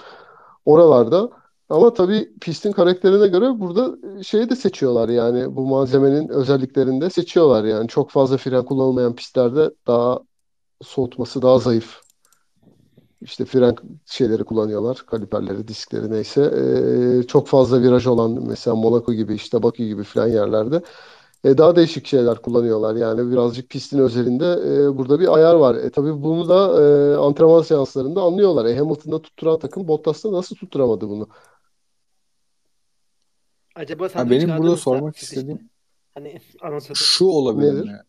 Oralarda 0.64 1.30
ama 1.68 1.94
tabii 1.94 2.28
pistin 2.40 2.72
karakterine 2.72 3.28
göre 3.28 3.60
burada 3.60 3.96
şeyi 4.22 4.50
de 4.50 4.56
seçiyorlar 4.56 5.08
yani 5.08 5.56
bu 5.56 5.66
malzemenin 5.66 6.28
özelliklerini 6.28 7.00
de 7.00 7.10
seçiyorlar 7.10 7.64
yani. 7.64 7.88
Çok 7.88 8.10
fazla 8.10 8.36
fren 8.36 8.64
kullanılmayan 8.64 9.14
pistlerde 9.16 9.70
daha 9.86 10.18
soğutması 10.82 11.42
daha 11.42 11.58
zayıf 11.58 12.05
işte 13.26 13.44
fren 13.44 13.76
şeyleri 14.06 14.44
kullanıyorlar. 14.44 14.96
Kaliperleri, 15.06 15.68
diskleri 15.68 16.10
neyse. 16.10 16.42
Ee, 16.42 17.22
çok 17.26 17.48
fazla 17.48 17.82
viraj 17.82 18.06
olan 18.06 18.46
mesela 18.46 18.74
Monaco 18.74 19.12
gibi 19.12 19.34
işte 19.34 19.62
Bakü 19.62 19.84
gibi 19.84 20.04
fren 20.04 20.26
yerlerde 20.26 20.82
e, 21.44 21.58
daha 21.58 21.76
değişik 21.76 22.06
şeyler 22.06 22.42
kullanıyorlar. 22.42 22.96
Yani 22.96 23.32
birazcık 23.32 23.70
pistin 23.70 23.98
özelinde 23.98 24.44
e, 24.44 24.98
burada 24.98 25.20
bir 25.20 25.34
ayar 25.34 25.54
var. 25.54 25.74
E, 25.74 25.90
tabii 25.90 26.22
bunu 26.22 26.48
da 26.48 26.82
e, 26.82 27.16
antrenman 27.16 27.62
seanslarında 27.62 28.22
anlıyorlar. 28.22 28.64
E, 28.64 28.78
Hamilton'da 28.78 29.22
tutturan 29.22 29.58
takım 29.58 29.88
Bottas'ta 29.88 30.32
nasıl 30.32 30.56
tutturamadı 30.56 31.08
bunu? 31.08 31.28
Acaba 33.74 34.08
ha, 34.14 34.30
benim 34.30 34.58
burada 34.58 34.76
sormak 34.76 35.16
istediğim 35.16 35.70
hani 36.14 36.40
şu 36.94 37.24
olabilir 37.24 37.74
Nedir? 37.74 37.84
mi? 37.84 38.00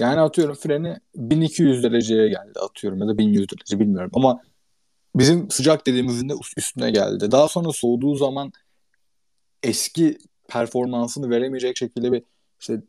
Yani 0.00 0.20
atıyorum 0.20 0.54
freni 0.54 0.96
1200 1.14 1.82
dereceye 1.82 2.28
geldi 2.28 2.58
atıyorum 2.60 2.98
ya 2.98 3.08
da 3.08 3.18
1100 3.18 3.50
derece 3.50 3.80
bilmiyorum 3.80 4.10
ama 4.14 4.40
bizim 5.14 5.50
sıcak 5.50 5.86
dediğimizin 5.86 6.28
de 6.28 6.32
üstüne 6.56 6.90
geldi. 6.90 7.30
Daha 7.30 7.48
sonra 7.48 7.72
soğuduğu 7.72 8.14
zaman 8.14 8.52
eski 9.62 10.18
performansını 10.48 11.30
veremeyecek 11.30 11.76
şekilde 11.76 12.12
bir 12.12 12.22
işte 12.60 12.82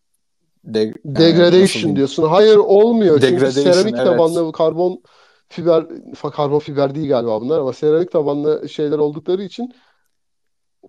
de, 0.63 0.93
degradation 1.05 1.95
diyorsun. 1.95 2.23
Hayır 2.23 2.57
olmuyor. 2.57 3.21
Çünkü 3.21 3.51
seramik 3.51 3.95
evet. 3.95 4.05
tabanlı 4.05 4.51
karbon 4.51 5.03
fiber 5.49 5.85
karbon 6.33 6.59
fiber 6.59 6.95
değil 6.95 7.09
galiba 7.09 7.41
bunlar 7.41 7.59
ama 7.59 7.73
seramik 7.73 8.11
tabanlı 8.11 8.69
şeyler 8.69 8.97
oldukları 8.97 9.43
için 9.43 9.73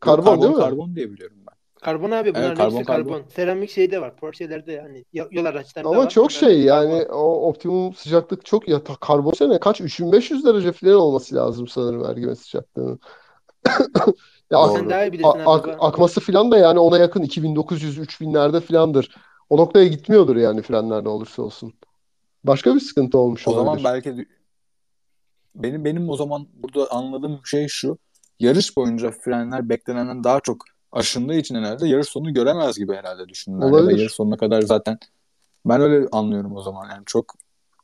karbon, 0.01 0.25
karbon 0.25 0.43
değil 0.43 0.55
mi? 0.55 0.61
Karbon 0.61 0.97
diye 0.97 1.11
biliyorum 1.11 1.37
ben. 1.48 1.48
Karbon 1.83 2.11
abi 2.11 2.35
bunlar 2.35 2.47
evet, 2.47 2.59
karbon, 2.59 2.77
hepsi 2.77 2.87
karbon. 2.87 3.13
karbon. 3.13 3.29
Seramik 3.29 3.71
şeyde 3.71 4.01
var. 4.01 4.17
Porsche'lerde 4.17 4.73
yani 4.73 5.05
yol 5.13 5.45
araçlarında 5.45 5.91
Ama 5.91 6.05
var. 6.05 6.11
çok 6.11 6.33
şey 6.33 6.61
yani 6.61 6.99
karbon. 6.99 7.15
o 7.15 7.49
optimum 7.49 7.95
sıcaklık 7.95 8.45
çok 8.45 8.69
ya 8.69 8.85
karbon 8.85 9.33
sene 9.33 9.61
kaç 9.61 9.81
3500 9.81 10.45
derece 10.45 10.73
falan 10.73 10.95
olması 10.95 11.35
lazım 11.35 11.69
sanırım 11.69 12.05
ergime 12.05 12.37
sıcaklığının. 12.37 13.01
ya 14.51 14.59
ak, 14.59 14.77
Sen 14.77 14.91
daha 14.91 15.05
iyi 15.05 15.13
bilirsin 15.13 15.41
ak, 15.47 15.69
akması 15.79 16.21
falan 16.21 16.51
da 16.51 16.59
yani 16.59 16.79
ona 16.79 16.99
yakın 16.99 17.23
2900 17.23 17.99
3000'lerde 17.99 18.61
falandır. 18.61 19.15
O 19.51 19.57
noktaya 19.57 19.87
gitmiyordur 19.87 20.37
yani 20.37 20.63
frenler 20.63 21.05
ne 21.05 21.09
olursa 21.09 21.43
olsun. 21.43 21.75
Başka 22.45 22.75
bir 22.75 22.81
sıkıntı 22.81 23.19
olmuş 23.19 23.49
o 23.49 23.51
olabilir. 23.51 23.79
O 23.79 23.81
zaman 23.81 23.95
belki 23.95 24.27
benim 25.55 25.85
benim 25.85 26.09
o 26.11 26.17
zaman 26.17 26.47
burada 26.55 26.91
anladığım 26.91 27.41
şey 27.45 27.67
şu. 27.69 27.99
Yarış 28.41 28.77
boyunca 28.77 29.11
frenler 29.11 29.69
beklenenden 29.69 30.25
daha 30.25 30.41
çok 30.41 30.65
aşındığı 30.93 31.35
için 31.35 31.55
herhalde 31.55 31.89
yarış 31.89 32.09
sonunu 32.09 32.35
göremez 32.35 32.79
gibi 32.79 32.95
herhalde 32.95 33.29
düşündüler. 33.29 33.67
Olabilir. 33.71 33.91
Ya 33.91 33.99
yarış 33.99 34.13
sonuna 34.13 34.37
kadar 34.37 34.63
zaten 34.63 34.99
ben 35.67 35.81
öyle 35.81 36.09
anlıyorum 36.13 36.57
o 36.57 36.63
zaman. 36.63 36.91
Yani 36.91 37.03
çok 37.07 37.35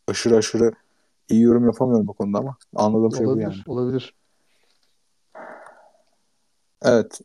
aşırı 0.09 0.37
aşırı 0.37 0.73
iyi 1.29 1.43
yorum 1.43 1.67
yapamıyorum 1.67 2.07
bu 2.07 2.13
konuda 2.13 2.39
ama 2.39 2.57
anladığım 2.75 3.05
olabilir, 3.05 3.19
şey 3.19 3.27
bu 3.27 3.39
yani. 3.39 3.57
Olabilir. 3.67 4.15
Evet. 6.83 7.21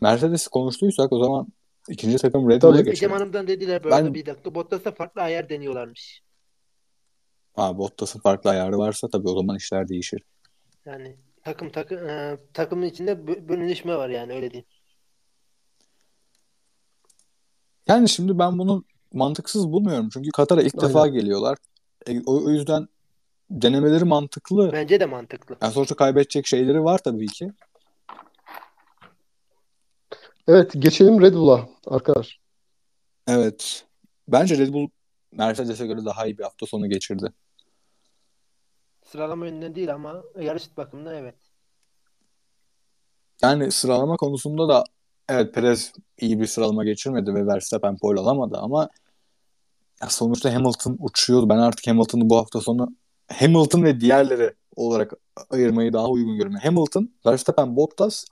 Mercedes 0.00 0.48
konuştuysak 0.48 1.12
o 1.12 1.24
zaman 1.24 1.46
ikinci 1.88 2.18
takım 2.18 2.50
Red 2.50 2.62
Bull'a 2.62 2.76
geçelim. 2.76 2.92
Ecem 2.92 3.12
Hanım'dan 3.12 3.46
dediler 3.46 3.84
böyle 3.84 3.96
ben... 3.96 4.14
bir 4.14 4.26
dakika. 4.26 4.54
Bottas'a 4.54 4.92
farklı 4.92 5.22
ayar 5.22 5.48
deniyorlarmış. 5.48 6.22
Ha 7.56 7.78
Bottas'ın 7.78 8.20
farklı 8.20 8.50
ayarı 8.50 8.78
varsa 8.78 9.08
tabii 9.08 9.28
o 9.28 9.34
zaman 9.40 9.56
işler 9.56 9.88
değişir. 9.88 10.22
Yani 10.84 11.16
takım 11.48 11.70
takım 11.70 12.08
e, 12.08 12.38
takımın 12.54 12.86
içinde 12.86 13.26
bölünüşme 13.48 13.96
var 13.96 14.08
yani 14.08 14.32
öyle 14.32 14.50
diyeyim. 14.50 14.66
Yani 17.86 18.08
şimdi 18.08 18.38
ben 18.38 18.58
bunu 18.58 18.84
mantıksız 19.12 19.72
bulmuyorum. 19.72 20.08
Çünkü 20.12 20.30
Katar'a 20.30 20.62
ilk 20.62 20.74
Aynen. 20.74 20.88
defa 20.88 21.06
geliyorlar. 21.06 21.58
E, 22.06 22.20
o, 22.20 22.44
o 22.44 22.50
yüzden 22.50 22.88
denemeleri 23.50 24.04
mantıklı. 24.04 24.72
Bence 24.72 25.00
de 25.00 25.06
mantıklı. 25.06 25.56
Yani 25.62 25.72
sonuçta 25.72 25.96
kaybedecek 25.96 26.46
şeyleri 26.46 26.84
var 26.84 26.98
tabii 26.98 27.26
ki. 27.26 27.52
Evet 30.48 30.72
geçelim 30.78 31.20
Red 31.20 31.34
Bull'a 31.34 31.68
arkadaşlar. 31.86 32.40
Evet. 33.26 33.86
Bence 34.28 34.58
Red 34.58 34.72
Bull 34.72 34.88
Mercedes'e 35.32 35.86
göre 35.86 36.04
daha 36.04 36.26
iyi 36.26 36.38
bir 36.38 36.42
hafta 36.42 36.66
sonu 36.66 36.88
geçirdi. 36.88 37.32
Sıralama 39.12 39.46
yönünden 39.46 39.74
değil 39.74 39.94
ama 39.94 40.22
yarış 40.40 40.76
bakımında 40.76 41.14
evet. 41.14 41.34
Yani 43.42 43.72
sıralama 43.72 44.16
konusunda 44.16 44.68
da 44.68 44.84
evet 45.28 45.54
Perez 45.54 45.92
iyi 46.18 46.40
bir 46.40 46.46
sıralama 46.46 46.84
geçirmedi 46.84 47.34
ve 47.34 47.46
Verstappen 47.46 47.98
pole 47.98 48.20
alamadı 48.20 48.58
ama 48.58 48.88
ya 50.02 50.08
sonuçta 50.08 50.54
Hamilton 50.54 50.96
uçuyordu. 51.00 51.48
Ben 51.48 51.58
artık 51.58 51.86
Hamilton'ı 51.86 52.30
bu 52.30 52.36
hafta 52.36 52.60
sonu 52.60 52.88
Hamilton 53.32 53.82
ve 53.82 54.00
diğerleri 54.00 54.54
olarak 54.76 55.12
ayırmayı 55.50 55.92
daha 55.92 56.08
uygun 56.08 56.32
görüyorum. 56.36 56.60
Hamilton, 56.62 57.10
Verstappen, 57.26 57.76
Bottas 57.76 58.24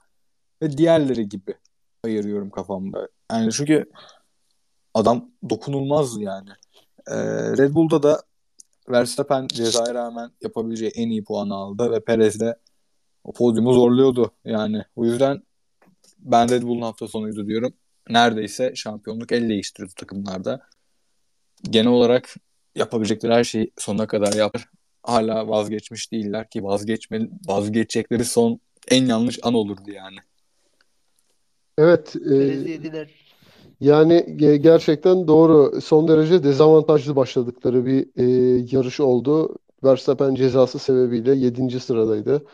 ve 0.61 0.77
diğerleri 0.77 1.29
gibi 1.29 1.53
ayırıyorum 2.03 2.49
kafamda. 2.49 3.07
Yani 3.31 3.51
çünkü 3.51 3.91
adam 4.93 5.31
dokunulmaz 5.49 6.21
yani. 6.21 6.49
Ee, 7.07 7.15
Red 7.57 7.73
Bull'da 7.73 8.03
da 8.03 8.26
Verstappen 8.89 9.47
cezaya 9.47 9.93
rağmen 9.93 10.31
yapabileceği 10.41 10.91
en 10.95 11.09
iyi 11.09 11.23
puanı 11.23 11.55
aldı 11.55 11.91
ve 11.91 12.03
Perez 12.03 12.39
de 12.39 12.59
o 13.23 13.33
podyumu 13.33 13.73
zorluyordu 13.73 14.31
yani. 14.45 14.83
O 14.95 15.05
yüzden 15.05 15.43
ben 16.19 16.49
Red 16.49 16.63
Bull'un 16.63 16.81
hafta 16.81 17.07
sonuydu 17.07 17.47
diyorum. 17.47 17.73
Neredeyse 18.09 18.75
şampiyonluk 18.75 19.31
el 19.31 19.49
değiştirdi 19.49 19.93
takımlarda. 19.95 20.61
Genel 21.63 21.91
olarak 21.91 22.35
yapabilecekleri 22.75 23.33
her 23.33 23.43
şeyi 23.43 23.71
sonuna 23.77 24.07
kadar 24.07 24.33
yapar. 24.33 24.69
Hala 25.03 25.47
vazgeçmiş 25.47 26.11
değiller 26.11 26.49
ki 26.49 26.63
vazgeçme, 26.63 27.29
vazgeçecekleri 27.47 28.25
son 28.25 28.59
en 28.87 29.05
yanlış 29.05 29.39
an 29.43 29.53
olurdu 29.53 29.91
yani. 29.91 30.17
Evet. 31.77 32.15
E, 32.15 32.37
yani 33.79 34.37
gerçekten 34.61 35.27
doğru. 35.27 35.81
Son 35.81 36.07
derece 36.07 36.43
dezavantajlı 36.43 37.15
başladıkları 37.15 37.85
bir 37.85 38.07
e, 38.15 38.23
yarış 38.71 38.99
oldu. 38.99 39.55
Verstappen 39.83 40.35
cezası 40.35 40.79
sebebiyle 40.79 41.35
7. 41.35 41.79
sıradaydı. 41.79 42.45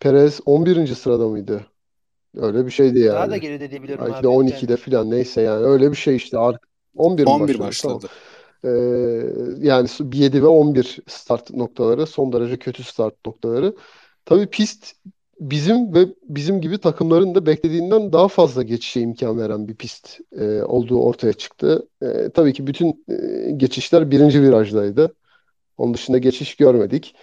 Perez 0.00 0.40
11. 0.46 0.94
sırada 0.94 1.28
mıydı? 1.28 1.66
Öyle 2.36 2.66
bir 2.66 2.70
şeydi 2.70 2.98
yani. 2.98 3.16
Daha 3.16 3.30
da 3.30 3.36
geride 3.36 3.70
diye 3.70 3.82
biliyorum 3.82 4.06
Belki 4.08 4.22
de 4.22 4.28
12'de 4.28 4.72
yani. 4.72 4.76
falan 4.76 5.10
neyse 5.10 5.40
yani 5.42 5.64
öyle 5.64 5.90
bir 5.90 5.96
şey 5.96 6.16
işte. 6.16 6.38
11 6.96 7.24
mi 7.24 7.30
11 7.30 7.58
başladı? 7.58 7.94
başladı. 7.94 8.08
Tamam. 8.62 8.74
Ee, 8.74 9.66
yani 9.66 9.88
7 10.14 10.42
ve 10.42 10.46
11 10.46 10.98
start 11.06 11.50
noktaları 11.50 12.06
son 12.06 12.32
derece 12.32 12.58
kötü 12.58 12.82
start 12.82 13.14
noktaları. 13.26 13.76
Tabii 14.24 14.46
pist 14.46 14.92
bizim 15.40 15.94
ve 15.94 16.06
bizim 16.22 16.60
gibi 16.60 16.78
takımların 16.78 17.34
da 17.34 17.46
beklediğinden 17.46 18.12
daha 18.12 18.28
fazla 18.28 18.62
geçişe 18.62 19.00
imkan 19.00 19.38
veren 19.38 19.68
bir 19.68 19.74
pist 19.74 20.20
e, 20.32 20.62
olduğu 20.62 21.00
ortaya 21.00 21.32
çıktı. 21.32 21.88
E, 22.02 22.30
tabii 22.34 22.52
ki 22.52 22.66
bütün 22.66 23.04
e, 23.08 23.50
geçişler 23.50 24.10
birinci 24.10 24.42
virajdaydı. 24.42 25.14
Onun 25.78 25.94
dışında 25.94 26.18
geçiş 26.18 26.56
görmedik. 26.56 27.14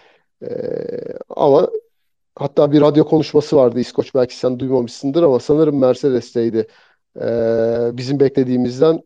E, 0.44 0.48
ama 1.30 1.70
hatta 2.36 2.72
bir 2.72 2.82
radyo 2.82 3.06
konuşması 3.06 3.56
vardı 3.56 3.80
İskoç 3.80 4.16
belki 4.16 4.38
sen 4.38 4.60
duymamışsındır 4.60 5.24
ama 5.24 5.40
sanırım 5.40 5.80
Mercedes'teydi. 5.80 6.68
E, 7.22 7.28
bizim 7.98 8.20
beklediğimizden 8.20 9.04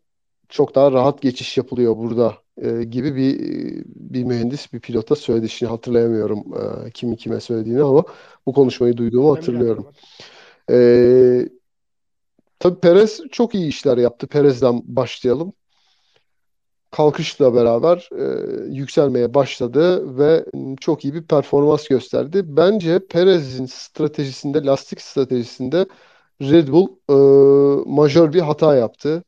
çok 0.50 0.76
daha 0.76 0.92
rahat 0.92 1.22
geçiş 1.22 1.58
yapılıyor 1.58 1.98
burada 1.98 2.38
e, 2.62 2.84
gibi 2.84 3.16
bir 3.16 3.38
bir 3.86 4.24
mühendis 4.24 4.74
bir 4.74 4.80
pilota 4.80 5.16
söyledi. 5.16 5.50
Şimdi 5.50 5.70
hatırlayamıyorum 5.72 6.40
e, 6.40 6.92
kimin 6.92 7.16
kime 7.16 7.40
söylediğini 7.40 7.82
ama 7.84 8.04
bu 8.46 8.54
konuşmayı 8.54 8.98
duyduğumu 8.98 9.36
hatırlıyorum. 9.36 9.88
E, 10.72 11.50
tabii 12.60 12.80
Perez 12.80 13.22
çok 13.32 13.56
iyi 13.56 13.68
işler 13.68 13.98
yaptı. 13.98 14.28
Perez'den 14.28 14.82
başlayalım. 14.86 15.54
kalkışla 16.92 17.56
beraber 17.56 18.10
e, 18.12 18.26
yükselmeye 18.76 19.34
başladı 19.34 20.18
ve 20.18 20.46
çok 20.80 21.06
iyi 21.06 21.14
bir 21.14 21.24
performans 21.24 21.88
gösterdi. 21.88 22.42
Bence 22.46 23.00
Perez'in 23.08 23.66
stratejisinde, 23.66 24.64
lastik 24.66 25.02
stratejisinde 25.02 25.86
Red 26.42 26.68
Bull 26.68 26.88
e, 27.10 27.14
majör 27.90 28.34
bir 28.34 28.42
hata 28.42 28.76
yaptı. 28.76 29.24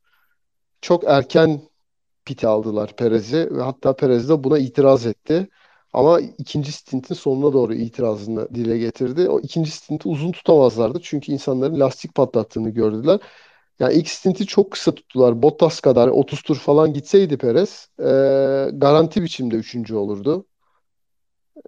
Çok 0.82 1.04
erken 1.04 1.62
piti 2.30 2.48
aldılar 2.48 2.96
Perez'i 2.96 3.50
ve 3.56 3.62
hatta 3.62 3.96
Perez 3.96 4.30
de 4.30 4.44
buna 4.44 4.58
itiraz 4.60 5.06
etti. 5.06 5.50
Ama 5.94 6.20
ikinci 6.20 6.72
stintin 6.72 7.16
sonuna 7.16 7.54
doğru 7.54 7.74
itirazını 7.74 8.56
dile 8.56 8.78
getirdi. 8.78 9.30
O 9.30 9.40
ikinci 9.40 9.72
stinti 9.72 10.08
uzun 10.10 10.32
tutamazlardı. 10.32 11.00
Çünkü 11.04 11.32
insanların 11.32 11.80
lastik 11.80 12.16
patlattığını 12.16 12.70
gördüler. 12.70 13.20
Yani 13.80 13.94
ilk 13.94 14.10
stinti 14.10 14.46
çok 14.46 14.72
kısa 14.72 14.96
tuttular. 14.96 15.42
Bottas 15.44 15.80
kadar 15.80 16.08
30 16.08 16.42
tur 16.42 16.56
falan 16.56 16.94
gitseydi 16.94 17.38
Perez 17.38 17.88
e, 18.00 18.04
garanti 18.74 19.24
biçimde 19.24 19.56
üçüncü 19.56 19.96
olurdu. 19.96 20.46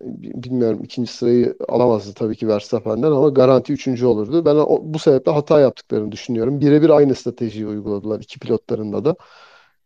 Bilmiyorum 0.01 0.84
ikinci 0.84 1.12
sırayı 1.12 1.55
alamazdı 1.70 2.14
tabii 2.14 2.36
ki 2.36 2.47
Verstappen'den 2.47 3.12
ama 3.12 3.30
garanti 3.30 3.74
üçüncü 3.74 4.05
olurdu. 4.05 4.45
Ben 4.45 4.55
o, 4.55 4.80
bu 4.84 4.99
sebeple 4.99 5.32
hata 5.32 5.59
yaptıklarını 5.59 6.12
düşünüyorum. 6.12 6.62
Birebir 6.62 6.89
aynı 6.89 7.16
stratejiyi 7.16 7.68
uyguladılar 7.68 8.20
iki 8.20 8.39
pilotlarında 8.39 9.05
da. 9.05 9.16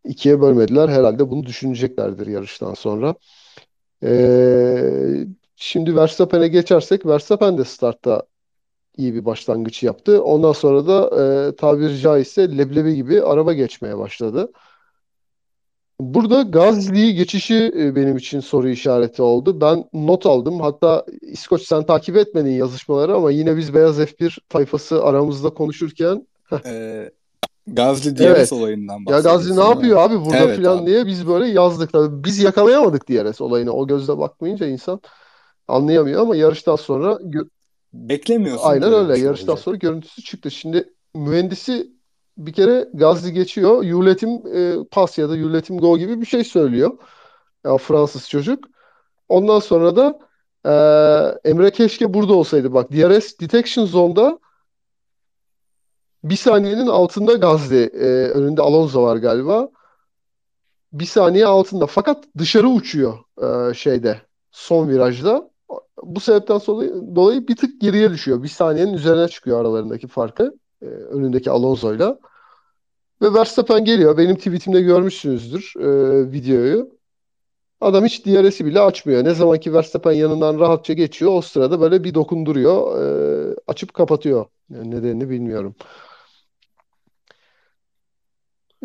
İkiye 0.06 0.42
bölmediler. 0.42 0.90
Herhalde 0.90 1.30
bunu 1.30 1.46
düşüneceklerdir 1.46 2.28
yarıştan 2.28 2.74
sonra. 2.74 3.16
Ee, 4.04 5.26
şimdi 5.56 5.96
Verstappen'e 5.96 6.48
geçersek 6.48 7.06
Verstappen 7.06 7.58
de 7.58 7.64
startta 7.64 8.24
iyi 8.98 9.14
bir 9.14 9.26
başlangıç 9.26 9.84
yaptı. 9.84 10.24
Ondan 10.24 10.52
sonra 10.52 10.88
da 10.88 11.24
e, 11.24 11.56
tabiri 11.56 12.00
caizse 12.00 12.58
leblebi 12.58 12.96
gibi 12.96 13.22
araba 13.22 13.54
geçmeye 13.54 13.98
başladı. 13.98 14.52
Burada 16.00 16.42
Gazli'yi 16.42 17.16
geçişi 17.16 17.72
e, 17.78 17.96
benim 17.96 18.18
için 18.18 18.40
soru 18.40 18.70
işareti 18.70 19.22
oldu. 19.22 19.62
Ben 19.62 19.90
not 19.94 20.26
aldım. 20.26 20.60
Hatta 20.60 21.06
İskoç 21.22 21.62
sen 21.62 21.86
takip 21.86 22.18
etmedin 22.18 22.52
yazışmaları 22.52 23.16
ama 23.16 23.32
yine 23.32 23.58
biz 23.58 23.74
Beyaz 23.74 24.00
F1 24.00 24.40
tayfası 24.50 25.04
aramızda 25.04 25.50
konuşurken 25.50 26.28
ee, 26.66 27.12
Gazli 27.68 28.18
DRS 28.18 28.22
evet. 28.22 28.54
olayından 28.54 29.06
bahsediyorsun. 29.06 29.30
Ya 29.30 29.36
Gazli 29.36 29.56
ne 29.56 29.64
yapıyor 29.64 29.98
abi 30.00 30.26
burada 30.26 30.38
evet, 30.38 30.64
falan 30.64 30.78
abi. 30.78 30.86
diye 30.86 31.06
biz 31.06 31.28
böyle 31.28 31.48
yazdık. 31.48 31.94
Tabii 31.94 32.24
biz 32.24 32.40
yakalayamadık 32.40 33.10
DRS 33.10 33.42
olayını. 33.42 33.72
O 33.72 33.88
gözle 33.88 34.18
bakmayınca 34.18 34.68
insan 34.68 35.02
anlayamıyor 35.68 36.22
ama 36.22 36.36
yarıştan 36.36 36.76
sonra 36.76 37.12
gö- 37.12 37.50
beklemiyorsun. 37.94 38.70
Aynen 38.70 38.94
öyle. 38.94 39.20
Yarıştan 39.20 39.50
olacak. 39.50 39.64
sonra 39.64 39.76
görüntüsü 39.76 40.22
çıktı. 40.22 40.52
Şimdi 40.52 40.94
mühendisi 41.16 41.92
bir 42.38 42.54
kere 42.54 42.90
Gazli 42.94 43.34
geçiyor. 43.34 43.84
Yuletim 43.84 44.30
e, 44.56 44.76
pas 44.92 45.18
ya 45.18 45.30
da 45.30 45.36
Yuletim 45.36 45.78
go 45.78 45.98
gibi 45.98 46.22
bir 46.22 46.26
şey 46.26 46.44
söylüyor. 46.44 46.98
Ya 47.66 47.78
Fransız 47.78 48.30
çocuk. 48.30 48.66
Ondan 49.30 49.60
sonra 49.60 49.96
da 49.96 50.20
e, 50.66 51.50
Emre 51.50 51.72
keşke 51.72 52.14
burada 52.14 52.34
olsaydı. 52.34 52.74
Bak 52.74 52.92
DRS 52.92 53.40
Detection 53.40 53.86
Zone'da 53.86 54.40
bir 56.26 56.36
saniyenin 56.36 56.88
altında 56.88 57.34
Gazli. 57.34 57.84
E, 57.84 58.06
önünde 58.30 58.62
Alonso 58.62 59.04
var 59.04 59.18
galiba. 59.18 59.70
Bir 60.94 61.06
saniye 61.06 61.46
altında. 61.46 61.86
Fakat 61.86 62.24
dışarı 62.38 62.68
uçuyor 62.68 63.18
e, 63.42 63.74
şeyde. 63.74 64.22
Son 64.52 64.90
virajda. 64.90 65.50
Bu 66.04 66.20
sebepten 66.20 66.60
dolayı, 66.68 66.94
dolayı 67.16 67.48
bir 67.48 67.56
tık 67.56 67.82
geriye 67.82 68.12
düşüyor. 68.12 68.44
Bir 68.44 68.48
saniyenin 68.48 68.94
üzerine 68.94 69.28
çıkıyor 69.28 69.62
aralarındaki 69.62 70.08
farkı. 70.08 70.54
E, 70.82 70.86
önündeki 70.86 71.52
Alonso'yla. 71.52 72.20
Ve 73.22 73.34
Verstappen 73.34 73.86
geliyor. 73.86 74.18
Benim 74.18 74.36
tweetimde 74.36 74.82
görmüşsünüzdür 74.82 75.74
e, 75.80 76.32
videoyu. 76.32 76.96
Adam 77.82 78.06
hiç 78.06 78.26
DRS'i 78.26 78.66
bile 78.66 78.80
açmıyor. 78.80 79.24
Ne 79.24 79.34
zaman 79.34 79.60
ki 79.60 79.74
Verstappen 79.74 80.12
yanından 80.12 80.60
rahatça 80.60 80.94
geçiyor 80.94 81.32
o 81.32 81.42
sırada 81.42 81.82
böyle 81.82 82.04
bir 82.04 82.14
dokunduruyor. 82.14 83.02
E, 83.02 83.56
açıp 83.68 83.94
kapatıyor. 83.94 84.46
Yani 84.70 84.92
nedenini 84.92 85.30
bilmiyorum. 85.30 85.76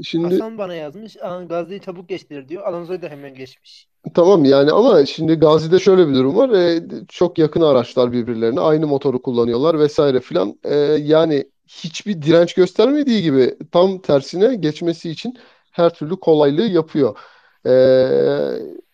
Şimdi 0.03 0.35
Hasan 0.35 0.59
bana 0.59 0.75
yazmış. 0.75 1.17
Gazi'yi 1.49 1.81
çabuk 1.81 2.09
geçtirir 2.09 2.49
diyor. 2.49 2.63
Alonso'yu 2.63 3.03
da 3.03 3.09
hemen 3.09 3.35
geçmiş. 3.35 3.89
Tamam 4.15 4.45
yani 4.45 4.73
ama 4.73 5.07
şimdi 5.07 5.35
Gazi'de 5.35 5.79
şöyle 5.79 6.09
bir 6.09 6.15
durum 6.15 6.37
var. 6.37 6.51
E, 6.51 6.83
çok 7.09 7.39
yakın 7.39 7.61
araçlar 7.61 8.13
birbirlerine. 8.13 8.61
Aynı 8.61 8.87
motoru 8.87 9.23
kullanıyorlar 9.23 9.79
vesaire 9.79 10.21
filan. 10.21 10.59
E, 10.65 10.75
yani 11.03 11.45
hiçbir 11.69 12.23
direnç 12.23 12.55
göstermediği 12.55 13.23
gibi 13.23 13.57
tam 13.73 13.99
tersine 13.99 14.57
geçmesi 14.57 15.11
için 15.11 15.37
her 15.71 15.95
türlü 15.95 16.17
kolaylığı 16.17 16.67
yapıyor. 16.67 17.19
E, 17.67 17.73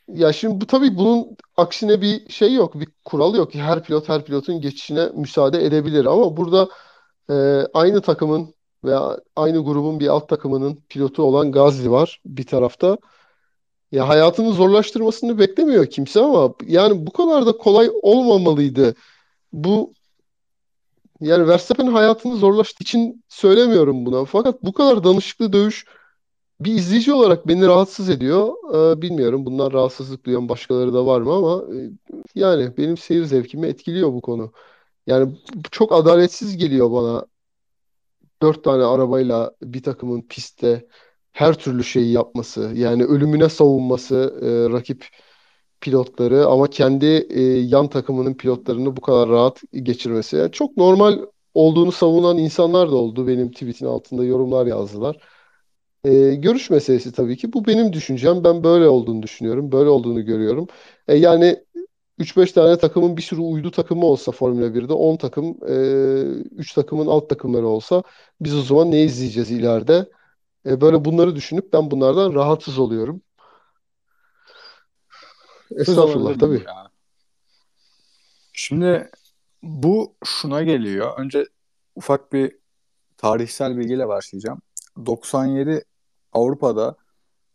ya 0.09 0.33
şimdi 0.33 0.61
bu 0.61 0.67
tabii 0.67 0.97
bunun 0.97 1.37
aksine 1.57 2.01
bir 2.01 2.29
şey 2.29 2.55
yok. 2.55 2.81
Bir 2.81 2.89
kural 3.05 3.35
yok. 3.35 3.55
Her 3.55 3.83
pilot 3.83 4.09
her 4.09 4.25
pilotun 4.25 4.61
geçişine 4.61 5.09
müsaade 5.15 5.65
edebilir. 5.67 6.05
Ama 6.05 6.37
burada 6.37 6.69
e, 7.31 7.35
aynı 7.75 8.01
takımın 8.01 8.56
veya 8.87 9.19
aynı 9.37 9.65
grubun 9.65 10.01
bir 10.01 10.09
alt 10.09 10.29
takımının 10.29 10.79
pilotu 10.89 11.23
olan 11.23 11.53
Gazli 11.53 11.91
var 11.91 12.21
bir 12.27 12.47
tarafta. 12.47 12.99
Ya 13.93 14.09
hayatını 14.09 14.53
zorlaştırmasını 14.53 15.39
beklemiyor 15.39 15.87
kimse 15.87 16.21
ama 16.21 16.55
yani 16.67 17.07
bu 17.07 17.13
kadar 17.13 17.47
da 17.47 17.53
kolay 17.57 17.91
olmamalıydı. 18.03 18.95
Bu 19.53 19.95
yani 21.21 21.49
Verstappen 21.49 21.87
hayatını 21.87 22.37
zorlaştığı 22.37 22.85
için 22.85 23.25
söylemiyorum 23.29 24.07
buna. 24.07 24.25
Fakat 24.25 24.63
bu 24.63 24.73
kadar 24.73 25.05
danışıklı 25.05 25.53
dövüş 25.53 25.87
bir 26.61 26.75
izleyici 26.75 27.13
olarak 27.13 27.49
beni 27.49 27.67
rahatsız 27.67 28.11
ediyor. 28.11 28.55
Ee, 28.75 29.03
bilmiyorum 29.03 29.47
bunlar 29.47 29.73
rahatsızlık 29.73 30.25
duyan 30.27 30.49
başkaları 30.49 30.95
da 30.95 31.07
var 31.07 31.21
mı 31.21 31.33
ama 31.33 31.65
e, 31.77 31.91
yani 32.35 32.77
benim 32.79 32.97
seyir 32.97 33.25
zevkimi 33.25 33.67
etkiliyor 33.67 34.13
bu 34.13 34.21
konu. 34.21 34.53
Yani 35.07 35.37
çok 35.71 35.93
adaletsiz 35.93 36.57
geliyor 36.57 36.93
bana 36.93 37.27
dört 38.43 38.65
tane 38.65 38.85
arabayla 38.85 39.53
bir 39.63 39.83
takımın 39.83 40.23
pistte 40.23 40.87
her 41.33 41.55
türlü 41.59 41.85
şeyi 41.85 42.13
yapması, 42.13 42.73
yani 42.75 43.05
ölümüne 43.05 43.49
savunması 43.49 44.15
e, 44.43 44.73
rakip 44.73 45.07
pilotları 45.81 46.47
ama 46.47 46.71
kendi 46.71 47.07
e, 47.31 47.43
yan 47.43 47.89
takımının 47.89 48.35
pilotlarını 48.35 48.97
bu 48.97 49.01
kadar 49.01 49.29
rahat 49.29 49.63
geçirmesi. 49.73 50.37
Yani 50.37 50.53
çok 50.53 50.77
normal 50.77 51.19
olduğunu 51.55 51.93
savunan 51.93 52.39
insanlar 52.39 52.91
da 52.91 52.97
oldu. 52.97 53.27
Benim 53.27 53.51
tweetin 53.51 53.87
altında 53.87 54.25
yorumlar 54.25 54.67
yazdılar. 54.67 55.17
E, 56.05 56.35
görüş 56.35 56.71
meselesi 56.71 57.13
tabii 57.13 57.37
ki. 57.37 57.53
Bu 57.53 57.67
benim 57.67 57.93
düşüncem. 57.93 58.45
Ben 58.45 58.65
böyle 58.65 58.89
olduğunu 58.89 59.23
düşünüyorum. 59.23 59.73
Böyle 59.73 59.89
olduğunu 59.91 60.25
görüyorum. 60.25 60.67
E, 61.09 61.17
yani 61.17 61.66
3-5 62.19 62.53
tane 62.53 62.79
takımın 62.79 63.17
bir 63.17 63.23
sürü 63.23 63.41
uydu 63.41 63.71
takımı 63.71 64.07
olsa 64.07 64.33
Formula 64.33 64.67
1'de 64.67 64.93
10 64.93 65.17
takım, 65.17 65.57
e, 65.69 65.75
3 66.57 66.73
takımın 66.73 67.07
alt 67.07 67.29
takımları 67.29 67.67
olsa 67.67 68.03
biz 68.41 68.55
o 68.55 68.63
zaman 68.63 68.91
ne 68.91 69.03
izleyeceğiz 69.03 69.51
ileride? 69.51 70.11
E, 70.67 70.81
böyle 70.81 71.05
bunları 71.05 71.37
düşünüp 71.37 71.73
ben 71.73 71.91
bunlardan 71.91 72.35
rahatsız 72.35 72.79
oluyorum. 72.79 73.23
Estağfurullah 75.71 76.39
tabii. 76.39 76.63
Ya. 76.67 76.91
Şimdi 78.53 79.11
bu 79.63 80.15
şuna 80.25 80.63
geliyor. 80.63 81.19
Önce 81.19 81.47
ufak 81.95 82.33
bir 82.33 82.59
tarihsel 83.17 83.77
bilgiyle 83.79 84.09
başlayacağım. 84.09 84.63
97 85.07 85.85
Avrupa'da 86.33 86.97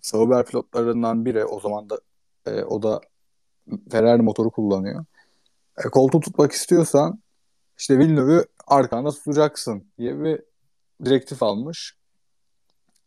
Sauber 0.01 0.45
pilotlarından 0.45 1.25
biri 1.25 1.45
o 1.45 1.59
zaman 1.59 1.89
da 1.89 1.99
e, 2.45 2.63
o 2.63 2.83
da 2.83 3.01
Ferrari 3.91 4.21
motoru 4.21 4.51
kullanıyor. 4.51 5.05
E, 5.77 5.89
koltuğu 5.89 6.19
tutmak 6.19 6.51
istiyorsan 6.51 7.19
işte 7.77 7.99
Villeneuve'ü 7.99 8.45
arkanda 8.67 9.11
tutacaksın 9.11 9.83
diye 9.97 10.23
bir 10.23 10.41
direktif 11.05 11.43
almış. 11.43 11.95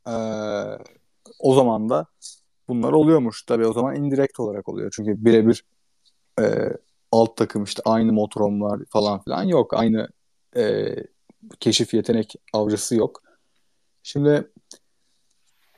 E, 0.06 0.14
o 1.38 1.54
zaman 1.54 1.88
da 1.88 2.06
bunlar 2.68 2.92
oluyormuş. 2.92 3.42
Tabii 3.42 3.66
o 3.66 3.72
zaman 3.72 3.96
indirekt 3.96 4.40
olarak 4.40 4.68
oluyor. 4.68 4.92
Çünkü 4.96 5.24
birebir 5.24 5.64
e, 6.40 6.72
alt 7.12 7.36
takım 7.36 7.64
işte 7.64 7.82
aynı 7.84 8.12
motorum 8.12 8.62
var 8.62 8.80
falan 8.88 9.22
filan 9.22 9.42
yok. 9.42 9.74
Aynı 9.74 10.08
e, 10.56 10.94
keşif 11.60 11.94
yetenek 11.94 12.34
avcısı 12.52 12.96
yok. 12.96 13.22
Şimdi 14.02 14.50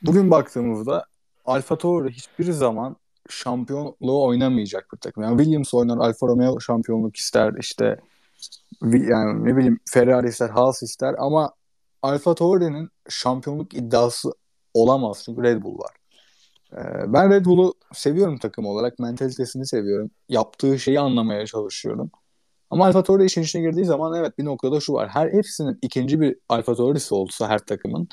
bugün 0.01 0.31
baktığımızda 0.31 1.05
Alfa 1.45 1.77
Tauri 1.77 2.11
hiçbir 2.11 2.51
zaman 2.51 2.95
şampiyonluğu 3.31 4.23
oynamayacak 4.23 4.87
bir 4.93 4.97
takım. 4.97 5.23
Yani 5.23 5.37
Williams 5.37 5.73
oynar, 5.73 5.97
Alfa 5.97 6.27
Romeo 6.27 6.59
şampiyonluk 6.59 7.15
ister 7.15 7.53
işte 7.59 7.97
yani 8.81 9.45
ne 9.45 9.57
bileyim 9.57 9.79
Ferrari 9.89 10.27
ister, 10.27 10.49
Haas 10.49 10.83
ister 10.83 11.15
ama 11.17 11.53
Alfa 12.01 12.35
Tauri'nin 12.35 12.89
şampiyonluk 13.09 13.73
iddiası 13.73 14.33
olamaz 14.73 15.21
çünkü 15.25 15.43
Red 15.43 15.63
Bull 15.63 15.79
var. 15.79 15.95
Ee, 16.73 17.13
ben 17.13 17.29
Red 17.31 17.45
Bull'u 17.45 17.73
seviyorum 17.93 18.37
takım 18.37 18.65
olarak. 18.65 18.99
Mentalitesini 18.99 19.67
seviyorum. 19.67 20.11
Yaptığı 20.29 20.79
şeyi 20.79 20.99
anlamaya 20.99 21.45
çalışıyorum. 21.45 22.11
Ama 22.69 22.85
Alfa 22.85 23.03
Tauri 23.03 23.25
işin 23.25 23.41
içine 23.41 23.61
girdiği 23.61 23.85
zaman 23.85 24.19
evet 24.19 24.37
bir 24.37 24.45
noktada 24.45 24.79
şu 24.79 24.93
var. 24.93 25.09
Her 25.09 25.33
hepsinin 25.33 25.79
ikinci 25.81 26.21
bir 26.21 26.35
Alfa 26.49 26.75
Tauri'si 26.75 27.15
olsa 27.15 27.47
her 27.49 27.59
takımın 27.59 28.07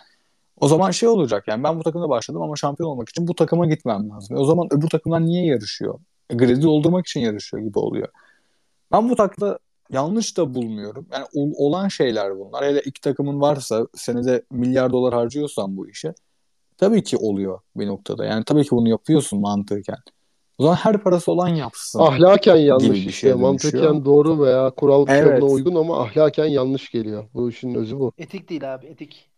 O 0.65 0.69
zaman 0.69 0.91
şey 0.91 1.09
olacak 1.09 1.45
yani 1.49 1.65
ben 1.65 1.79
bu 1.79 1.83
takımda 1.83 2.09
başladım 2.09 2.43
ama 2.43 2.57
şampiyon 2.57 2.91
olmak 2.91 3.09
için 3.09 3.29
bu 3.29 3.35
takıma 3.35 3.67
gitmem 3.67 4.11
lazım. 4.11 4.37
E 4.37 4.41
o 4.41 4.45
zaman 4.45 4.69
öbür 4.71 4.89
takımlar 4.89 5.21
niye 5.21 5.47
yarışıyor? 5.47 5.99
E, 6.31 6.35
gredi 6.35 6.63
doldurmak 6.63 7.07
için 7.07 7.21
yarışıyor 7.21 7.63
gibi 7.63 7.79
oluyor. 7.79 8.09
Ben 8.93 9.11
bu 9.11 9.17
takla 9.17 9.59
yanlış 9.91 10.37
da 10.37 10.55
bulmuyorum. 10.55 11.07
Yani 11.13 11.27
olan 11.35 11.89
şeyler 11.89 12.39
bunlar. 12.39 12.65
Hele 12.65 12.81
iki 12.81 13.01
takımın 13.01 13.41
varsa 13.41 13.87
senede 13.95 14.43
milyar 14.51 14.93
dolar 14.93 15.15
harcıyorsan 15.15 15.77
bu 15.77 15.89
işe 15.89 16.15
tabii 16.79 17.03
ki 17.03 17.17
oluyor 17.17 17.59
bir 17.77 17.87
noktada. 17.87 18.25
Yani 18.25 18.45
tabii 18.45 18.65
ki 18.65 18.71
bunu 18.71 18.89
yapıyorsun 18.89 19.41
mantıken. 19.41 19.99
O 20.59 20.63
zaman 20.63 20.77
her 20.77 20.99
parası 20.99 21.33
olan 21.33 21.49
yapsın. 21.49 21.99
Ahlaken 21.99 22.57
yanlış 22.57 22.89
bir 22.89 22.95
işte. 22.95 23.13
Şey 23.13 23.33
mantıken 23.35 24.05
doğru 24.05 24.43
veya 24.43 24.71
kural 24.71 25.07
evet. 25.09 25.43
uygun 25.43 25.75
ama 25.75 26.03
ahlaken 26.03 26.45
yanlış 26.45 26.91
geliyor. 26.91 27.25
Bu 27.35 27.51
işin 27.51 27.75
özü 27.75 27.99
bu. 27.99 28.13
Etik 28.19 28.51
değil 28.51 28.75
abi 28.75 28.87
etik. 28.87 29.34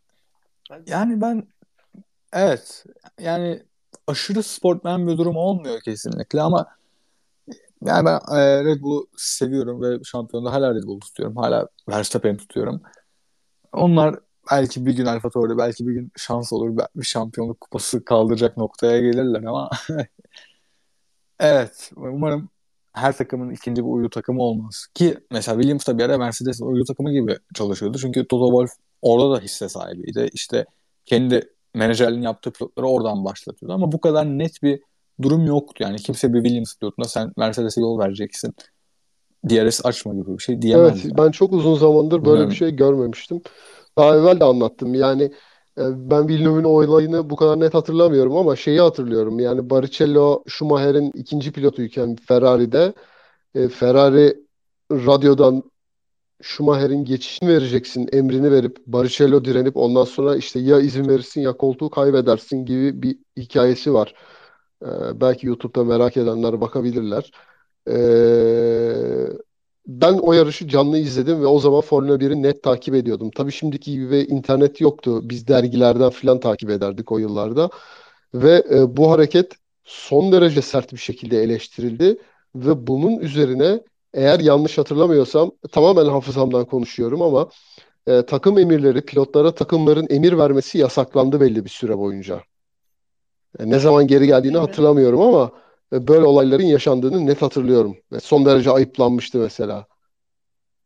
Yani 0.87 1.21
ben 1.21 1.49
evet 2.33 2.85
yani 3.21 3.63
aşırı 4.07 4.43
sportmen 4.43 5.09
bir 5.09 5.19
durum 5.19 5.37
olmuyor 5.37 5.81
kesinlikle 5.81 6.43
ama 6.43 6.67
yani 7.85 8.07
ben 8.07 8.21
e, 8.37 8.65
Red 8.65 8.83
Bull'u 8.83 9.07
seviyorum 9.17 9.83
ve 9.83 10.05
şampiyonda 10.05 10.53
hala 10.53 10.75
Red 10.75 10.83
Bull 10.85 11.01
tutuyorum. 11.01 11.37
Hala 11.37 11.69
Verstappen'i 11.89 12.37
tutuyorum. 12.37 12.83
Onlar 13.73 14.21
belki 14.51 14.87
bir 14.87 14.97
gün 14.97 15.07
Alfa 15.07 15.31
Tauri, 15.31 15.59
belki 15.59 15.87
bir 15.87 15.93
gün 15.93 16.13
şans 16.17 16.53
olur. 16.53 16.79
Bir 16.97 17.05
şampiyonluk 17.07 17.61
kupası 17.61 18.05
kaldıracak 18.05 18.57
noktaya 18.57 19.01
gelirler 19.01 19.43
ama 19.43 19.71
evet 21.41 21.91
umarım 21.97 22.49
her 22.93 23.17
takımın 23.17 23.51
ikinci 23.51 23.85
bir 23.85 23.89
uydu 23.89 24.11
takımı 24.11 24.43
olmaz. 24.43 24.87
Ki 24.95 25.19
mesela 25.31 25.57
Williams 25.57 25.87
da 25.87 25.99
bir 25.99 26.05
ara 26.05 26.19
Mercedes 26.19 26.61
uydu 26.61 26.85
takımı 26.85 27.13
gibi 27.13 27.39
çalışıyordu. 27.55 27.99
Çünkü 27.99 28.29
Toto 28.29 28.47
Wolff 28.47 28.86
orada 29.03 29.37
da 29.37 29.41
hisse 29.41 29.69
sahibiydi. 29.69 30.31
İşte 30.33 30.67
kendi 31.07 31.53
menajerliğini 31.75 32.25
yaptığı 32.25 32.51
pilotları 32.51 32.87
oradan 32.87 33.25
başlatıyordu. 33.25 33.75
Ama 33.75 33.93
bu 33.93 34.01
kadar 34.01 34.27
net 34.27 34.63
bir 34.63 34.81
durum 35.23 35.47
yoktu. 35.47 35.85
Yani 35.85 35.97
kimse 35.97 36.35
bir 36.35 36.43
Williams 36.43 36.79
pilotuna 36.79 37.05
sen 37.05 37.33
Mercedes'e 37.37 37.81
yol 37.81 37.99
vereceksin. 37.99 38.55
DRS 39.49 39.87
açma 39.87 40.15
gibi 40.15 40.39
bir 40.39 40.43
şey 40.43 40.63
diyemez. 40.63 40.93
Evet 40.93 41.05
yani. 41.05 41.19
ben 41.19 41.31
çok 41.31 41.53
uzun 41.53 41.75
zamandır 41.75 42.25
böyle 42.25 42.41
yani. 42.41 42.51
bir 42.51 42.57
şey 42.57 42.71
görmemiştim. 42.71 43.43
Daha 43.99 44.17
evvel 44.17 44.41
de 44.41 44.45
anlattım. 44.45 44.95
Yani 44.95 45.23
e, 45.79 45.83
ben 46.11 46.29
Villeneuve'ün 46.29 46.65
olayını 46.65 47.31
bu 47.31 47.37
kadar 47.37 47.61
net 47.61 47.75
hatırlamıyorum 47.75 48.37
ama 48.37 48.57
şeyi 48.57 48.81
hatırlıyorum. 48.81 49.39
Yani 49.41 49.71
Barrichello 49.71 50.43
Schumacher'in 50.47 51.13
ikinci 51.15 51.53
pilotuyken 51.53 52.17
Ferrari'de 52.17 52.93
e, 53.55 53.69
Ferrari 53.69 54.37
radyodan 54.91 55.63
Schumacher'in 56.43 57.05
geçişini 57.05 57.49
vereceksin 57.49 58.09
emrini 58.13 58.51
verip 58.53 58.79
Barrichello 58.87 59.45
direnip 59.45 59.77
ondan 59.77 60.05
sonra 60.05 60.37
işte 60.37 60.61
ya 60.61 60.81
izin 60.81 61.09
verirsin 61.09 61.41
ya 61.41 61.57
koltuğu 61.57 61.91
kaybedersin 61.91 62.65
gibi 62.67 63.03
bir 63.03 63.19
hikayesi 63.37 63.95
var. 63.95 64.15
Ee, 64.83 65.21
belki 65.21 65.47
YouTube'da 65.47 65.85
merak 65.85 66.17
edenler 66.17 66.61
bakabilirler. 66.61 67.31
Ee, 67.91 69.27
ben 69.87 70.15
o 70.15 70.33
yarışı 70.33 70.69
canlı 70.69 70.99
izledim 70.99 71.41
ve 71.43 71.47
o 71.47 71.59
zaman 71.59 71.81
Formula 71.81 72.21
1'i 72.21 72.43
net 72.43 72.63
takip 72.63 72.95
ediyordum. 72.95 73.31
Tabii 73.31 73.53
şimdiki 73.53 73.93
gibi 73.93 74.19
internet 74.19 74.81
yoktu. 74.81 75.31
Biz 75.31 75.49
dergilerden 75.49 76.11
falan 76.11 76.41
takip 76.41 76.71
ederdik 76.71 77.13
o 77.13 77.19
yıllarda. 77.19 77.71
Ve 78.35 78.65
e, 78.71 78.97
bu 78.97 79.11
hareket 79.11 79.53
son 79.85 80.33
derece 80.33 80.63
sert 80.63 80.93
bir 80.93 80.99
şekilde 80.99 81.43
eleştirildi 81.43 82.19
ve 82.55 82.87
bunun 82.87 83.19
üzerine 83.19 83.81
eğer 84.17 84.41
yanlış 84.41 84.79
hatırlamıyorsam 84.79 85.51
tamamen 85.73 86.07
hafızamdan 86.07 86.65
konuşuyorum 86.65 87.23
ama 87.23 87.49
e, 88.07 88.27
takım 88.27 88.59
emirleri 88.59 89.01
pilotlara 89.01 89.55
takımların 89.55 90.07
emir 90.11 90.39
vermesi 90.39 90.79
yasaklandı 90.79 91.41
belli 91.41 91.65
bir 91.65 91.71
süre 91.71 91.99
boyunca. 91.99 92.43
E, 93.59 93.71
ne 93.71 93.79
zaman 93.79 94.07
geri 94.07 94.27
geldiğini 94.27 94.59
hatırlamıyorum 94.59 95.21
ama 95.21 95.53
e, 95.93 96.09
böyle 96.09 96.25
olayların 96.25 96.65
yaşandığını 96.65 97.27
net 97.27 97.43
hatırlıyorum. 97.43 97.97
Ve 98.13 98.21
son 98.21 98.47
derece 98.47 98.71
ayıplanmıştı 98.71 99.39
mesela. 99.39 99.87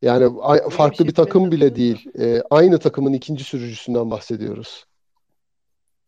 Yani 0.02 0.40
farklı 0.70 1.04
bir, 1.04 1.14
şey 1.14 1.24
takım 1.24 1.52
bile 1.52 1.76
değil. 1.76 2.06
E, 2.18 2.42
aynı 2.50 2.78
takımın 2.78 3.12
ikinci 3.12 3.44
sürücüsünden 3.44 4.10
bahsediyoruz. 4.10 4.84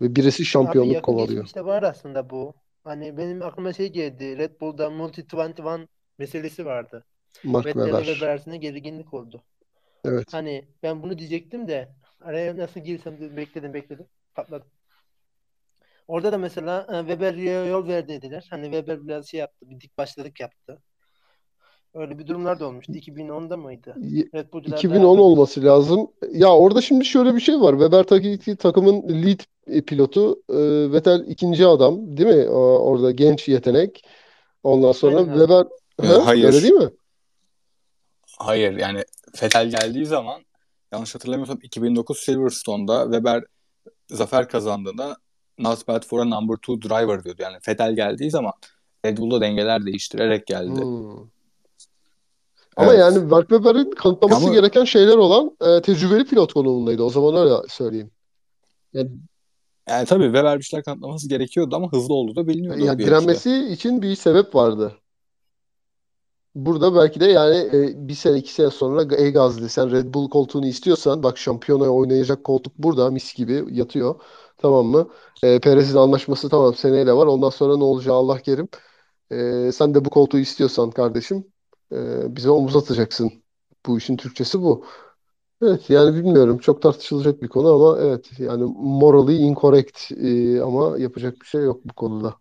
Ve 0.00 0.16
birisi 0.16 0.44
şampiyonluk 0.44 0.96
Abi 0.96 1.02
kovalıyor. 1.02 1.44
İşte 1.44 1.64
var 1.64 1.82
aslında 1.82 2.30
bu. 2.30 2.54
Hani 2.84 3.16
benim 3.16 3.42
aklıma 3.42 3.72
şey 3.72 3.88
geldi. 3.92 4.38
Red 4.38 4.60
Bull'da 4.60 4.90
Multi 4.90 5.26
21 5.32 5.88
meselesi 6.18 6.66
vardı. 6.66 7.04
Mark 7.44 7.66
Vettel 7.66 8.20
ve 8.20 8.26
arasında 8.26 8.56
gerginlik 8.56 9.14
oldu. 9.14 9.42
Evet. 10.04 10.32
Hani 10.32 10.64
ben 10.82 11.02
bunu 11.02 11.18
diyecektim 11.18 11.68
de 11.68 11.88
araya 12.20 12.56
nasıl 12.56 12.80
girsem 12.80 13.36
bekledim 13.36 13.74
bekledim. 13.74 14.06
Patladım. 14.34 14.68
Orada 16.08 16.32
da 16.32 16.38
mesela 16.38 16.86
e, 16.92 16.98
Weber 16.98 17.34
yol 17.66 17.88
ver 17.88 18.08
dediler. 18.08 18.46
Hani 18.50 18.64
Weber 18.64 19.06
biraz 19.06 19.26
şey 19.26 19.40
yaptı. 19.40 19.70
Bir 19.70 19.80
dik 19.80 19.98
başladık 19.98 20.40
yaptı. 20.40 20.82
Öyle 21.94 22.18
bir 22.18 22.26
durumlar 22.26 22.60
da 22.60 22.66
olmuştu. 22.66 22.92
2010'da 22.92 23.56
mıydı? 23.56 23.94
Red 24.34 24.52
Bull'cular 24.52 24.76
2010 24.76 25.18
olması 25.18 25.64
lazım. 25.64 26.10
Ya 26.30 26.56
orada 26.56 26.80
şimdi 26.80 27.04
şöyle 27.04 27.34
bir 27.34 27.40
şey 27.40 27.60
var. 27.60 27.72
Weber 27.72 28.02
takı, 28.02 28.56
takımın 28.56 29.24
lead 29.24 29.40
pilotu. 29.86 30.42
E, 30.48 30.92
Vettel 30.92 31.24
ikinci 31.28 31.66
adam 31.66 32.16
değil 32.16 32.28
mi? 32.28 32.48
Orada 32.48 33.10
genç 33.10 33.48
yetenek. 33.48 34.04
Ondan 34.62 34.92
sonra 34.92 35.18
Aynen. 35.18 35.32
Weber 35.32 35.66
ee, 36.02 36.06
ha, 36.06 36.26
hayır. 36.26 36.44
Öyle 36.44 36.62
değil 36.62 36.74
mi? 36.74 36.90
Hayır 38.38 38.78
yani 38.78 39.04
Vettel 39.42 39.70
geldiği 39.70 40.06
zaman 40.06 40.42
yanlış 40.92 41.14
hatırlamıyorsam 41.14 41.58
2009 41.62 42.18
Silverstone'da 42.18 43.02
Weber 43.02 43.44
zafer 44.10 44.48
kazandığında 44.48 45.16
not 45.58 45.88
bad 45.88 46.04
for 46.04 46.20
a 46.20 46.24
number 46.24 46.56
two 46.56 46.82
driver 46.82 47.24
diyordu. 47.24 47.42
Yani 47.42 47.56
Vettel 47.68 47.96
geldiği 47.96 48.30
zaman 48.30 48.52
Red 49.06 49.18
Bull'da 49.18 49.40
dengeler 49.40 49.86
değiştirerek 49.86 50.46
geldi. 50.46 50.80
Hmm. 50.80 51.32
Ama 52.76 52.90
evet. 52.90 53.00
yani 53.00 53.18
Mark 53.18 53.48
Webber'in 53.48 53.90
kanıtlaması 53.90 54.46
Ama... 54.46 54.54
gereken 54.54 54.84
şeyler 54.84 55.16
olan 55.16 55.56
e, 55.60 55.82
tecrübeli 55.82 56.24
pilot 56.24 56.52
konumundaydı. 56.52 57.02
O 57.02 57.10
zaman 57.10 57.36
öyle 57.36 57.54
söyleyeyim. 57.68 58.10
Yani, 58.92 59.10
yani 59.88 60.06
tabii 60.06 60.24
Weber 60.24 60.58
bir 60.58 60.64
şeyler 60.64 60.84
kanıtlaması 60.84 61.28
gerekiyordu 61.28 61.76
ama 61.76 61.92
hızlı 61.92 62.14
olduğu 62.14 62.36
da 62.36 62.48
biliniyordu. 62.48 62.84
Yani 62.84 62.98
direnmesi 62.98 63.68
için 63.68 64.02
bir 64.02 64.14
sebep 64.14 64.54
vardı. 64.54 64.92
Burada 66.54 66.94
belki 66.94 67.20
de 67.20 67.24
yani 67.26 67.56
e, 67.56 68.08
bir 68.08 68.14
sene 68.14 68.38
iki 68.38 68.52
sene 68.54 68.70
sonra 68.70 69.16
ey 69.16 69.32
Gazli 69.32 69.68
sen 69.68 69.90
Red 69.90 70.14
Bull 70.14 70.30
koltuğunu 70.30 70.66
istiyorsan 70.66 71.22
bak 71.22 71.38
şampiyona 71.38 71.88
oynayacak 71.90 72.44
koltuk 72.44 72.78
burada 72.78 73.10
mis 73.10 73.34
gibi 73.34 73.64
yatıyor. 73.70 74.20
Tamam 74.58 74.86
mı? 74.86 75.08
E, 75.42 75.60
Perez'in 75.60 75.96
anlaşması 75.98 76.48
tamam 76.48 76.74
seneyle 76.74 77.12
var. 77.12 77.26
Ondan 77.26 77.50
sonra 77.50 77.76
ne 77.76 77.84
olacağı 77.84 78.14
Allah 78.16 78.38
kerim. 78.42 78.68
E, 79.32 79.72
sen 79.72 79.94
de 79.94 80.04
bu 80.04 80.10
koltuğu 80.10 80.38
istiyorsan 80.38 80.90
kardeşim 80.90 81.44
e, 81.92 82.36
bize 82.36 82.50
omuz 82.50 82.76
atacaksın. 82.76 83.32
Bu 83.86 83.98
işin 83.98 84.16
Türkçesi 84.16 84.60
bu. 84.62 84.84
Evet 85.62 85.90
yani 85.90 86.16
bilmiyorum. 86.16 86.58
Çok 86.58 86.82
tartışılacak 86.82 87.42
bir 87.42 87.48
konu 87.48 87.68
ama 87.74 88.00
evet 88.02 88.40
yani 88.40 88.64
morally 88.78 89.36
incorrect 89.38 90.12
e, 90.12 90.62
ama 90.62 90.98
yapacak 90.98 91.40
bir 91.42 91.46
şey 91.46 91.62
yok 91.64 91.80
bu 91.84 91.94
konuda. 91.94 92.36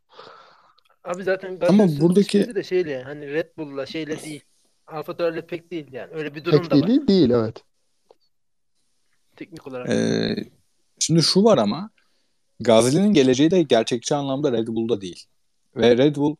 Abi 1.03 1.23
zaten 1.23 1.59
ama 1.69 1.87
buradaki 1.99 2.55
de 2.55 2.63
şeyle 2.63 3.03
hani 3.03 3.33
Red 3.33 3.57
Bull'la 3.57 3.85
şeyle 3.85 4.21
değil. 4.23 4.41
Alfa 4.87 5.17
Tauri'yle 5.17 5.45
pek 5.45 5.71
değil 5.71 5.93
yani. 5.93 6.13
Öyle 6.13 6.35
bir 6.35 6.45
durum 6.45 6.61
pek 6.61 6.71
da 6.71 6.87
değil, 6.87 7.01
var. 7.01 7.07
Değil 7.07 7.29
evet. 7.29 7.63
Teknik 9.35 9.67
olarak. 9.67 9.89
Ee, 9.89 10.35
şimdi 10.99 11.21
şu 11.21 11.43
var 11.43 11.57
ama 11.57 11.89
Gazli'nin 12.59 13.13
geleceği 13.13 13.51
de 13.51 13.61
gerçekçi 13.61 14.15
anlamda 14.15 14.51
Red 14.51 14.67
Bull'da 14.67 15.01
değil. 15.01 15.25
Ve 15.75 15.97
Red 15.97 16.15
Bull 16.15 16.35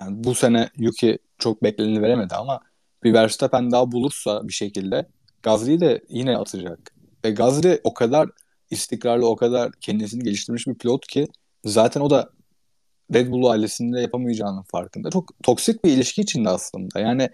yani 0.00 0.24
bu 0.24 0.34
sene 0.34 0.70
Yuki 0.76 1.18
çok 1.38 1.62
bekleneni 1.62 2.02
veremedi 2.02 2.34
ama 2.34 2.60
bir 3.02 3.14
Verstappen 3.14 3.70
daha 3.70 3.92
bulursa 3.92 4.48
bir 4.48 4.52
şekilde 4.52 5.08
Gazli'yi 5.42 5.80
de 5.80 6.04
yine 6.08 6.36
atacak. 6.36 6.94
Ve 7.24 7.30
Gazli 7.30 7.80
o 7.84 7.94
kadar 7.94 8.28
istikrarlı, 8.70 9.28
o 9.28 9.36
kadar 9.36 9.72
kendisini 9.72 10.24
geliştirmiş 10.24 10.66
bir 10.66 10.74
pilot 10.74 11.06
ki 11.06 11.28
zaten 11.64 12.00
o 12.00 12.10
da 12.10 12.30
Red 13.14 13.30
Bull 13.30 13.46
ailesinde 13.46 14.00
yapamayacağının 14.00 14.62
farkında. 14.62 15.10
Çok 15.10 15.42
toksik 15.42 15.84
bir 15.84 15.92
ilişki 15.92 16.22
içinde 16.22 16.48
aslında. 16.48 17.00
Yani 17.00 17.30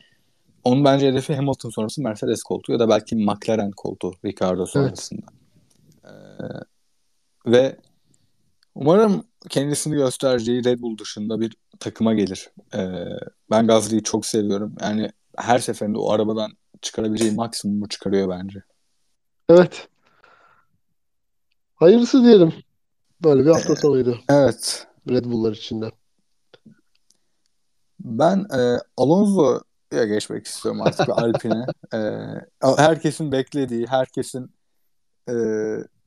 onun 0.65 0.85
bence 0.85 1.09
hedefi 1.09 1.35
Hamilton 1.35 1.71
sonrası 1.71 2.03
Mercedes 2.03 2.43
koltuğu 2.43 2.73
ya 2.73 2.79
da 2.79 2.89
belki 2.89 3.17
McLaren 3.17 3.71
koltuğu 3.71 4.13
Ricardo 4.25 4.67
sonrasında. 4.67 5.27
Evet. 6.05 6.63
Ee, 7.47 7.53
ve 7.53 7.77
umarım 8.75 9.25
kendisini 9.49 9.95
göstereceği 9.95 10.65
Red 10.65 10.81
Bull 10.81 10.99
dışında 10.99 11.41
bir 11.41 11.57
takıma 11.81 12.15
gelir. 12.15 12.51
Ee, 12.75 13.05
ben 13.51 13.67
Gasly'yi 13.67 14.03
çok 14.03 14.27
seviyorum. 14.27 14.75
Yani 14.81 15.11
her 15.37 15.59
seferinde 15.59 15.99
o 15.99 16.11
arabadan 16.11 16.53
çıkarabileceği 16.83 17.33
maksimumu 17.33 17.89
çıkarıyor 17.89 18.29
bence. 18.29 18.63
Evet. 19.49 19.89
Hayırlısı 21.75 22.23
diyelim. 22.23 22.53
Böyle 23.25 23.45
bir 23.45 23.51
hafta 23.51 23.77
sonuydu. 23.77 24.19
Evet. 24.29 24.87
Red 25.09 25.25
Bull'lar 25.25 25.53
içinde. 25.53 25.91
Ben 28.01 28.47
e, 28.59 28.79
Alonso'ya 28.97 30.05
geçmek 30.07 30.47
istiyorum 30.47 30.81
artık 30.83 31.09
Alpine. 31.09 31.67
E, 31.95 31.99
herkesin 32.77 33.33
beklediği, 33.33 33.87
herkesin 33.87 34.51
e, 35.29 35.35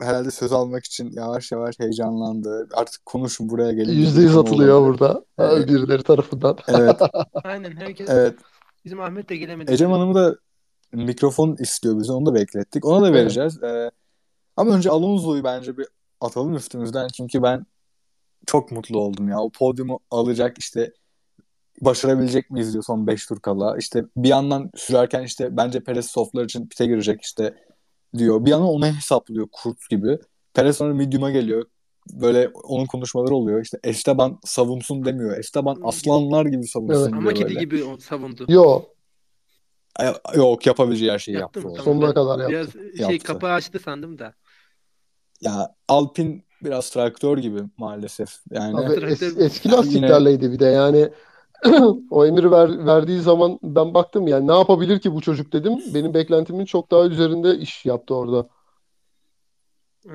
herhalde 0.02 0.32
söz 0.32 0.54
almak 0.54 0.86
için 0.86 1.12
yavaş 1.12 1.52
yavaş 1.52 1.80
heyecanlandı. 1.80 2.68
Artık 2.74 3.06
konuşun 3.06 3.50
buraya 3.50 3.72
gelin. 3.72 3.94
Yüzde 3.94 4.22
yüz 4.22 4.38
atılıyor 4.38 4.78
olabilir. 4.78 5.00
burada. 5.00 5.26
Evet. 5.38 5.68
Birileri 5.68 6.04
tarafından. 6.04 6.58
Evet. 6.68 7.02
Aynen 7.44 7.72
herkes. 7.72 8.10
Evet. 8.10 8.36
Bizim 8.86 9.02
Ahmet 9.02 9.30
de 9.30 9.38
gelemedi. 9.38 9.72
Ecem 9.72 9.92
Hanım'ı 9.92 10.16
da 10.16 10.36
mikrofon 10.94 11.56
istiyor 11.60 12.00
bize. 12.00 12.12
Onu 12.12 12.26
da 12.26 12.34
beklettik. 12.34 12.86
Ona 12.86 13.06
da 13.06 13.14
vereceğiz. 13.14 13.60
Evet. 13.62 13.94
Ee, 13.94 13.96
ama 14.58 14.76
önce 14.76 14.90
Alonso'yu 14.90 15.44
bence 15.44 15.78
bir 15.78 15.88
atalım 16.22 16.56
üstümüzden. 16.56 17.08
Çünkü 17.08 17.44
ben 17.44 17.66
çok 18.46 18.72
mutlu 18.72 19.00
oldum 19.00 19.30
ya. 19.30 19.40
O 19.40 19.50
podyumu 19.50 20.00
alacak 20.12 20.58
işte 20.58 20.92
başarabilecek 21.82 22.52
miyiz 22.52 22.74
diyor 22.74 22.84
son 22.84 23.08
5 23.08 23.26
tur 23.26 23.40
kala. 23.40 23.78
İşte 23.78 24.06
bir 24.18 24.30
yandan 24.30 24.72
sürerken 24.76 25.24
işte 25.24 25.58
bence 25.58 25.84
Perez 25.84 26.06
softlar 26.06 26.46
için 26.46 26.68
pite 26.68 26.86
girecek 26.86 27.22
işte 27.22 27.56
diyor. 28.18 28.46
Bir 28.46 28.52
yandan 28.52 28.70
onu 28.70 28.88
hesaplıyor 28.88 29.48
kurt 29.52 29.90
gibi. 29.90 30.20
Perez 30.54 30.78
sonra 30.78 30.94
medium'a 30.94 31.32
geliyor. 31.32 31.66
Böyle 32.14 32.48
onun 32.48 32.86
konuşmaları 32.86 33.36
oluyor. 33.36 33.62
İşte 33.62 33.80
Esteban 33.84 34.40
savunsun 34.44 35.06
demiyor. 35.06 35.38
Esteban 35.38 35.80
aslanlar 35.84 36.46
gibi 36.46 36.68
savunsun 36.68 37.02
evet. 37.02 37.12
diyor. 37.12 37.22
Ama 37.22 37.34
kedi 37.34 37.58
gibi 37.58 37.84
savundu. 38.00 38.46
Yok. 38.48 38.94
Yok 40.36 40.66
yapabileceği 40.66 41.12
her 41.12 41.20
şeyi 41.20 41.38
yaptı. 41.38 41.60
yaptı 41.60 41.84
Sonuna 41.84 42.14
kadar 42.14 42.40
yaptı. 42.40 42.50
Biraz 42.50 42.72
şey 42.98 43.16
yaptı. 43.16 43.28
kapağı 43.28 43.54
açtı 43.54 43.80
sandım 43.80 44.20
da. 44.20 44.34
Ya 45.42 45.76
Alpin 45.88 46.46
biraz 46.64 46.90
traktör 46.90 47.38
gibi 47.38 47.60
maalesef. 47.78 48.30
Yani 48.52 48.78
Abi 48.78 48.94
es- 48.94 49.44
eski 49.44 49.72
lastiklerleydi 49.72 50.44
yine... 50.44 50.54
bir 50.54 50.60
de 50.60 50.66
yani 50.66 51.10
o 52.12 52.26
emiri 52.26 52.52
ver, 52.52 52.86
verdiği 52.86 53.22
zaman 53.22 53.60
ben 53.64 53.94
baktım 53.94 54.28
yani 54.28 54.48
ne 54.48 54.58
yapabilir 54.58 55.00
ki 55.00 55.14
bu 55.14 55.22
çocuk 55.22 55.54
dedim. 55.54 55.74
Benim 55.94 56.14
beklentimin 56.14 56.66
çok 56.66 56.92
daha 56.92 57.06
üzerinde 57.06 57.58
iş 57.58 57.86
yaptı 57.86 58.16
orada. 58.16 58.48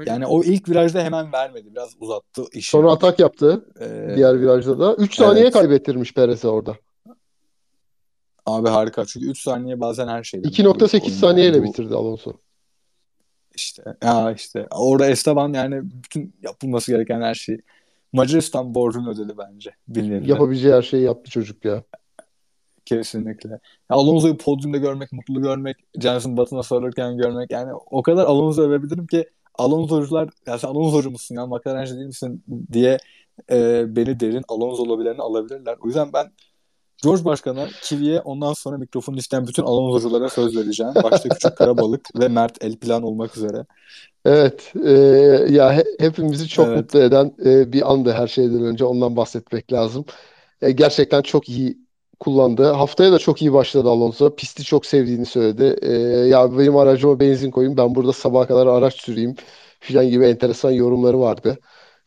Yani 0.07 0.27
o 0.27 0.43
ilk 0.43 0.69
virajda 0.69 1.03
hemen 1.03 1.33
vermedi. 1.33 1.69
Biraz 1.73 1.97
uzattı 2.01 2.43
işi. 2.53 2.71
Sonra 2.71 2.93
atak 2.93 3.19
yaptı. 3.19 3.67
Ee, 3.81 4.13
diğer 4.17 4.41
virajda 4.41 4.79
da. 4.79 4.95
3 4.95 5.15
saniye 5.15 5.45
evet. 5.45 5.53
kaybettirmiş 5.53 6.15
Perez'e 6.15 6.49
orada. 6.49 6.77
Abi 8.47 8.69
harika. 8.69 9.05
Çünkü 9.05 9.31
3 9.31 9.43
saniye 9.43 9.81
bazen 9.81 10.09
her 10.09 10.25
şeyde. 10.25 10.49
2.8 10.49 11.11
saniyeyle 11.11 11.63
bu... 11.63 11.65
bitirdi 11.65 11.95
Alonso. 11.95 12.33
İşte 13.59 13.83
ya 14.03 14.33
işte 14.33 14.67
orada 14.71 15.07
Esteban 15.07 15.53
yani 15.53 15.81
bütün 15.83 16.35
yapılması 16.43 16.93
gereken 16.93 17.21
her 17.23 17.35
şey 17.35 17.59
Macaristan 18.13 18.75
borcunu 18.75 19.11
ödedi 19.11 19.33
bence. 19.39 19.71
Bilmiyorum. 19.89 20.27
Yapabileceği 20.27 20.75
her 20.75 20.83
şeyi 20.83 21.03
yaptı 21.03 21.31
çocuk 21.31 21.65
ya. 21.65 21.83
Kesinlikle. 22.85 23.51
Ya 23.51 23.59
Alonso'yu 23.89 24.37
podyumda 24.37 24.77
görmek, 24.77 25.13
mutlu 25.13 25.43
görmek, 25.43 25.77
Jenson 26.01 26.37
Button'a 26.37 26.63
sarılırken 26.63 27.17
görmek 27.17 27.51
yani 27.51 27.73
o 27.75 28.03
kadar 28.03 28.25
Alonso 28.25 28.63
övebilirim 28.63 29.07
ki 29.07 29.29
Alonso'cular 29.55 30.29
ya 30.47 30.59
sen 30.59 30.69
Alonso'cu 30.69 31.11
musun 31.11 31.35
ya 31.35 31.47
McLaren'ci 31.47 31.95
değil 31.95 32.07
misin 32.07 32.45
diye 32.73 32.99
e, 33.51 33.85
beni 33.97 34.21
derin 34.21 34.45
Alonso 34.49 34.83
olabilerini 34.83 35.23
alabilirler. 35.23 35.77
O 35.81 35.87
yüzden 35.87 36.13
ben 36.13 36.27
George 37.03 37.25
Başkan'a, 37.25 37.69
Kivi'ye 37.83 38.21
ondan 38.21 38.53
sonra 38.53 38.79
mikrofonu 38.79 39.19
isteyen 39.19 39.47
bütün 39.47 39.63
Alonso'culara 39.63 40.29
söz 40.29 40.57
vereceğim. 40.57 40.93
Başta 41.03 41.29
Küçük 41.29 41.57
Karabalık 41.57 42.21
ve 42.21 42.29
Mert 42.29 42.65
Elplan 42.65 43.03
olmak 43.03 43.37
üzere. 43.37 43.67
Evet. 44.25 44.73
E, 44.85 44.91
ya 45.55 45.73
he, 45.73 45.85
hepimizi 45.99 46.49
çok 46.49 46.67
evet. 46.67 46.77
mutlu 46.77 46.99
eden 46.99 47.35
e, 47.45 47.73
bir 47.73 47.93
andı 47.93 48.13
her 48.13 48.27
şeyden 48.27 48.65
önce. 48.65 48.85
Ondan 48.85 49.17
bahsetmek 49.17 49.73
lazım. 49.73 50.05
E, 50.63 50.71
gerçekten 50.71 51.23
çok 51.23 51.49
iyi 51.49 51.79
kullandı. 52.21 52.65
Haftaya 52.65 53.13
da 53.13 53.19
çok 53.19 53.43
iyi 53.43 53.53
başladı 53.53 53.89
Alonso. 53.89 54.37
Pisti 54.37 54.65
çok 54.65 54.87
sevdiğini 54.87 55.27
söyledi. 55.27 55.77
E, 55.83 55.93
ya 56.29 56.59
benim 56.59 56.77
aracıma 56.77 57.21
benzin 57.21 57.51
koyun 57.51 57.77
ben 57.77 57.95
burada 57.95 58.13
sabaha 58.13 58.47
kadar 58.47 58.67
araç 58.67 58.95
süreyim 58.95 59.35
filan 59.81 60.09
gibi 60.09 60.25
enteresan 60.25 60.71
yorumları 60.71 61.21
vardı. 61.21 61.59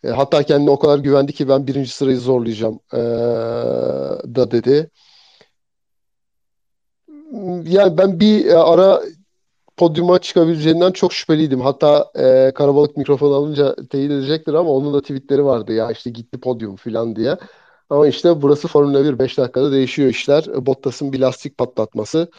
E, 0.04 0.10
hatta 0.10 0.43
kendine 0.43 0.70
o 0.70 0.80
kadar 0.80 0.99
güvendi 0.99 1.34
ki 1.34 1.49
ben 1.49 1.68
birinci 1.68 1.89
sırayı 1.89 2.18
zorlayacağım 2.18 2.80
e, 2.93 2.97
da 4.36 4.52
dedi. 4.52 4.89
Yani 7.64 7.97
ben 7.97 8.20
bir 8.20 8.45
e, 8.45 8.58
ara 8.58 9.02
podyuma 9.78 10.20
çıkabileceğinden 10.20 10.91
çok 10.91 11.14
şüpheliydim. 11.14 11.62
Hatta 11.62 12.12
e, 12.16 12.52
Karabalık 12.56 12.97
mikrofon 12.97 13.32
alınca 13.34 13.76
teyit 13.89 14.12
edecektir 14.12 14.54
ama 14.54 14.70
onun 14.72 14.93
da 14.93 15.02
tweetleri 15.02 15.45
vardı 15.45 15.74
ya 15.74 15.91
işte 15.91 16.10
gitti 16.10 16.39
podyum 16.39 16.76
falan 16.76 17.16
diye. 17.16 17.38
Ama 17.89 18.08
işte 18.08 18.41
burası 18.41 18.68
Formula 18.68 19.06
1 19.06 19.20
5 19.20 19.38
dakikada 19.38 19.72
değişiyor 19.72 20.10
işler. 20.10 20.66
Bottas'ın 20.66 21.14
bir 21.14 21.20
lastik 21.20 21.58
patlatması 21.58 22.32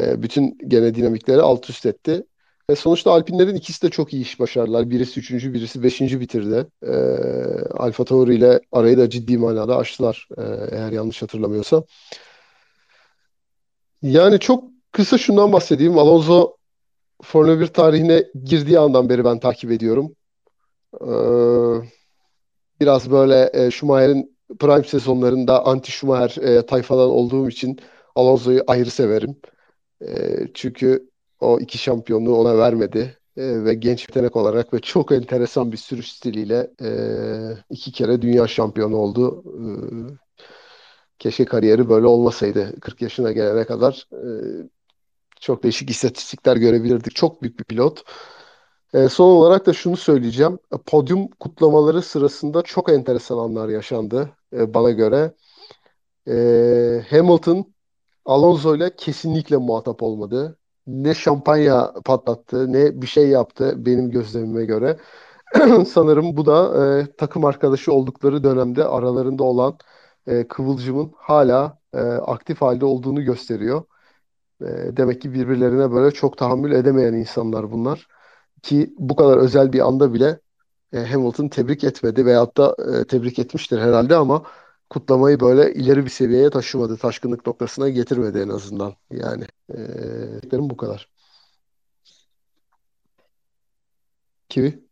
e, 0.00 0.22
bütün 0.22 0.58
gene 0.68 0.94
dinamikleri 0.94 1.42
alt 1.42 1.70
üst 1.70 1.86
etti. 1.86 2.26
E 2.68 2.76
sonuçta 2.76 3.12
Alpinlerin 3.12 3.54
ikisi 3.54 3.82
de 3.82 3.90
çok 3.90 4.12
iyi 4.12 4.22
iş 4.22 4.40
başardılar. 4.40 4.90
Birisi 4.90 5.20
üçüncü, 5.20 5.54
birisi 5.54 5.82
beşinci 5.82 6.20
bitirdi. 6.20 6.66
E, 6.82 6.92
Alfa 7.70 8.04
Tauri 8.04 8.34
ile 8.34 8.60
arayı 8.72 8.98
da 8.98 9.10
ciddi 9.10 9.38
manada 9.38 9.76
açtılar. 9.76 10.28
E, 10.38 10.42
eğer 10.76 10.92
yanlış 10.92 11.22
hatırlamıyorsam. 11.22 11.84
Yani 14.02 14.38
çok 14.40 14.64
kısa 14.92 15.18
şundan 15.18 15.52
bahsedeyim. 15.52 15.98
Alonso 15.98 16.56
Formula 17.22 17.60
1 17.60 17.66
tarihine 17.66 18.24
girdiği 18.44 18.78
andan 18.78 19.08
beri 19.08 19.24
ben 19.24 19.40
takip 19.40 19.70
ediyorum. 19.70 20.16
Ee, 21.00 21.06
biraz 22.80 23.10
böyle 23.10 23.50
e, 23.52 23.70
Schumacher'in 23.70 24.38
prime 24.58 24.84
sezonlarında 24.84 25.66
anti 25.66 25.92
Schumacher 25.92 26.42
e, 26.42 26.66
tayfadan 26.66 27.10
olduğum 27.10 27.48
için 27.48 27.80
Alonso'yu 28.14 28.64
ayrı 28.66 28.90
severim. 28.90 29.36
E, 30.02 30.08
çünkü 30.54 31.10
o 31.40 31.60
iki 31.60 31.78
şampiyonluğu 31.78 32.36
ona 32.36 32.58
vermedi. 32.58 33.18
E, 33.36 33.64
ve 33.64 33.74
genç 33.74 34.08
yetenek 34.08 34.36
olarak 34.36 34.74
ve 34.74 34.80
çok 34.80 35.12
enteresan 35.12 35.72
bir 35.72 35.76
sürüş 35.76 36.12
stiliyle 36.12 36.70
e, 36.82 36.88
iki 37.70 37.92
kere 37.92 38.22
dünya 38.22 38.46
şampiyonu 38.46 38.96
oldu. 38.96 39.44
E, 39.46 39.62
keşke 41.18 41.44
kariyeri 41.44 41.88
böyle 41.88 42.06
olmasaydı 42.06 42.80
40 42.80 43.02
yaşına 43.02 43.32
gelene 43.32 43.64
kadar. 43.64 44.08
E, 44.12 44.20
çok 45.40 45.62
değişik 45.62 45.90
istatistikler 45.90 46.56
görebilirdik. 46.56 47.14
Çok 47.16 47.42
büyük 47.42 47.58
bir 47.58 47.64
pilot. 47.64 48.04
E, 48.94 49.08
son 49.08 49.28
olarak 49.30 49.66
da 49.66 49.72
şunu 49.72 49.96
söyleyeceğim. 49.96 50.58
Podyum 50.86 51.28
kutlamaları 51.28 52.02
sırasında 52.02 52.62
çok 52.62 52.88
enteresan 52.92 53.38
anlar 53.38 53.68
yaşandı 53.68 54.30
e, 54.52 54.74
bana 54.74 54.90
göre. 54.90 55.34
E, 56.28 57.04
Hamilton 57.10 57.74
Alonso 58.24 58.76
ile 58.76 58.96
kesinlikle 58.96 59.56
muhatap 59.56 60.02
olmadı. 60.02 60.58
Ne 60.86 61.14
şampanya 61.14 61.92
patlattı 62.04 62.72
ne 62.72 63.02
bir 63.02 63.06
şey 63.06 63.28
yaptı 63.28 63.74
benim 63.86 64.10
gözlemime 64.10 64.64
göre. 64.64 64.98
Sanırım 65.88 66.36
bu 66.36 66.46
da 66.46 66.86
e, 67.00 67.12
takım 67.16 67.44
arkadaşı 67.44 67.92
oldukları 67.92 68.44
dönemde 68.44 68.84
aralarında 68.84 69.44
olan 69.44 69.78
e, 70.26 70.48
kıvılcımın 70.48 71.12
hala 71.16 71.78
e, 71.94 71.98
aktif 72.00 72.62
halde 72.62 72.84
olduğunu 72.84 73.24
gösteriyor. 73.24 73.84
E, 74.62 74.66
demek 74.96 75.22
ki 75.22 75.34
birbirlerine 75.34 75.92
böyle 75.92 76.14
çok 76.14 76.38
tahammül 76.38 76.72
edemeyen 76.72 77.14
insanlar 77.14 77.72
bunlar. 77.72 78.08
Ki 78.62 78.94
bu 78.98 79.16
kadar 79.16 79.38
özel 79.38 79.72
bir 79.72 79.80
anda 79.88 80.14
bile 80.14 80.40
e, 80.92 80.98
Hamilton 80.98 81.48
tebrik 81.48 81.84
etmedi 81.84 82.26
veyahut 82.26 82.56
da 82.56 82.76
e, 83.00 83.06
tebrik 83.06 83.38
etmiştir 83.38 83.78
herhalde 83.80 84.16
ama 84.16 84.42
kutlamayı 84.90 85.40
böyle 85.40 85.74
ileri 85.74 86.04
bir 86.04 86.10
seviyeye 86.10 86.50
taşımadı. 86.50 86.96
Taşkınlık 86.96 87.46
noktasına 87.46 87.88
getirmedi 87.88 88.38
en 88.38 88.48
azından. 88.48 88.94
Yani 89.10 89.44
e, 89.74 90.60
bu 90.70 90.76
kadar. 90.76 91.08
Kivi? 94.48 94.86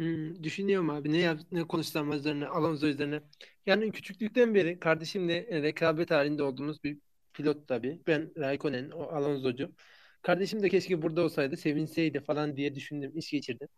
Hmm, 0.00 0.42
düşünüyorum 0.44 0.90
abi 0.90 1.12
ne 1.12 1.18
yap 1.18 1.40
ne 1.52 1.66
konuşsam 1.66 2.12
üzerine 2.12 2.46
Alonso 2.46 2.86
üzerine. 2.86 3.20
Yani 3.66 3.92
küçüklükten 3.92 4.54
beri 4.54 4.78
kardeşimle 4.78 5.62
rekabet 5.62 6.10
halinde 6.10 6.42
olduğumuz 6.42 6.84
bir 6.84 6.98
pilot 7.34 7.68
tabii. 7.68 8.00
Ben 8.06 8.32
Raikkonen, 8.38 8.90
o 8.90 9.02
Alonso'cu. 9.02 9.72
Kardeşim 10.22 10.62
de 10.62 10.68
keşke 10.68 11.02
burada 11.02 11.22
olsaydı, 11.22 11.56
sevinseydi 11.56 12.20
falan 12.20 12.56
diye 12.56 12.74
düşündüm, 12.74 13.12
iş 13.14 13.30
geçirdim. 13.30 13.68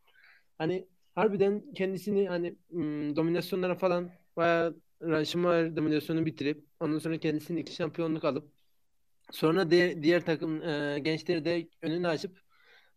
Hani 0.59 0.89
harbiden 1.15 1.75
kendisini 1.75 2.29
hani 2.29 2.57
ım, 2.73 3.17
dominasyonlara 3.17 3.75
falan 3.75 4.11
bayağı 4.37 4.77
Schumacher 5.25 5.77
dominasyonu 5.77 6.27
bitirip 6.27 6.65
ondan 6.81 6.99
sonra 6.99 7.19
kendisini 7.19 7.61
iki 7.61 7.75
şampiyonluk 7.75 8.25
alıp 8.25 8.53
sonra 9.33 9.71
de, 9.71 10.03
diğer 10.03 10.27
takım 10.27 10.63
e, 10.63 10.99
gençleri 11.03 11.45
de 11.45 11.69
önünü 11.83 12.09
açıp 12.09 12.41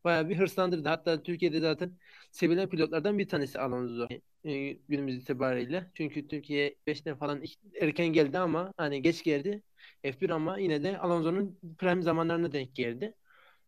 bayağı 0.03 0.29
bir 0.29 0.37
hırslandırdı. 0.39 0.89
Hatta 0.89 1.23
Türkiye'de 1.23 1.59
zaten 1.59 1.97
sevilen 2.31 2.69
pilotlardan 2.69 3.19
bir 3.19 3.27
tanesi 3.27 3.59
Alonso 3.59 4.07
e, 4.45 4.71
günümüz 4.73 5.17
itibariyle. 5.23 5.91
Çünkü 5.95 6.27
Türkiye 6.27 6.75
5'ten 6.87 7.17
falan 7.17 7.43
erken 7.81 8.07
geldi 8.07 8.37
ama 8.39 8.73
hani 8.77 9.01
geç 9.01 9.23
geldi. 9.23 9.63
F1 10.03 10.29
ama 10.29 10.59
yine 10.59 10.83
de 10.83 10.97
Alonso'nun 10.99 11.59
prime 11.79 12.01
zamanlarına 12.01 12.51
denk 12.51 12.75
geldi. 12.75 13.15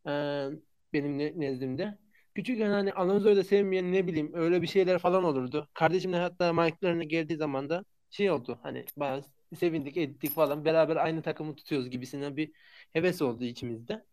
Ee, 0.08 0.50
benim 0.94 1.18
nezdimde. 1.42 1.98
Küçükken 2.36 2.70
hani 2.70 2.94
Alonso'yu 2.94 3.36
da 3.36 3.44
sevmeyen 3.44 3.92
ne 3.94 4.08
bileyim 4.08 4.32
öyle 4.34 4.62
bir 4.62 4.68
şeyler 4.68 5.00
falan 5.00 5.24
olurdu. 5.24 5.70
Kardeşimle 5.74 6.18
hatta 6.18 6.54
McLaren'e 6.54 7.06
geldiği 7.06 7.38
zaman 7.38 7.70
da 7.70 7.86
şey 8.10 8.32
oldu 8.32 8.60
hani 8.64 8.86
bazı 8.98 9.30
sevindik 9.56 9.98
ettik 9.98 10.32
falan 10.32 10.66
beraber 10.66 10.96
aynı 10.96 11.22
takımı 11.22 11.56
tutuyoruz 11.56 11.90
gibisinden 11.90 12.38
bir 12.38 12.52
heves 12.94 13.22
oldu 13.22 13.44
içimizde. 13.44 14.06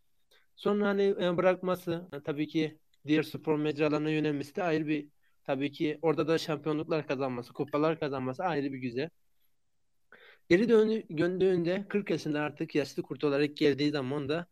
Sonra 0.57 0.87
hani 0.89 1.03
e, 1.03 1.37
bırakması 1.37 2.09
tabii 2.25 2.49
ki 2.49 2.79
diğer 3.07 3.23
spor 3.23 3.59
mecralarına 3.59 4.11
yönelmesi 4.11 4.57
de 4.57 4.63
ayrı 4.63 4.87
bir 4.87 5.09
tabii 5.45 5.73
ki 5.73 5.99
orada 6.03 6.29
da 6.29 6.39
şampiyonluklar 6.39 7.07
kazanması, 7.07 7.53
kupalar 7.53 8.01
kazanması 8.01 8.45
ayrı 8.45 8.73
bir 8.73 8.79
güzel. 8.79 9.11
Geri 10.49 10.69
döndüğünde 10.69 11.87
40 11.89 12.11
yaşında 12.11 12.41
artık 12.41 12.75
yaşlı 12.75 13.03
kurt 13.03 13.25
olarak 13.25 13.57
geldiği 13.57 13.91
zaman 13.91 14.29
da 14.29 14.47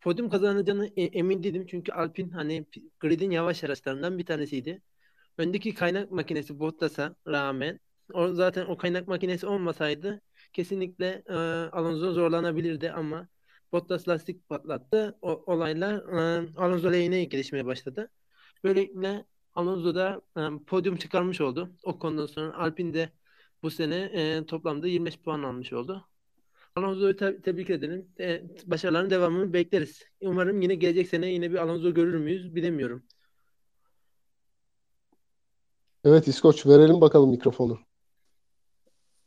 podyum 0.00 0.30
kazanacağını 0.30 0.86
e, 0.96 1.02
emin 1.02 1.42
değilim. 1.42 1.66
Çünkü 1.66 1.92
Alpin 1.92 2.30
hani 2.30 2.66
gridin 3.00 3.30
yavaş 3.30 3.64
araçlarından 3.64 4.18
bir 4.18 4.26
tanesiydi. 4.26 4.82
Öndeki 5.38 5.74
kaynak 5.74 6.10
makinesi 6.10 6.58
Bottas'a 6.58 7.16
rağmen 7.26 7.80
o 8.12 8.32
zaten 8.32 8.66
o 8.66 8.76
kaynak 8.76 9.08
makinesi 9.08 9.46
olmasaydı 9.46 10.20
kesinlikle 10.52 11.22
e, 11.28 11.34
Alonso 11.72 12.12
zorlanabilirdi 12.12 12.90
ama 12.90 13.28
Bottas 13.72 14.08
lastik 14.08 14.48
patlattı. 14.48 15.18
O 15.22 15.44
olaylar 15.46 15.94
e, 15.94 16.48
Alonso 16.56 16.92
lehine 16.92 17.24
gelişmeye 17.24 17.66
başladı. 17.66 18.10
Böylelikle 18.64 19.24
Alonso 19.54 19.94
da 19.94 20.22
e, 20.36 20.40
podyum 20.66 20.96
çıkarmış 20.96 21.40
oldu. 21.40 21.70
O 21.84 21.98
konudan 21.98 22.26
sonra 22.26 22.54
Alpin 22.54 22.94
de 22.94 23.12
bu 23.62 23.70
sene 23.70 23.96
e, 23.96 24.46
toplamda 24.46 24.86
25 24.86 25.18
puan 25.18 25.42
almış 25.42 25.72
oldu. 25.72 26.08
Alonso'yu 26.76 27.16
te- 27.16 27.42
tebrik 27.42 27.70
edelim. 27.70 28.08
E, 28.20 28.42
başarıların 28.66 29.10
devamını 29.10 29.52
bekleriz. 29.52 30.02
Umarım 30.20 30.60
yine 30.60 30.74
gelecek 30.74 31.08
sene 31.08 31.26
yine 31.32 31.50
bir 31.50 31.56
Alonso 31.56 31.94
görür 31.94 32.18
müyüz 32.18 32.54
bilemiyorum. 32.54 33.04
Evet 36.04 36.28
İskoç 36.28 36.66
verelim 36.66 37.00
bakalım 37.00 37.30
mikrofonu. 37.30 37.78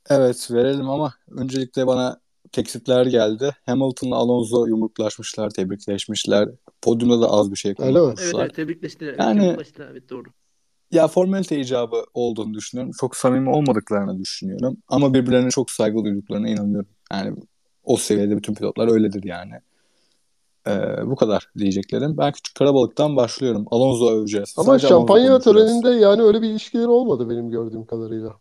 Evet 0.09 0.51
verelim 0.51 0.89
ama 0.89 1.13
öncelikle 1.31 1.87
bana 1.87 2.19
teklifler 2.51 3.05
geldi. 3.05 3.55
Hamilton'la 3.65 4.15
Alonso 4.15 4.67
yumruklaşmışlar, 4.67 5.49
tebrikleşmişler. 5.49 6.49
Podyumda 6.81 7.21
da 7.21 7.31
az 7.31 7.51
bir 7.51 7.55
şey 7.57 7.73
konuşmuşlar. 7.73 8.23
Evet, 8.23 8.35
evet 8.35 8.55
tebrikleştiler. 8.55 9.15
Yani. 9.19 9.57
Evet 9.91 10.09
doğru. 10.09 10.29
Ya 10.91 11.07
formalite 11.07 11.59
icabı 11.59 12.03
olduğunu 12.13 12.53
düşünüyorum. 12.53 12.91
Çok 12.99 13.15
samimi 13.15 13.49
olmadıklarını 13.49 14.19
düşünüyorum. 14.19 14.77
Ama 14.87 15.13
birbirlerine 15.13 15.49
çok 15.49 15.71
saygı 15.71 16.03
duyduklarına 16.03 16.49
inanıyorum. 16.49 16.89
Yani 17.11 17.37
o 17.83 17.97
seviyede 17.97 18.37
bütün 18.37 18.53
pilotlar 18.53 18.91
öyledir 18.91 19.23
yani. 19.23 19.53
Ee, 20.67 21.07
bu 21.09 21.15
kadar 21.15 21.49
diyeceklerim. 21.57 22.17
Ben 22.17 22.31
küçük 22.31 22.55
karabalıktan 22.55 23.15
başlıyorum. 23.15 23.65
Alonso 23.71 24.09
öveceğiz. 24.09 24.55
Ama 24.57 24.65
Sadece 24.65 24.87
şampanya 24.87 25.39
töreninde 25.39 25.89
yani 25.89 26.21
öyle 26.21 26.41
bir 26.41 26.49
ilişkileri 26.49 26.87
olmadı 26.87 27.29
benim 27.29 27.49
gördüğüm 27.49 27.85
kadarıyla. 27.85 28.33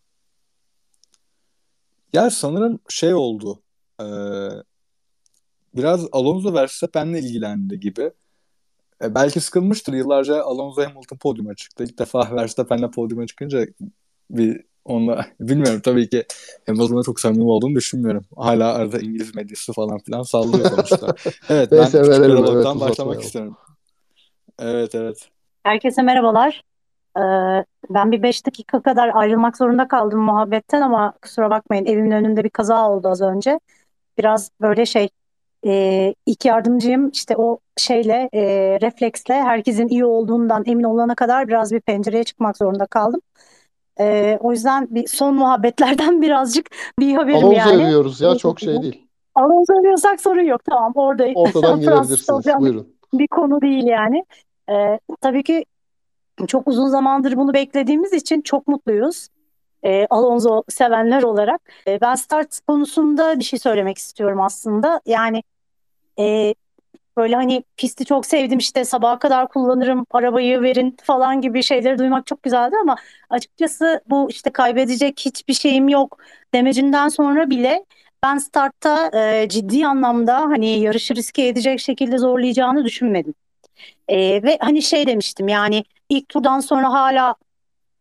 Ya 2.12 2.30
sanırım 2.30 2.78
şey 2.88 3.14
oldu. 3.14 3.62
E, 4.00 4.06
biraz 5.74 6.06
Alonso 6.12 6.54
Verstappen'le 6.54 7.14
ilgilendi 7.14 7.80
gibi. 7.80 8.10
E, 9.02 9.14
belki 9.14 9.40
sıkılmıştır. 9.40 9.92
Yıllarca 9.92 10.42
Alonso 10.42 10.82
Hamilton 10.82 11.16
podyuma 11.16 11.54
çıktı. 11.54 11.84
İlk 11.84 11.98
defa 11.98 12.30
Verstappen'le 12.36 12.90
podyuma 12.90 13.26
çıkınca 13.26 13.66
bir 14.30 14.64
onunla 14.84 15.26
bilmiyorum 15.40 15.80
tabii 15.84 16.08
ki 16.08 16.24
Hamilton'la 16.66 17.02
çok 17.02 17.20
samimi 17.20 17.44
olduğunu 17.44 17.74
düşünmüyorum. 17.74 18.24
Hala 18.36 18.74
arada 18.74 18.98
İngiliz 18.98 19.34
medyası 19.34 19.72
falan 19.72 19.98
filan 19.98 20.22
sallıyor 20.22 20.70
sonuçta. 20.70 21.14
evet 21.48 21.70
ben 21.72 21.78
Neyse, 21.78 22.02
küçük 22.02 22.12
verelim, 22.12 22.44
evet, 22.44 22.80
başlamak 22.80 23.22
istiyorum. 23.22 23.56
Evet 24.58 24.94
evet. 24.94 25.28
Herkese 25.62 26.02
merhabalar. 26.02 26.62
Ee, 27.16 27.64
ben 27.90 28.12
bir 28.12 28.22
5 28.22 28.46
dakika 28.46 28.82
kadar 28.82 29.10
ayrılmak 29.14 29.56
zorunda 29.56 29.88
kaldım 29.88 30.20
muhabbetten 30.20 30.80
ama 30.80 31.12
kusura 31.22 31.50
bakmayın 31.50 31.86
evimin 31.86 32.10
önünde 32.10 32.44
bir 32.44 32.50
kaza 32.50 32.90
oldu 32.90 33.08
az 33.08 33.22
önce. 33.22 33.60
Biraz 34.18 34.50
böyle 34.60 34.86
şey 34.86 35.08
e, 35.66 36.14
ilk 36.26 36.44
yardımcıyım 36.44 37.10
işte 37.10 37.36
o 37.36 37.58
şeyle 37.76 38.28
e, 38.32 38.42
refleksle 38.80 39.34
herkesin 39.34 39.88
iyi 39.88 40.04
olduğundan 40.04 40.62
emin 40.66 40.84
olana 40.84 41.14
kadar 41.14 41.48
biraz 41.48 41.72
bir 41.72 41.80
pencereye 41.80 42.24
çıkmak 42.24 42.56
zorunda 42.56 42.86
kaldım. 42.86 43.20
E, 44.00 44.38
o 44.40 44.52
yüzden 44.52 44.88
bir 44.90 45.06
son 45.06 45.34
muhabbetlerden 45.34 46.22
birazcık 46.22 46.70
bir 46.98 47.14
haberim 47.14 47.36
Alonso 47.36 47.56
yani. 47.56 47.84
övüyoruz 47.84 48.20
ya 48.20 48.34
çok 48.34 48.60
şey 48.60 48.82
değil. 48.82 49.06
Alonso 49.34 49.72
övüyorsak 49.80 50.20
sorun 50.20 50.44
yok 50.44 50.60
tamam 50.64 50.92
orada. 50.94 51.26
Ortadan 51.34 51.80
girebilirsiniz 51.80 52.46
buyurun. 52.58 52.96
Bir 53.14 53.26
konu 53.26 53.60
değil 53.60 53.84
yani. 53.84 54.24
E, 54.70 54.98
tabii 55.20 55.42
ki 55.42 55.64
çok 56.46 56.68
uzun 56.68 56.88
zamandır 56.88 57.36
bunu 57.36 57.54
beklediğimiz 57.54 58.12
için 58.12 58.40
çok 58.40 58.68
mutluyuz. 58.68 59.28
E, 59.84 60.06
Alonso 60.10 60.62
sevenler 60.68 61.22
olarak. 61.22 61.60
E, 61.88 62.00
ben 62.00 62.14
start 62.14 62.60
konusunda 62.68 63.38
bir 63.38 63.44
şey 63.44 63.58
söylemek 63.58 63.98
istiyorum 63.98 64.40
aslında. 64.40 65.00
Yani 65.06 65.42
e, 66.18 66.54
böyle 67.16 67.36
hani 67.36 67.64
pisti 67.76 68.04
çok 68.04 68.26
sevdim 68.26 68.58
işte 68.58 68.84
sabaha 68.84 69.18
kadar 69.18 69.48
kullanırım 69.48 70.06
arabayı 70.10 70.62
verin 70.62 70.96
falan 71.02 71.40
gibi 71.40 71.62
şeyleri 71.62 71.98
duymak 71.98 72.26
çok 72.26 72.42
güzeldi 72.42 72.76
ama 72.82 72.96
açıkçası 73.30 74.00
bu 74.06 74.30
işte 74.30 74.50
kaybedecek 74.50 75.20
hiçbir 75.20 75.54
şeyim 75.54 75.88
yok 75.88 76.18
demecinden 76.54 77.08
sonra 77.08 77.50
bile 77.50 77.84
ben 78.22 78.38
startta 78.38 79.10
e, 79.20 79.48
ciddi 79.48 79.86
anlamda 79.86 80.40
hani 80.40 80.80
yarışı 80.80 81.14
riske 81.14 81.46
edecek 81.46 81.80
şekilde 81.80 82.18
zorlayacağını 82.18 82.84
düşünmedim. 82.84 83.34
E, 84.08 84.42
ve 84.42 84.58
hani 84.60 84.82
şey 84.82 85.06
demiştim 85.06 85.48
yani 85.48 85.84
ilk 86.08 86.28
turdan 86.28 86.60
sonra 86.60 86.92
hala 86.92 87.34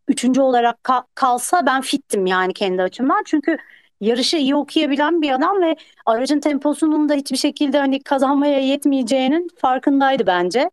üçüncü 0.08 0.40
olarak 0.40 0.78
ka- 0.84 1.04
kalsa 1.14 1.66
ben 1.66 1.80
fittim 1.80 2.26
yani 2.26 2.54
kendi 2.54 2.82
açımdan. 2.82 3.22
Çünkü 3.26 3.56
yarışı 4.00 4.36
iyi 4.36 4.54
okuyabilen 4.56 5.22
bir 5.22 5.30
adam 5.30 5.62
ve 5.62 5.76
aracın 6.06 6.40
temposunun 6.40 7.08
da 7.08 7.14
hiçbir 7.14 7.36
şekilde 7.36 7.78
hani 7.78 8.02
kazanmaya 8.02 8.58
yetmeyeceğinin 8.60 9.48
farkındaydı 9.58 10.26
bence. 10.26 10.70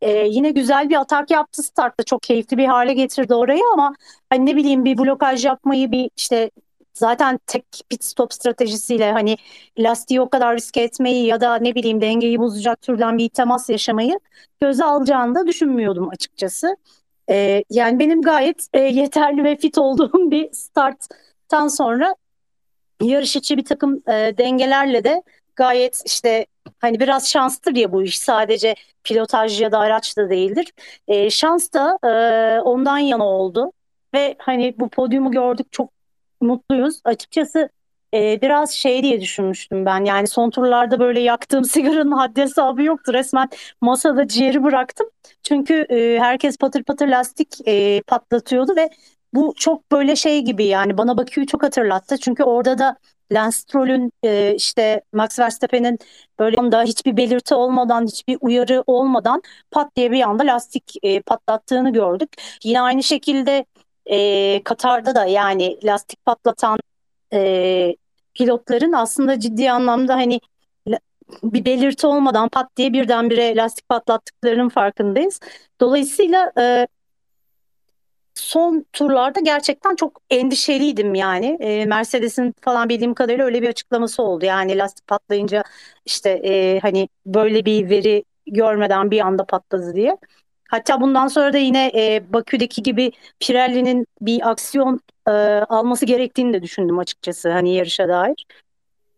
Ee, 0.00 0.10
yine 0.10 0.50
güzel 0.50 0.90
bir 0.90 1.00
atak 1.00 1.30
yaptı 1.30 1.62
startta 1.62 2.02
çok 2.04 2.22
keyifli 2.22 2.58
bir 2.58 2.66
hale 2.66 2.94
getirdi 2.94 3.34
orayı 3.34 3.62
ama 3.72 3.94
hani 4.30 4.46
ne 4.46 4.56
bileyim 4.56 4.84
bir 4.84 4.98
blokaj 4.98 5.44
yapmayı 5.44 5.92
bir 5.92 6.10
işte 6.16 6.50
zaten 6.94 7.38
tek 7.46 7.64
pit 7.88 8.04
stop 8.04 8.32
stratejisiyle 8.32 9.12
hani 9.12 9.36
lastiği 9.78 10.20
o 10.20 10.28
kadar 10.28 10.56
riske 10.56 10.80
etmeyi 10.80 11.26
ya 11.26 11.40
da 11.40 11.56
ne 11.56 11.74
bileyim 11.74 12.00
dengeyi 12.00 12.38
bozacak 12.38 12.82
türden 12.82 13.18
bir 13.18 13.28
temas 13.28 13.70
yaşamayı 13.70 14.20
göze 14.60 14.84
alacağını 14.84 15.34
da 15.34 15.46
düşünmüyordum 15.46 16.08
açıkçası. 16.08 16.76
Ee, 17.30 17.64
yani 17.70 17.98
benim 17.98 18.22
gayet 18.22 18.68
e, 18.72 18.80
yeterli 18.80 19.44
ve 19.44 19.56
fit 19.56 19.78
olduğum 19.78 20.12
bir 20.30 20.52
starttan 20.52 21.68
sonra 21.68 22.14
yarış 23.02 23.36
içi 23.36 23.56
bir 23.56 23.64
takım 23.64 24.02
e, 24.08 24.12
dengelerle 24.38 25.04
de 25.04 25.22
gayet 25.56 26.02
işte 26.06 26.46
hani 26.78 27.00
biraz 27.00 27.30
şanstır 27.30 27.76
ya 27.76 27.92
bu 27.92 28.02
iş 28.02 28.18
sadece 28.18 28.74
pilotaj 29.04 29.60
ya 29.60 29.72
da 29.72 29.78
araç 29.78 30.16
da 30.16 30.30
değildir. 30.30 30.72
E, 31.08 31.30
şans 31.30 31.72
da 31.72 31.98
e, 32.04 32.60
ondan 32.60 32.98
yana 32.98 33.26
oldu 33.26 33.72
ve 34.14 34.36
hani 34.38 34.74
bu 34.78 34.88
podyumu 34.88 35.30
gördük 35.30 35.66
çok 35.72 35.93
mutluyuz. 36.44 37.00
Açıkçası 37.04 37.68
e, 38.14 38.42
biraz 38.42 38.70
şey 38.70 39.02
diye 39.02 39.20
düşünmüştüm 39.20 39.86
ben. 39.86 40.04
Yani 40.04 40.26
son 40.28 40.50
turlarda 40.50 41.00
böyle 41.00 41.20
yaktığım 41.20 41.64
sigaranın 41.74 42.12
haddi 42.12 42.40
hesabı 42.40 42.82
yoktu. 42.82 43.12
Resmen 43.14 43.48
masada 43.80 44.28
ciğeri 44.28 44.64
bıraktım. 44.64 45.06
Çünkü 45.42 45.74
e, 45.90 46.18
herkes 46.20 46.56
patır 46.56 46.82
patır 46.84 47.08
lastik 47.08 47.68
e, 47.68 48.02
patlatıyordu 48.02 48.76
ve 48.76 48.90
bu 49.34 49.54
çok 49.56 49.92
böyle 49.92 50.16
şey 50.16 50.42
gibi 50.42 50.64
yani 50.64 50.98
bana 50.98 51.18
Bakü'yü 51.18 51.46
çok 51.46 51.62
hatırlattı. 51.62 52.16
Çünkü 52.18 52.44
orada 52.44 52.78
da 52.78 52.96
Lance 53.32 53.56
Stroll'ün 53.56 54.12
e, 54.24 54.54
işte 54.54 55.02
Max 55.12 55.38
Verstappen'in 55.38 55.98
böyle 56.38 56.56
anda 56.56 56.82
hiçbir 56.82 57.16
belirti 57.16 57.54
olmadan, 57.54 58.06
hiçbir 58.06 58.38
uyarı 58.40 58.84
olmadan 58.86 59.42
pat 59.70 59.96
diye 59.96 60.10
bir 60.12 60.22
anda 60.22 60.42
lastik 60.42 60.92
e, 61.02 61.20
patlattığını 61.20 61.92
gördük. 61.92 62.28
Yine 62.64 62.80
aynı 62.80 63.02
şekilde 63.02 63.64
e, 64.06 64.62
Katar'da 64.64 65.14
da 65.14 65.24
yani 65.26 65.78
lastik 65.84 66.24
patlatan 66.24 66.78
e, 67.32 67.96
pilotların 68.34 68.92
aslında 68.92 69.40
ciddi 69.40 69.70
anlamda 69.70 70.14
hani 70.14 70.40
bir 71.42 71.64
belirti 71.64 72.06
olmadan 72.06 72.48
pat 72.48 72.76
diye 72.76 72.92
birdenbire 72.92 73.56
lastik 73.56 73.88
patlattıklarının 73.88 74.68
farkındayız. 74.68 75.40
Dolayısıyla 75.80 76.52
e, 76.58 76.86
son 78.34 78.86
turlarda 78.92 79.40
gerçekten 79.40 79.96
çok 79.96 80.20
endişeliydim 80.30 81.14
yani. 81.14 81.46
E, 81.60 81.86
Mercedes'in 81.86 82.54
falan 82.60 82.88
bildiğim 82.88 83.14
kadarıyla 83.14 83.44
öyle 83.44 83.62
bir 83.62 83.68
açıklaması 83.68 84.22
oldu. 84.22 84.44
Yani 84.44 84.78
lastik 84.78 85.06
patlayınca 85.06 85.62
işte 86.06 86.30
e, 86.30 86.80
hani 86.80 87.08
böyle 87.26 87.64
bir 87.64 87.90
veri 87.90 88.24
görmeden 88.46 89.10
bir 89.10 89.20
anda 89.20 89.44
patladı 89.44 89.94
diye. 89.94 90.16
Hatta 90.74 91.00
bundan 91.00 91.28
sonra 91.28 91.52
da 91.52 91.58
yine 91.58 91.92
e, 91.94 92.32
Bakü'deki 92.32 92.82
gibi 92.82 93.12
Pirelli'nin 93.40 94.06
bir 94.20 94.50
aksiyon 94.50 95.00
e, 95.28 95.30
alması 95.68 96.06
gerektiğini 96.06 96.52
de 96.52 96.62
düşündüm 96.62 96.98
açıkçası 96.98 97.50
hani 97.50 97.74
yarışa 97.74 98.08
dair. 98.08 98.46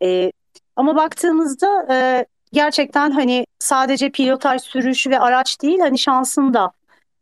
E, 0.03 0.33
ama 0.77 0.97
baktığımızda 0.97 1.87
e, 1.91 2.27
gerçekten 2.53 3.11
hani 3.11 3.47
sadece 3.59 4.11
pilotaj, 4.11 4.63
sürüş 4.63 5.07
ve 5.07 5.21
araç 5.21 5.63
değil 5.63 5.79
hani 5.81 5.99
şansın 5.99 6.55
da 6.55 6.73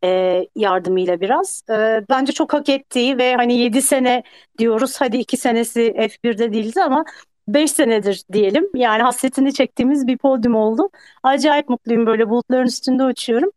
e, 0.04 0.40
yardımıyla 0.56 1.20
biraz. 1.20 1.62
E, 1.70 2.04
bence 2.10 2.32
çok 2.32 2.52
hak 2.52 2.68
ettiği 2.68 3.18
ve 3.18 3.36
hani 3.36 3.58
7 3.58 3.82
sene 3.82 4.22
diyoruz 4.58 4.96
hadi 5.00 5.16
2 5.16 5.36
senesi 5.36 5.94
F1'de 5.96 6.52
değildi 6.52 6.82
ama 6.82 7.04
5 7.48 7.70
senedir 7.70 8.24
diyelim. 8.32 8.70
Yani 8.74 9.02
hasretini 9.02 9.54
çektiğimiz 9.54 10.06
bir 10.06 10.18
podyum 10.18 10.54
oldu. 10.54 10.90
Acayip 11.22 11.68
mutluyum 11.68 12.06
böyle 12.06 12.28
bulutların 12.30 12.66
üstünde 12.66 13.04
uçuyorum. 13.04 13.50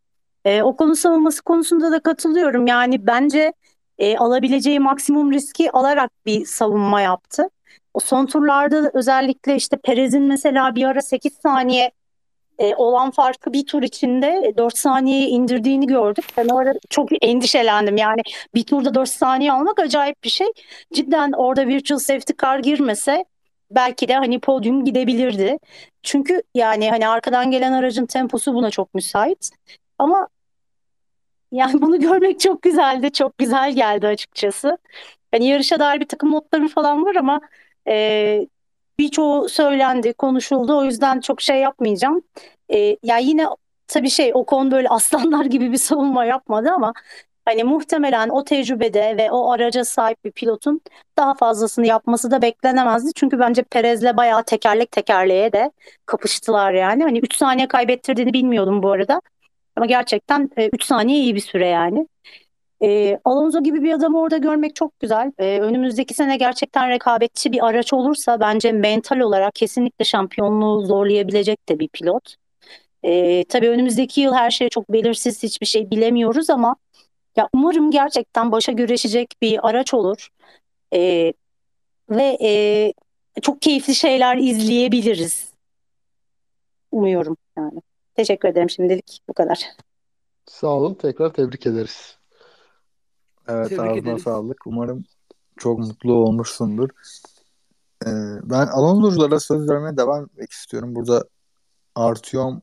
E, 0.47 0.63
o 0.63 0.75
konu 0.75 0.95
savunması 0.95 1.41
konusunda 1.43 1.91
da 1.91 1.99
katılıyorum. 1.99 2.67
Yani 2.67 3.07
bence 3.07 3.53
e, 3.97 4.17
alabileceği 4.17 4.79
maksimum 4.79 5.33
riski 5.33 5.71
alarak 5.71 6.11
bir 6.25 6.45
savunma 6.45 7.01
yaptı. 7.01 7.49
O 7.93 7.99
son 7.99 8.25
turlarda 8.25 8.91
özellikle 8.93 9.55
işte 9.55 9.77
Perez'in 9.77 10.23
mesela 10.23 10.75
bir 10.75 10.83
ara 10.83 11.01
8 11.01 11.33
saniye 11.33 11.91
e, 12.59 12.75
olan 12.75 13.11
farkı 13.11 13.53
bir 13.53 13.65
tur 13.65 13.83
içinde 13.83 14.53
4 14.57 14.77
saniyeye 14.77 15.27
indirdiğini 15.27 15.87
gördük. 15.87 16.25
Ben 16.37 16.47
orada 16.47 16.73
çok 16.89 17.09
endişelendim. 17.21 17.97
Yani 17.97 18.21
bir 18.55 18.63
turda 18.63 18.93
4 18.95 19.09
saniye 19.09 19.51
almak 19.51 19.79
acayip 19.79 20.23
bir 20.23 20.29
şey. 20.29 20.47
Cidden 20.93 21.31
orada 21.31 21.67
virtual 21.67 21.99
safety 21.99 22.33
car 22.41 22.59
girmese 22.59 23.25
belki 23.71 24.07
de 24.07 24.15
hani 24.15 24.39
podyum 24.39 24.85
gidebilirdi. 24.85 25.57
Çünkü 26.03 26.41
yani 26.55 26.89
hani 26.89 27.07
arkadan 27.07 27.51
gelen 27.51 27.71
aracın 27.71 28.05
temposu 28.05 28.53
buna 28.53 28.69
çok 28.69 28.93
müsait. 28.93 29.49
Ama 29.99 30.27
yani 31.51 31.81
bunu 31.81 31.99
görmek 32.01 32.39
çok 32.39 32.61
güzeldi. 32.61 33.11
Çok 33.11 33.37
güzel 33.37 33.75
geldi 33.75 34.07
açıkçası. 34.07 34.77
Hani 35.31 35.47
yarışa 35.47 35.79
dair 35.79 35.99
bir 35.99 36.07
takım 36.07 36.31
notları 36.31 36.67
falan 36.67 37.05
var 37.05 37.15
ama 37.15 37.41
e, 37.87 38.47
birçoğu 38.99 39.49
söylendi, 39.49 40.13
konuşuldu. 40.13 40.77
O 40.77 40.83
yüzden 40.83 41.19
çok 41.19 41.41
şey 41.41 41.57
yapmayacağım. 41.59 42.21
E, 42.73 42.97
yani 43.03 43.25
yine 43.25 43.47
tabii 43.87 44.09
şey 44.09 44.31
o 44.33 44.45
konu 44.45 44.71
böyle 44.71 44.89
aslanlar 44.89 45.45
gibi 45.55 45.71
bir 45.71 45.77
savunma 45.77 46.25
yapmadı 46.25 46.69
ama 46.71 46.93
hani 47.45 47.63
muhtemelen 47.63 48.29
o 48.29 48.43
tecrübede 48.43 49.17
ve 49.17 49.31
o 49.31 49.51
araca 49.51 49.85
sahip 49.85 50.25
bir 50.25 50.31
pilotun 50.31 50.81
daha 51.17 51.33
fazlasını 51.33 51.87
yapması 51.87 52.31
da 52.31 52.41
beklenemezdi. 52.41 53.11
Çünkü 53.15 53.39
bence 53.39 53.63
Perez'le 53.63 54.17
bayağı 54.17 54.43
tekerlek 54.43 54.91
tekerleğe 54.91 55.53
de 55.53 55.71
kapıştılar 56.05 56.73
yani. 56.73 57.03
Hani 57.03 57.19
3 57.19 57.35
saniye 57.35 57.67
kaybettirdiğini 57.67 58.33
bilmiyordum 58.33 58.83
bu 58.83 58.91
arada. 58.91 59.21
Ama 59.77 59.85
gerçekten 59.85 60.49
3 60.73 60.83
e, 60.83 60.85
saniye 60.87 61.19
iyi 61.19 61.35
bir 61.35 61.39
süre 61.39 61.67
yani. 61.67 62.07
E, 62.83 63.19
Alonso 63.25 63.63
gibi 63.63 63.83
bir 63.83 63.93
adamı 63.93 64.19
orada 64.19 64.37
görmek 64.37 64.75
çok 64.75 64.99
güzel. 64.99 65.31
E, 65.37 65.59
önümüzdeki 65.59 66.13
sene 66.13 66.37
gerçekten 66.37 66.89
rekabetçi 66.89 67.51
bir 67.51 67.67
araç 67.67 67.93
olursa 67.93 68.39
bence 68.39 68.71
mental 68.71 69.19
olarak 69.19 69.55
kesinlikle 69.55 70.05
şampiyonluğu 70.05 70.85
zorlayabilecek 70.85 71.69
de 71.69 71.79
bir 71.79 71.87
pilot. 71.87 72.35
E, 73.03 73.43
tabii 73.43 73.69
önümüzdeki 73.69 74.21
yıl 74.21 74.33
her 74.33 74.51
şey 74.51 74.69
çok 74.69 74.89
belirsiz, 74.93 75.43
hiçbir 75.43 75.65
şey 75.65 75.91
bilemiyoruz 75.91 76.49
ama 76.49 76.75
ya 77.35 77.49
umarım 77.53 77.91
gerçekten 77.91 78.51
başa 78.51 78.71
güreşecek 78.71 79.33
bir 79.41 79.69
araç 79.69 79.93
olur. 79.93 80.29
E, 80.93 81.33
ve 82.09 82.37
e, 82.41 82.93
çok 83.41 83.61
keyifli 83.61 83.95
şeyler 83.95 84.37
izleyebiliriz. 84.37 85.53
Umuyorum 86.91 87.37
yani. 87.57 87.81
Teşekkür 88.17 88.49
ederim 88.49 88.69
şimdilik 88.69 89.21
bu 89.29 89.33
kadar. 89.33 89.63
Sağ 90.45 90.67
olun. 90.67 90.93
Tekrar 90.93 91.33
tebrik 91.33 91.65
ederiz. 91.67 92.17
Evet 93.47 93.69
Tebrik 93.69 93.79
ağzına 93.85 93.97
ederiz. 93.97 94.23
sağlık. 94.23 94.67
Umarım 94.67 95.03
çok 95.57 95.79
mutlu 95.79 96.13
olmuşsundur. 96.13 96.89
Ee, 98.05 98.09
ben 98.43 98.67
Alonso'culara 98.67 99.39
söz 99.39 99.69
vermeye 99.69 99.97
devam 99.97 100.23
etmek 100.25 100.51
istiyorum. 100.51 100.95
Burada 100.95 101.23
Artyom 101.95 102.61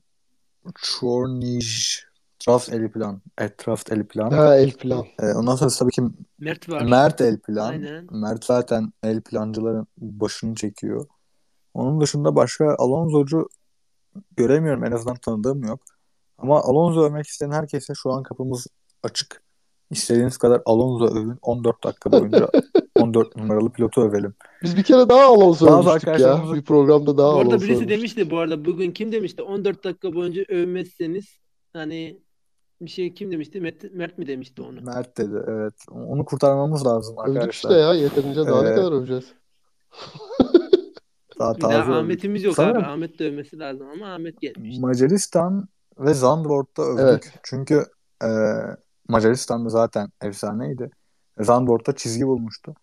Chornij 0.81 1.99
Traf 2.39 2.69
el 2.73 2.91
plan. 2.91 3.21
Etraf 3.37 3.91
el 3.91 4.05
plan. 4.07 4.31
Ha 4.31 4.57
el 4.57 4.71
plan. 4.71 5.05
Ee, 5.19 5.33
ondan 5.33 5.55
sonra 5.55 5.69
tabii 5.79 5.91
ki 5.91 6.01
Mert 6.39 6.69
var. 6.69 6.81
Mert 6.81 7.21
el 7.21 7.39
plan. 7.39 7.69
Aynen. 7.69 8.07
Mert 8.11 8.45
zaten 8.45 8.93
el 9.03 9.21
plancıların 9.21 9.87
başını 9.97 10.55
çekiyor. 10.55 11.07
Onun 11.73 12.01
dışında 12.01 12.35
başka 12.35 12.75
Alonso'cu 12.75 13.49
göremiyorum. 14.37 14.83
En 14.83 14.91
azından 14.91 15.15
tanıdığım 15.15 15.63
yok. 15.63 15.83
Ama 16.37 16.61
Alonso 16.61 17.03
övmek 17.03 17.27
isteyen 17.27 17.51
herkese 17.51 17.93
şu 17.95 18.11
an 18.11 18.23
kapımız 18.23 18.67
açık. 19.03 19.41
İstediğiniz 19.91 20.37
kadar 20.37 20.61
Alonso 20.65 21.05
övün. 21.05 21.37
14 21.41 21.83
dakika 21.83 22.11
boyunca 22.11 22.49
14 22.95 23.35
numaralı 23.35 23.69
pilotu 23.69 24.01
övelim. 24.01 24.33
Biz 24.63 24.77
bir 24.77 24.83
kere 24.83 25.09
daha 25.09 25.25
Alonso 25.25 25.65
Bazı 25.67 25.89
övmüştük 25.89 26.19
ya. 26.19 26.43
Bir 26.53 26.61
programda 26.63 27.17
daha 27.17 27.27
Alonso 27.27 27.45
Bu 27.45 27.51
arada 27.51 27.61
birisi 27.61 27.73
övmüştük. 27.73 27.89
demişti 27.89 28.31
bu 28.31 28.37
arada 28.37 28.65
bugün 28.65 28.91
kim 28.91 29.11
demişti 29.11 29.41
14 29.41 29.83
dakika 29.83 30.13
boyunca 30.13 30.43
övmezseniz 30.49 31.25
hani 31.73 32.19
bir 32.81 32.89
şey 32.89 33.13
kim 33.13 33.31
demişti? 33.31 33.61
Mert, 33.61 33.93
Mert 33.93 34.17
mi 34.17 34.27
demişti 34.27 34.61
onu? 34.61 34.81
Mert 34.81 35.17
dedi 35.17 35.35
evet. 35.47 35.73
Onu 35.91 36.25
kurtarmamız 36.25 36.85
lazım 36.85 37.19
arkadaşlar. 37.19 37.41
Övdük 37.41 37.53
işte 37.53 37.73
ya 37.73 37.93
yeterince 37.93 38.45
daha 38.45 38.67
ee, 38.67 38.71
ne 38.71 38.75
kadar 38.75 38.91
öveceğiz? 38.91 39.33
Daha 41.39 41.53
taze 41.53 41.91
Ahmet'imiz 41.91 42.43
yok 42.43 42.55
Sanırım, 42.55 42.83
abi. 42.83 42.85
Ahmet 42.85 43.19
de 43.19 43.27
övmesi 43.27 43.59
lazım 43.59 43.87
ama 43.89 44.13
Ahmet 44.13 44.41
gelmiş. 44.41 44.77
Macaristan 44.77 45.67
ve 45.99 46.13
Zandvoort'ta 46.13 46.83
övdük. 46.83 47.01
Evet. 47.01 47.39
Çünkü 47.43 47.85
e, 48.23 48.29
Macaristan'da 49.07 49.69
zaten 49.69 50.09
efsaneydi. 50.21 50.89
Zandvoort'ta 51.39 51.95
çizgi 51.95 52.27
bulmuştu. 52.27 52.75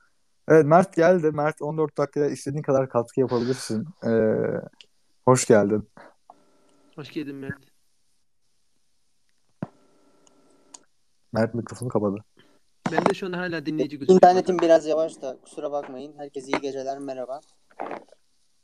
Evet 0.48 0.66
Mert 0.66 0.96
geldi. 0.96 1.30
Mert 1.30 1.62
14 1.62 1.98
dakikada 1.98 2.26
istediğin 2.26 2.62
kadar 2.62 2.88
katkı 2.88 3.20
yapabilirsin. 3.20 3.86
Ee, 4.07 4.34
hoş 5.24 5.46
geldin. 5.46 5.88
Hoş 6.96 7.11
geldin 7.11 7.34
Mert. 7.34 7.59
Mert 11.32 11.55
mikrofonu 11.55 11.88
kapadı. 11.88 12.16
Ben 12.92 13.07
de 13.07 13.14
şu 13.14 13.26
an 13.26 13.32
hala 13.32 13.66
dinleyici 13.66 13.98
gözüküyor. 13.98 14.16
İnternetim 14.16 14.59
biraz 14.59 14.86
yavaş 14.86 15.22
da 15.22 15.38
kusura 15.42 15.72
bakmayın. 15.72 16.14
Herkese 16.16 16.46
iyi 16.46 16.61
geceler 16.61 16.98
merhaba. 16.98 17.40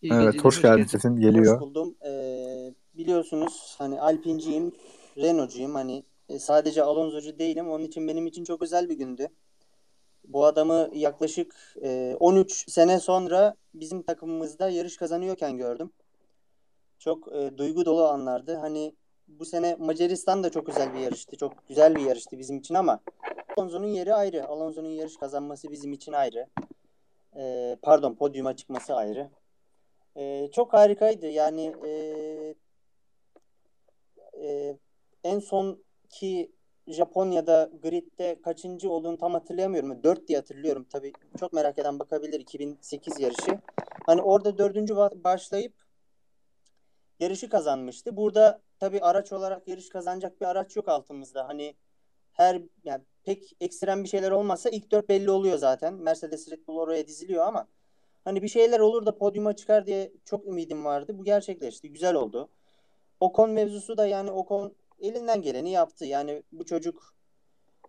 İyi 0.03 0.13
evet 0.13 0.25
geceler, 0.25 0.45
hoş 0.45 0.63
geldin 0.63 0.85
sesin 0.85 1.21
geliyor. 1.21 1.55
Hoş 1.55 1.61
buldum. 1.61 1.97
Ee, 2.07 2.75
biliyorsunuz 2.95 3.75
hani 3.79 4.01
Alpinciyim, 4.01 4.73
Renault'cuyum. 5.17 5.75
Hani 5.75 6.05
e, 6.29 6.39
sadece 6.39 6.83
Alonso'cu 6.83 7.39
değilim. 7.39 7.71
Onun 7.71 7.85
için 7.85 8.09
benim 8.09 8.27
için 8.27 8.45
çok 8.45 8.63
özel 8.63 8.89
bir 8.89 8.95
gündü. 8.95 9.29
Bu 10.25 10.45
adamı 10.45 10.91
yaklaşık 10.93 11.55
e, 11.83 12.17
13 12.21 12.71
sene 12.71 13.01
sonra 13.01 13.55
bizim 13.75 14.03
takımımızda 14.03 14.71
yarış 14.71 14.97
kazanıyorken 14.97 15.57
gördüm. 15.57 15.91
Çok 16.99 17.33
e, 17.33 17.59
duygu 17.59 17.85
dolu 17.85 18.05
anlardı. 18.09 18.57
Hani 18.57 18.95
bu 19.29 19.45
sene 19.45 19.77
Macaristan 19.79 20.45
da 20.45 20.51
çok 20.51 20.69
özel 20.69 20.95
bir 20.95 20.99
yarıştı. 20.99 21.37
Çok 21.37 21.69
güzel 21.69 21.95
bir 21.95 22.01
yarıştı 22.01 22.39
bizim 22.39 22.59
için 22.59 22.75
ama 22.75 23.01
Alonso'nun 23.57 23.87
yeri 23.87 24.15
ayrı. 24.15 24.49
Alonso'nun 24.49 24.89
yarış 24.89 25.17
kazanması 25.17 25.71
bizim 25.71 25.93
için 25.93 26.13
ayrı. 26.13 26.47
E, 27.37 27.77
pardon 27.83 28.15
podyuma 28.15 28.57
çıkması 28.57 28.95
ayrı. 28.95 29.31
E, 30.19 30.51
çok 30.53 30.73
harikaydı. 30.73 31.27
Yani 31.27 31.75
e, 31.87 31.91
e, 34.43 34.77
en 35.25 35.39
son 35.39 35.85
ki 36.11 36.53
Japonya'da 36.87 37.71
gridde 37.83 38.43
kaçıncı 38.43 38.91
olduğunu 38.91 39.19
tam 39.19 39.33
hatırlayamıyorum. 39.33 40.03
4 40.03 40.29
diye 40.29 40.39
hatırlıyorum. 40.39 40.87
Tabii 40.91 41.12
çok 41.41 41.53
merak 41.53 41.79
eden 41.79 41.99
bakabilir 41.99 42.41
2008 42.41 43.21
yarışı. 43.21 43.61
Hani 44.07 44.23
orada 44.23 44.59
dördüncü 44.59 44.97
başlayıp 44.97 45.75
yarışı 47.21 47.49
kazanmıştı. 47.49 48.16
Burada 48.16 48.62
tabii 48.79 49.01
araç 49.01 49.33
olarak 49.33 49.69
yarış 49.69 49.89
kazanacak 49.89 50.41
bir 50.41 50.47
araç 50.47 50.77
yok 50.77 50.89
altımızda. 50.89 51.49
Hani 51.49 51.75
her 52.33 52.62
yani 52.85 53.03
pek 53.25 53.57
ekstrem 53.61 54.05
bir 54.05 54.09
şeyler 54.09 54.31
olmazsa 54.31 54.71
ilk 54.71 54.91
dört 54.91 55.09
belli 55.09 55.31
oluyor 55.31 55.59
zaten. 55.59 55.95
Mercedes 55.95 56.51
Red 56.51 56.66
Bull 56.66 56.77
oraya 56.77 57.07
diziliyor 57.07 57.47
ama 57.47 57.69
hani 58.29 58.43
bir 58.43 58.49
şeyler 58.49 58.81
olur 58.81 59.07
da 59.07 59.18
podyuma 59.18 59.57
çıkar 59.57 59.87
diye 59.87 60.12
çok 60.24 60.47
ümidim 60.47 60.85
vardı. 60.85 61.18
Bu 61.18 61.24
gerçekleşti. 61.24 61.93
Güzel 61.93 62.14
oldu. 62.14 62.49
Ocon 63.20 63.51
mevzusu 63.51 63.97
da 63.97 64.07
yani 64.07 64.31
Ocon 64.31 64.74
elinden 65.01 65.43
geleni 65.43 65.70
yaptı. 65.70 66.05
Yani 66.05 66.43
bu 66.53 66.64
çocuk 66.64 67.14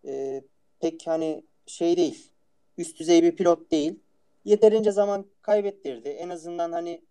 e, 0.07 0.43
pek 0.79 1.07
hani 1.07 1.43
şey 1.65 1.97
değil. 1.97 2.31
Üst 2.77 2.99
düzey 2.99 3.23
bir 3.23 3.35
pilot 3.35 3.71
değil. 3.71 3.99
Yeterince 4.45 4.91
zaman 4.91 5.25
kaybettirdi. 5.41 6.09
En 6.09 6.29
azından 6.29 6.71
hani 6.71 7.01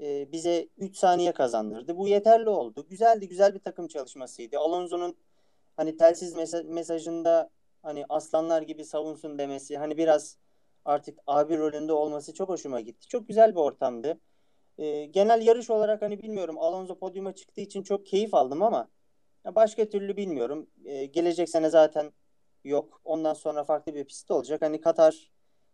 e, 0.00 0.32
bize 0.32 0.68
3 0.78 0.96
saniye 0.96 1.32
kazandırdı. 1.32 1.96
Bu 1.96 2.08
yeterli 2.08 2.48
oldu. 2.48 2.86
Güzeldi. 2.90 3.28
Güzel 3.28 3.54
bir 3.54 3.60
takım 3.60 3.88
çalışmasıydı. 3.88 4.58
Alonso'nun 4.58 5.16
hani 5.76 5.96
telsiz 5.96 6.34
mesajında 6.64 7.50
hani 7.82 8.04
aslanlar 8.08 8.62
gibi 8.62 8.84
savunsun 8.84 9.38
demesi 9.38 9.76
hani 9.78 9.96
biraz 9.96 10.36
artık 10.88 11.18
abi 11.26 11.58
rolünde 11.58 11.92
olması 11.92 12.34
çok 12.34 12.48
hoşuma 12.48 12.80
gitti. 12.80 13.08
Çok 13.08 13.28
güzel 13.28 13.50
bir 13.50 13.60
ortamdı. 13.60 14.20
E, 14.78 15.04
genel 15.04 15.46
yarış 15.46 15.70
olarak 15.70 16.02
hani 16.02 16.22
bilmiyorum 16.22 16.58
Alonso 16.58 16.98
podyuma 16.98 17.32
çıktığı 17.34 17.60
için 17.60 17.82
çok 17.82 18.06
keyif 18.06 18.34
aldım 18.34 18.62
ama 18.62 18.88
başka 19.44 19.88
türlü 19.88 20.16
bilmiyorum. 20.16 20.66
E, 20.84 21.06
gelecek 21.06 21.48
sene 21.48 21.70
zaten 21.70 22.12
yok. 22.64 23.00
Ondan 23.04 23.34
sonra 23.34 23.64
farklı 23.64 23.94
bir 23.94 24.04
pist 24.04 24.30
olacak. 24.30 24.62
Hani 24.62 24.80
Katar 24.80 25.30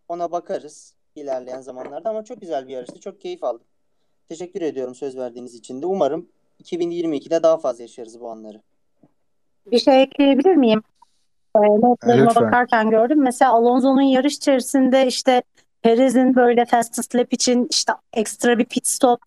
ona 0.08 0.32
bakarız 0.32 0.96
ilerleyen 1.14 1.60
zamanlarda 1.60 2.10
ama 2.10 2.24
çok 2.24 2.40
güzel 2.40 2.68
bir 2.68 2.72
yarıştı. 2.72 3.00
Çok 3.00 3.20
keyif 3.20 3.44
aldım. 3.44 3.66
Teşekkür 4.28 4.62
ediyorum 4.62 4.94
söz 4.94 5.16
verdiğiniz 5.16 5.54
için 5.54 5.82
de. 5.82 5.86
Umarım 5.86 6.28
2022'de 6.62 7.42
daha 7.42 7.58
fazla 7.58 7.82
yaşarız 7.82 8.20
bu 8.20 8.30
anları. 8.30 8.62
Bir 9.66 9.78
şey 9.78 10.02
ekleyebilir 10.02 10.56
miyim? 10.56 10.82
Notlarıma 11.56 12.28
Lütfen. 12.28 12.46
bakarken 12.46 12.90
gördüm. 12.90 13.22
Mesela 13.22 13.52
Alonso'nun 13.52 14.02
yarış 14.02 14.34
içerisinde 14.34 15.06
işte 15.06 15.42
Perez'in 15.82 16.34
böyle 16.34 16.64
fastest 16.64 17.14
lap 17.14 17.32
için 17.32 17.68
işte 17.70 17.92
ekstra 18.12 18.58
bir 18.58 18.64
pit 18.64 18.86
stop 18.86 19.20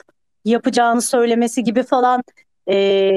yapacağını 0.45 1.01
söylemesi 1.01 1.63
gibi 1.63 1.83
falan 1.83 2.23
e, 2.69 3.11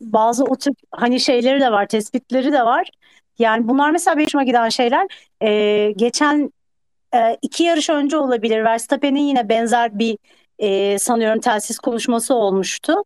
bazı 0.00 0.44
o 0.44 0.56
tip 0.56 0.74
hani 0.90 1.20
şeyleri 1.20 1.60
de 1.60 1.72
var, 1.72 1.86
tespitleri 1.86 2.52
de 2.52 2.64
var. 2.64 2.90
Yani 3.38 3.68
bunlar 3.68 3.90
mesela 3.90 4.16
benim 4.16 4.26
hoşuma 4.26 4.44
giden 4.44 4.68
şeyler. 4.68 5.06
Ee, 5.42 5.92
geçen 5.96 6.52
e, 7.14 7.38
iki 7.42 7.64
yarış 7.64 7.90
önce 7.90 8.16
olabilir. 8.16 8.64
Verstappen'in 8.64 9.20
yine 9.20 9.48
benzer 9.48 9.98
bir 9.98 10.18
e, 10.58 10.98
sanıyorum 10.98 11.40
telsiz 11.40 11.78
konuşması 11.78 12.34
olmuştu. 12.34 13.04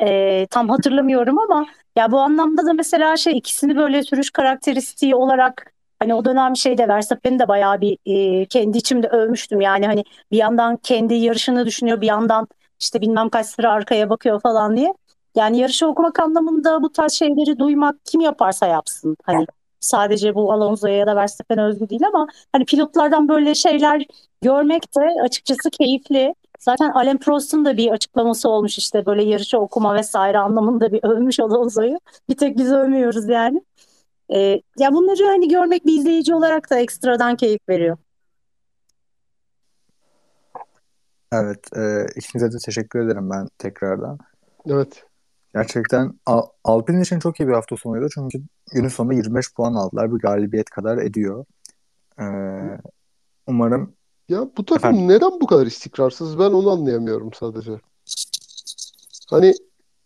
E, 0.00 0.46
tam 0.50 0.68
hatırlamıyorum 0.68 1.38
ama 1.38 1.66
ya 1.96 2.12
bu 2.12 2.20
anlamda 2.20 2.66
da 2.66 2.72
mesela 2.72 3.16
şey 3.16 3.38
ikisini 3.38 3.76
böyle 3.76 4.02
sürüş 4.02 4.30
karakteristiği 4.30 5.14
olarak 5.14 5.72
hani 5.98 6.14
o 6.14 6.24
dönem 6.24 6.56
şeyde 6.56 6.88
Verstappen'i 6.88 7.38
de 7.38 7.48
bayağı 7.48 7.80
bir 7.80 7.98
e, 8.06 8.46
kendi 8.46 8.78
içimde 8.78 9.08
övmüştüm. 9.08 9.60
Yani 9.60 9.86
hani 9.86 10.04
bir 10.32 10.36
yandan 10.36 10.76
kendi 10.76 11.14
yarışını 11.14 11.66
düşünüyor 11.66 12.00
bir 12.00 12.06
yandan 12.06 12.48
işte 12.80 13.00
bilmem 13.00 13.28
kaç 13.28 13.46
sıra 13.46 13.72
arkaya 13.72 14.10
bakıyor 14.10 14.40
falan 14.40 14.76
diye. 14.76 14.94
Yani 15.36 15.58
yarışı 15.58 15.86
okumak 15.86 16.20
anlamında 16.20 16.82
bu 16.82 16.92
tarz 16.92 17.12
şeyleri 17.12 17.58
duymak 17.58 17.96
kim 18.04 18.20
yaparsa 18.20 18.66
yapsın. 18.66 19.16
Hani 19.24 19.46
sadece 19.80 20.34
bu 20.34 20.52
Alonso'ya 20.52 20.96
ya 20.96 21.06
da 21.06 21.16
Verstappen'e 21.16 21.62
özgü 21.64 21.88
değil 21.88 22.06
ama 22.06 22.26
hani 22.52 22.64
pilotlardan 22.64 23.28
böyle 23.28 23.54
şeyler 23.54 24.02
görmek 24.42 24.96
de 24.96 25.22
açıkçası 25.22 25.70
keyifli. 25.70 26.34
Zaten 26.64 26.90
Alain 26.90 27.18
Prost'un 27.18 27.64
da 27.64 27.76
bir 27.76 27.90
açıklaması 27.90 28.48
olmuş 28.48 28.78
işte 28.78 29.06
böyle 29.06 29.24
yarışı 29.24 29.58
okuma 29.58 29.94
vesaire 29.94 30.38
anlamında 30.38 30.92
bir 30.92 31.00
övmüş 31.02 31.40
Alonso'yu. 31.40 31.98
Bir 32.28 32.36
tek 32.36 32.58
biz 32.58 32.72
övmüyoruz 32.72 33.28
yani. 33.28 33.62
Ee, 34.34 34.62
ya 34.78 34.92
bunları 34.92 35.26
hani 35.26 35.48
görmek 35.48 35.86
bir 35.86 35.98
izleyici 35.98 36.34
olarak 36.34 36.70
da 36.70 36.78
ekstradan 36.78 37.36
keyif 37.36 37.60
veriyor. 37.68 37.96
Evet, 41.32 41.76
e, 41.76 42.06
ikinize 42.16 42.52
de 42.52 42.56
teşekkür 42.64 43.06
ederim 43.06 43.30
ben 43.30 43.48
tekrardan. 43.58 44.18
Evet. 44.66 45.04
Gerçekten 45.54 46.12
Al- 46.26 46.48
Alpine 46.64 47.00
için 47.00 47.18
çok 47.18 47.40
iyi 47.40 47.48
bir 47.48 47.52
hafta 47.52 47.76
sonuydu 47.76 48.08
çünkü 48.14 48.38
günün 48.72 48.88
sonunda 48.88 49.14
25 49.14 49.54
puan 49.54 49.74
aldılar. 49.74 50.14
Bir 50.14 50.18
galibiyet 50.18 50.70
kadar 50.70 50.98
ediyor. 50.98 51.44
Ee, 52.20 52.24
umarım 53.46 53.96
Ya 54.28 54.48
bu 54.56 54.64
takım 54.64 54.90
Efendim? 54.90 55.08
neden 55.08 55.40
bu 55.40 55.46
kadar 55.46 55.66
istikrarsız? 55.66 56.38
Ben 56.38 56.50
onu 56.50 56.70
anlayamıyorum 56.70 57.30
sadece. 57.32 57.80
Hani 59.30 59.54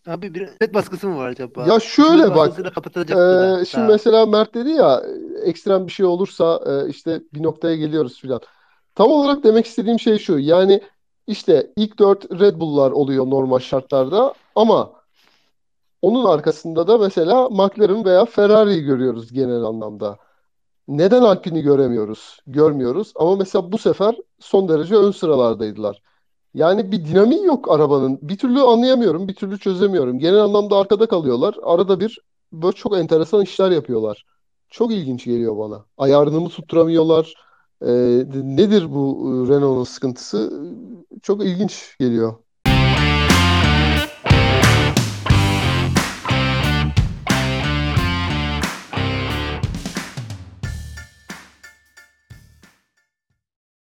Abi 0.07 0.35
bir 0.35 0.49
set 0.63 0.75
baskısı 0.75 1.09
mı 1.09 1.17
var 1.17 1.29
acaba? 1.29 1.67
Ya 1.67 1.81
şöyle 1.81 2.35
bak. 2.35 2.59
E, 2.99 3.65
şimdi 3.65 3.87
mesela 3.87 4.27
Mert 4.27 4.55
dedi 4.55 4.71
ya 4.71 5.03
ekstrem 5.43 5.87
bir 5.87 5.93
şey 5.93 6.07
olursa 6.07 6.61
e, 6.67 6.91
işte 6.91 7.23
bir 7.35 7.43
noktaya 7.43 7.77
geliyoruz 7.77 8.21
filan. 8.21 8.41
Tam 8.95 9.11
olarak 9.11 9.45
demek 9.45 9.67
istediğim 9.67 10.01
şey 10.01 10.19
şu. 10.19 10.39
Yani 10.39 10.81
işte 11.27 11.73
ilk 11.77 11.99
dört 11.99 12.41
Red 12.41 12.61
Bull'lar 12.61 12.91
oluyor 12.91 13.27
normal 13.27 13.59
şartlarda 13.59 14.35
ama 14.55 14.93
onun 16.03 16.25
arkasında 16.25 16.89
da 16.89 16.99
mesela 16.99 17.49
McLaren 17.49 18.05
veya 18.05 18.25
Ferrari'yi 18.25 18.83
görüyoruz 18.83 19.33
genel 19.33 19.63
anlamda. 19.63 20.19
Neden 20.89 21.23
Alpine'i 21.23 21.63
göremiyoruz? 21.63 22.41
Görmüyoruz. 22.47 23.13
Ama 23.17 23.37
mesela 23.37 23.73
bu 23.73 23.79
sefer 23.79 24.17
son 24.41 24.69
derece 24.69 24.95
ön 24.97 25.11
sıralardaydılar. 25.11 26.03
Yani 26.55 26.93
bir 26.93 27.05
dinamiği 27.05 27.45
yok 27.45 27.71
arabanın. 27.73 28.19
Bir 28.23 28.39
türlü 28.39 28.61
anlayamıyorum, 28.61 29.29
bir 29.29 29.35
türlü 29.35 29.59
çözemiyorum. 29.59 30.19
Genel 30.19 30.41
anlamda 30.41 30.77
arkada 30.77 31.07
kalıyorlar. 31.09 31.57
Arada 31.63 32.01
bir 32.01 32.19
böyle 32.53 32.77
çok 32.77 32.99
enteresan 32.99 33.43
işler 33.43 33.71
yapıyorlar. 33.71 34.27
Çok 34.71 34.93
ilginç 34.93 35.25
geliyor 35.25 35.59
bana. 35.59 35.85
Ayarını 35.99 36.41
mı 36.41 36.49
tutturamıyorlar? 36.49 37.35
Ee, 37.83 37.89
nedir 38.35 38.95
bu 38.95 39.47
Renault'un 39.51 39.85
sıkıntısı? 39.85 40.53
Çok 41.23 41.45
ilginç 41.45 41.97
geliyor. 42.01 42.35